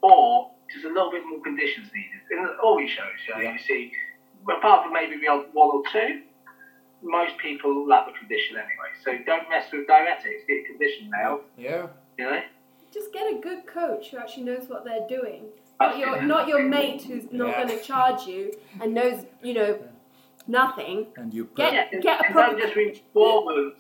or 0.03 0.51
just 0.73 0.85
a 0.85 0.89
little 0.89 1.11
bit 1.11 1.23
more 1.29 1.41
conditions 1.43 1.89
needed. 1.95 2.20
In 2.31 2.49
all 2.62 2.79
these 2.79 2.91
shows, 2.91 3.07
you, 3.29 3.35
know, 3.35 3.41
Yeah. 3.41 3.53
you 3.53 3.59
see, 3.59 3.93
apart 4.57 4.85
from 4.85 4.93
maybe 4.93 5.16
one 5.27 5.47
or 5.55 5.83
two, 5.93 6.23
most 7.03 7.37
people 7.39 7.87
lack 7.87 8.07
the 8.07 8.12
condition 8.12 8.57
anyway. 8.57 8.91
So 9.05 9.12
don't 9.27 9.49
mess 9.51 9.66
with 9.73 9.87
diuretics. 9.87 10.47
Get 10.47 10.55
your 10.57 10.66
condition 10.66 11.11
nailed. 11.11 11.41
Yeah, 11.59 11.87
You 12.19 12.24
know. 12.31 12.41
Just 12.93 13.12
get 13.12 13.23
a 13.33 13.39
good 13.41 13.66
coach 13.66 14.11
who 14.11 14.19
actually 14.19 14.45
knows 14.45 14.69
what 14.69 14.85
they're 14.85 15.09
doing. 15.09 15.47
Not 15.81 15.99
your 15.99 16.23
not 16.23 16.47
your 16.47 16.62
mate 16.62 17.03
who's 17.03 17.24
not 17.33 17.49
Yeah. 17.49 17.65
going 17.65 17.79
to 17.79 17.83
charge 17.85 18.27
you 18.27 18.53
and 18.81 18.93
knows 18.95 19.24
you 19.43 19.55
know 19.55 19.79
nothing. 20.47 21.07
and 21.16 21.33
you 21.35 21.45
Get- 21.57 21.70
prep. 21.70 21.73
Yeah, 21.73 21.89
and, 21.93 22.03
get 22.03 22.20
a 22.20 22.24
and 22.27 22.35
proper- 22.35 22.53
don't 22.53 22.61
just 22.61 22.77
read 22.77 23.01
forums. 23.12 23.74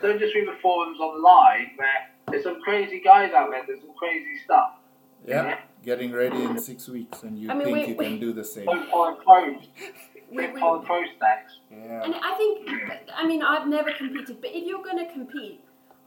Don't 0.00 0.18
just 0.18 0.34
read 0.34 0.48
the 0.48 0.56
forums 0.62 0.98
online 1.00 1.72
where 1.76 2.10
there's 2.30 2.44
some 2.44 2.60
crazy 2.62 3.00
guys 3.00 3.32
out 3.32 3.50
there. 3.50 3.64
There's 3.66 3.80
some 3.80 3.94
crazy 3.94 4.38
stuff. 4.44 4.74
Yeah, 5.26 5.58
getting 5.84 6.10
ready 6.12 6.42
in 6.42 6.58
six 6.58 6.88
weeks, 6.88 7.22
and 7.22 7.38
you 7.38 7.50
I 7.50 7.54
mean, 7.54 7.64
think 7.64 7.76
we- 7.76 7.86
you 7.92 7.96
we- 7.96 8.04
can 8.06 8.18
do 8.20 8.32
the 8.32 8.44
same. 8.44 8.66
Don't 10.36 10.38
follow 10.38 10.38
pros. 10.38 10.38
We- 10.38 10.42
Don't 10.42 10.54
we- 10.54 10.60
follow 10.60 10.78
pro 10.80 11.16
stacks. 11.16 11.52
Yeah, 11.70 12.02
And 12.04 12.14
I 12.14 12.34
think, 12.34 12.68
I 13.14 13.26
mean, 13.26 13.42
I've 13.42 13.66
never 13.68 13.90
competed, 13.92 14.40
but 14.40 14.50
if 14.50 14.64
you're 14.66 14.82
going 14.82 14.98
to 15.06 15.12
compete, 15.12 15.60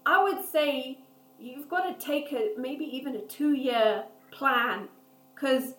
I 0.05 0.23
would 0.23 0.43
say 0.43 0.99
you've 1.39 1.67
got 1.69 1.83
to 1.99 2.05
take 2.05 2.31
a 2.31 2.51
maybe 2.57 2.85
even 2.85 3.15
a 3.15 3.21
two 3.21 3.53
year 3.53 4.03
plan 4.31 4.87
because 5.33 5.73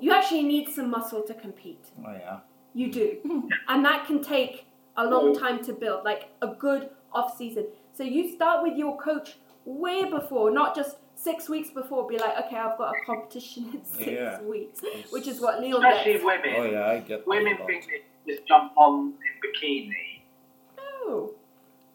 you 0.00 0.12
actually 0.12 0.42
need 0.44 0.68
some 0.68 0.90
muscle 0.90 1.22
to 1.22 1.34
compete. 1.34 1.84
oh 2.06 2.12
yeah, 2.12 2.38
You 2.74 2.90
do. 2.92 3.18
and 3.68 3.84
that 3.84 4.06
can 4.06 4.22
take 4.22 4.66
a 4.96 5.04
long 5.06 5.36
time 5.38 5.62
to 5.64 5.72
build, 5.72 6.04
like 6.04 6.30
a 6.42 6.48
good 6.48 6.90
off 7.12 7.36
season. 7.36 7.66
So 7.92 8.02
you 8.02 8.32
start 8.34 8.62
with 8.62 8.76
your 8.76 8.96
coach 8.98 9.36
way 9.64 10.04
before, 10.04 10.50
not 10.50 10.74
just 10.74 10.96
six 11.20 11.48
weeks 11.48 11.70
before, 11.70 12.06
be 12.08 12.16
like, 12.18 12.36
okay, 12.46 12.56
I've 12.56 12.78
got 12.78 12.94
a 12.94 13.04
competition 13.04 13.70
in 13.74 13.84
six 13.98 14.06
Yeah. 14.10 14.40
weeks, 14.42 14.80
which 15.10 15.26
is 15.26 15.40
what 15.40 15.60
Leon 15.60 15.84
Especially 15.84 16.12
gets. 16.14 16.24
women. 16.24 16.54
oh 16.56 16.64
yeah, 16.64 16.86
I 16.86 16.98
get 17.00 17.26
Women 17.26 17.44
that 17.54 17.58
a 17.58 17.62
lot. 17.62 17.66
think 17.66 17.86
they 18.26 18.32
just 18.34 18.46
jump 18.46 18.72
on 18.76 19.14
in 19.26 19.34
bikini 19.42 20.22
No. 20.76 21.30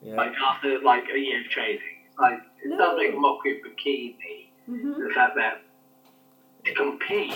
Yeah, 0.01 0.15
like 0.15 0.33
after 0.45 0.79
like 0.81 1.05
a 1.13 1.17
year 1.17 1.39
of 1.41 1.47
training. 1.49 1.79
It's 2.09 2.19
like 2.19 2.39
it 2.63 2.69
No. 2.69 2.77
does 2.77 2.97
make 2.97 3.13
a 3.13 3.17
mockery 3.17 3.59
of 3.61 3.65
bikini. 3.65 4.47
hmm 4.65 5.01
The 5.07 5.13
fact 5.15 5.35
that 5.35 5.61
to 6.65 6.73
compete, 6.75 7.33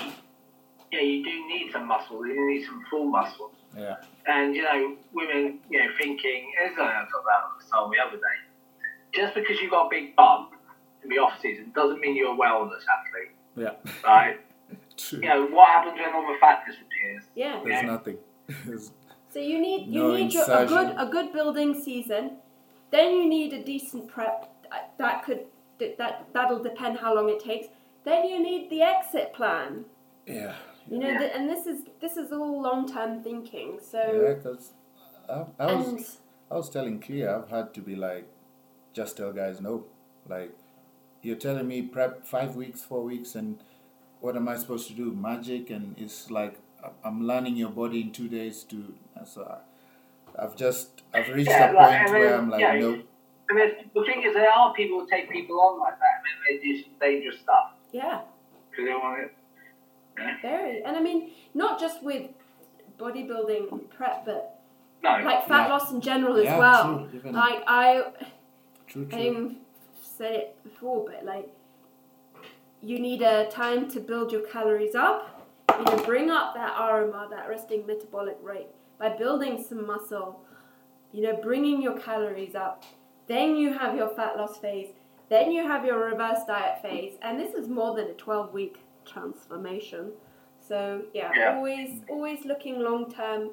yeah, 0.92 1.02
you 1.02 1.24
do 1.24 1.48
need 1.48 1.72
some 1.72 1.86
muscle. 1.88 2.26
You 2.28 2.50
need 2.50 2.66
some 2.66 2.84
full 2.90 3.06
muscle. 3.06 3.52
yeah, 3.78 3.96
And 4.26 4.56
you 4.56 4.64
know, 4.64 4.96
women, 5.14 5.60
you 5.70 5.80
know, 5.80 5.90
thinking 5.98 6.52
as 6.66 6.72
I 6.74 7.06
talked 7.12 7.24
about 7.24 7.60
this 7.60 7.70
the 7.70 7.78
other 8.06 8.18
day, 8.18 8.38
just 9.14 9.34
because 9.36 9.60
you've 9.62 9.72
got 9.72 9.88
a 9.88 9.90
big 9.90 10.16
bump 10.16 10.52
in 11.10 11.16
the 11.16 11.22
off 11.22 11.40
season 11.42 11.72
doesn't 11.74 12.00
mean 12.00 12.16
you're 12.16 12.34
a 12.34 12.38
wellness 12.38 12.84
athlete, 12.96 13.32
yeah. 13.56 13.72
right? 14.04 14.40
True. 14.98 15.20
you 15.20 15.28
know, 15.30 15.46
what 15.48 15.68
happens 15.68 16.00
when 16.00 16.14
all 16.14 16.28
the 16.34 16.38
fat 16.40 16.64
disappears? 16.68 17.24
Yeah. 17.36 17.62
There's 17.64 17.86
nothing. 17.86 18.18
So 19.30 19.40
you 19.40 19.60
need 19.60 19.88
you 19.94 20.04
No 20.04 20.16
need 20.16 20.34
your, 20.34 20.46
a 20.50 20.66
good 20.66 20.96
a 20.98 21.06
good 21.06 21.34
building 21.34 21.80
season. 21.80 22.38
Then 22.92 23.14
you 23.18 23.28
need 23.30 23.52
a 23.54 23.62
decent 23.64 24.08
prep. 24.08 24.50
That- 24.72 24.94
That 24.98 25.24
could 25.26 25.42
that 25.80 25.98
that- 25.98 26.28
that'll 26.34 26.64
depend 26.64 26.98
how 27.00 27.14
long 27.14 27.30
it 27.30 27.42
takes. 27.44 27.68
Then 28.06 28.26
you 28.30 28.40
need 28.42 28.70
the 28.70 28.82
exit 28.82 29.34
plan. 29.34 29.86
yeah, 30.26 30.56
You 30.90 30.98
know, 31.00 31.10
Yeah. 31.10 31.20
th- 31.20 31.32
and 31.36 31.50
this 31.50 31.68
is 31.68 31.80
this 32.00 32.16
is 32.18 32.32
all 32.32 32.62
long 32.62 32.88
term 32.92 33.22
thinking. 33.22 33.80
So 33.92 34.00
yeah. 34.00 34.14
So 34.14 34.36
Because 34.36 34.72
I, 35.30 35.46
I 35.60 35.74
was 35.76 36.18
I 36.50 36.56
was 36.56 36.70
telling 36.70 37.00
Clea 37.02 37.28
I've 37.28 37.50
had 37.50 37.74
to 37.76 37.82
be 37.82 37.96
like, 37.96 38.26
just 38.94 39.18
tell 39.18 39.34
guys 39.34 39.60
no. 39.62 39.86
Like, 40.28 40.54
you're 41.22 41.36
telling 41.36 41.68
me 41.68 41.82
prep 41.82 42.26
five 42.26 42.56
weeks, 42.56 42.82
four 42.82 43.04
weeks, 43.04 43.36
and 43.36 43.60
what 44.20 44.36
am 44.36 44.48
I 44.48 44.56
supposed 44.58 44.88
to 44.88 44.94
do? 44.94 45.12
Magic, 45.14 45.70
and 45.70 45.96
it's 45.98 46.30
like 46.32 46.56
I- 46.84 46.92
I'm 47.04 47.26
learning 47.26 47.56
your 47.58 47.70
body 47.70 48.02
in 48.02 48.12
two 48.12 48.28
days 48.28 48.64
to. 48.66 48.94
So 49.26 49.44
I, 49.44 50.44
I've 50.44 50.56
just 50.56 51.02
I've 51.14 51.30
reached 51.30 51.50
Yeah, 51.50 51.72
a 51.72 51.74
like, 51.74 51.90
point 51.90 52.02
I 52.10 52.14
mean, 52.14 52.22
where 52.22 52.36
I'm 52.38 52.50
like, 52.50 52.62
yeah, 52.62 52.80
no, 52.80 52.94
And 53.50 53.58
there's, 53.58 53.74
the 53.94 54.04
thing 54.06 54.24
is, 54.24 54.34
there 54.34 54.52
are 54.52 54.74
people 54.74 55.00
who 55.02 55.08
take 55.10 55.30
people 55.32 55.60
on 55.60 55.80
like 55.80 55.98
that, 56.00 56.14
and 56.18 56.26
then 56.26 56.38
they 56.48 56.64
do 56.68 56.84
some 56.84 56.94
dangerous 57.00 57.40
stuff 57.40 57.72
yeah, 57.92 58.22
because 58.70 58.86
they 58.86 58.94
want 58.94 59.22
it. 59.24 59.32
very. 60.42 60.84
And 60.84 60.96
I 60.98 61.02
mean, 61.02 61.32
not 61.54 61.80
just 61.80 62.04
with 62.04 62.30
bodybuilding 63.00 63.90
prep, 63.90 64.26
but 64.26 64.54
No, 65.04 65.12
like 65.12 65.48
fat 65.48 65.68
Yeah. 65.68 65.74
loss 65.74 65.92
in 65.92 66.02
general 66.02 66.36
as 66.38 66.46
well. 66.46 67.08
true, 67.12 67.32
Like 67.32 67.64
I 67.68 68.04
true, 68.88 69.06
I 69.12 69.16
true. 69.16 69.20
even 69.20 69.58
said 70.18 70.34
it 70.34 70.64
before, 70.64 71.06
but 71.06 71.26
like 71.26 71.50
you 72.82 73.00
need 73.00 73.22
a 73.22 73.50
time 73.50 73.90
to 73.92 74.00
build 74.00 74.32
your 74.32 74.42
calories 74.42 74.96
up. 74.96 75.34
You 75.78 75.84
know, 75.86 76.04
bring 76.04 76.30
up 76.30 76.54
that 76.56 76.76
RMR, 76.76 77.30
that 77.30 77.48
resting 77.50 77.86
metabolic 77.86 78.38
rate, 78.42 78.68
by 79.00 79.10
building 79.10 79.64
some 79.68 79.86
muscle. 79.86 80.42
You 81.12 81.24
know, 81.24 81.40
bringing 81.42 81.82
your 81.82 81.98
calories 81.98 82.56
up. 82.56 82.84
Then 83.28 83.56
you 83.56 83.74
have 83.74 83.96
your 83.96 84.10
fat 84.10 84.38
loss 84.38 84.58
phase. 84.58 84.90
Then 85.30 85.52
you 85.52 85.68
have 85.68 85.86
your 85.86 86.00
reverse 86.00 86.40
diet 86.48 86.82
phase, 86.82 87.14
and 87.22 87.40
this 87.40 87.54
is 87.54 87.68
more 87.68 87.96
than 87.96 88.08
a 88.08 88.14
twelve 88.14 88.54
week 88.54 88.78
transformation. 89.06 90.12
So 90.60 91.04
yeah, 91.14 91.32
Yeah. 91.36 91.56
always 91.56 92.02
always 92.10 92.46
looking 92.46 92.80
long 92.80 93.12
term 93.12 93.52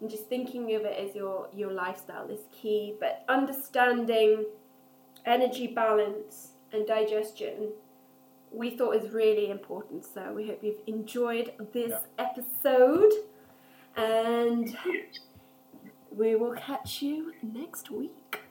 and 0.00 0.08
just 0.10 0.26
thinking 0.28 0.74
of 0.74 0.82
it 0.82 0.96
as 0.98 1.14
your 1.14 1.48
your 1.54 1.72
lifestyle 1.72 2.28
is 2.30 2.42
key. 2.52 2.94
But 3.00 3.24
understanding 3.28 4.44
energy 5.28 5.66
balance 5.66 6.52
and 6.72 6.86
digestion 6.86 7.70
we 8.50 8.70
thought 8.70 8.92
is 8.96 9.10
really 9.10 9.50
important. 9.50 10.04
So 10.06 10.32
we 10.32 10.46
hope 10.46 10.60
you've 10.62 10.80
enjoyed 10.86 11.52
this 11.74 11.90
Yeah. 11.90 12.00
episode 12.26 13.12
and 13.96 14.74
we 16.10 16.34
will 16.34 16.54
catch 16.54 17.02
you 17.02 17.34
next 17.42 17.90
week. 17.90 18.40